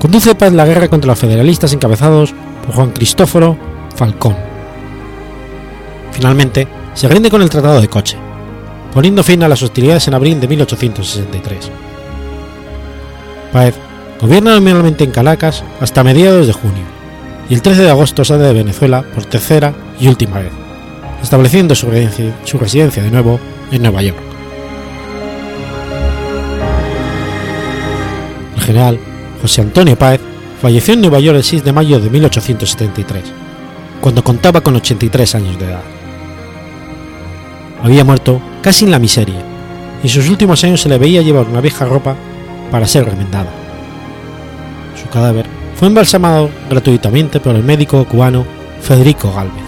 conduce 0.00 0.34
Páez 0.34 0.52
la 0.52 0.66
guerra 0.66 0.88
contra 0.88 1.06
los 1.06 1.18
federalistas 1.20 1.72
encabezados 1.72 2.34
por 2.66 2.74
Juan 2.74 2.90
Cristóforo 2.90 3.56
Falcón. 3.94 4.34
Finalmente, 6.10 6.66
se 6.94 7.06
rinde 7.06 7.30
con 7.30 7.40
el 7.40 7.50
Tratado 7.50 7.80
de 7.80 7.86
Coche, 7.86 8.16
poniendo 8.92 9.22
fin 9.22 9.44
a 9.44 9.48
las 9.48 9.62
hostilidades 9.62 10.08
en 10.08 10.14
abril 10.14 10.40
de 10.40 10.48
1863. 10.48 11.70
Páez 13.52 13.76
gobierna 14.20 14.54
nominalmente 14.54 15.04
en 15.04 15.12
Caracas 15.12 15.62
hasta 15.80 16.02
mediados 16.02 16.48
de 16.48 16.52
junio, 16.52 16.82
y 17.48 17.54
el 17.54 17.62
13 17.62 17.82
de 17.82 17.90
agosto 17.90 18.24
sale 18.24 18.42
de 18.42 18.54
Venezuela 18.54 19.04
por 19.14 19.24
tercera 19.24 19.72
y 20.00 20.08
última 20.08 20.40
vez, 20.40 20.50
estableciendo 21.22 21.76
su 21.76 21.88
residencia 22.58 23.04
de 23.04 23.10
nuevo 23.12 23.38
en 23.70 23.82
Nueva 23.82 24.02
York. 24.02 24.27
General 28.68 28.98
José 29.40 29.62
Antonio 29.62 29.96
Páez 29.96 30.20
falleció 30.60 30.92
en 30.92 31.00
Nueva 31.00 31.20
York 31.20 31.38
el 31.38 31.44
6 31.44 31.64
de 31.64 31.72
mayo 31.72 31.98
de 32.00 32.10
1873, 32.10 33.24
cuando 34.02 34.22
contaba 34.22 34.60
con 34.60 34.76
83 34.76 35.34
años 35.36 35.58
de 35.58 35.64
edad. 35.64 35.82
Había 37.82 38.04
muerto 38.04 38.42
casi 38.60 38.84
en 38.84 38.90
la 38.90 38.98
miseria, 38.98 39.42
y 40.02 40.06
en 40.06 40.12
sus 40.12 40.28
últimos 40.28 40.62
años 40.64 40.82
se 40.82 40.90
le 40.90 40.98
veía 40.98 41.22
llevar 41.22 41.46
una 41.46 41.62
vieja 41.62 41.86
ropa 41.86 42.14
para 42.70 42.86
ser 42.86 43.06
remendada. 43.06 43.50
Su 45.00 45.08
cadáver 45.08 45.46
fue 45.76 45.88
embalsamado 45.88 46.50
gratuitamente 46.68 47.40
por 47.40 47.54
el 47.54 47.62
médico 47.62 48.04
cubano 48.04 48.44
Federico 48.82 49.32
Galvez. 49.32 49.67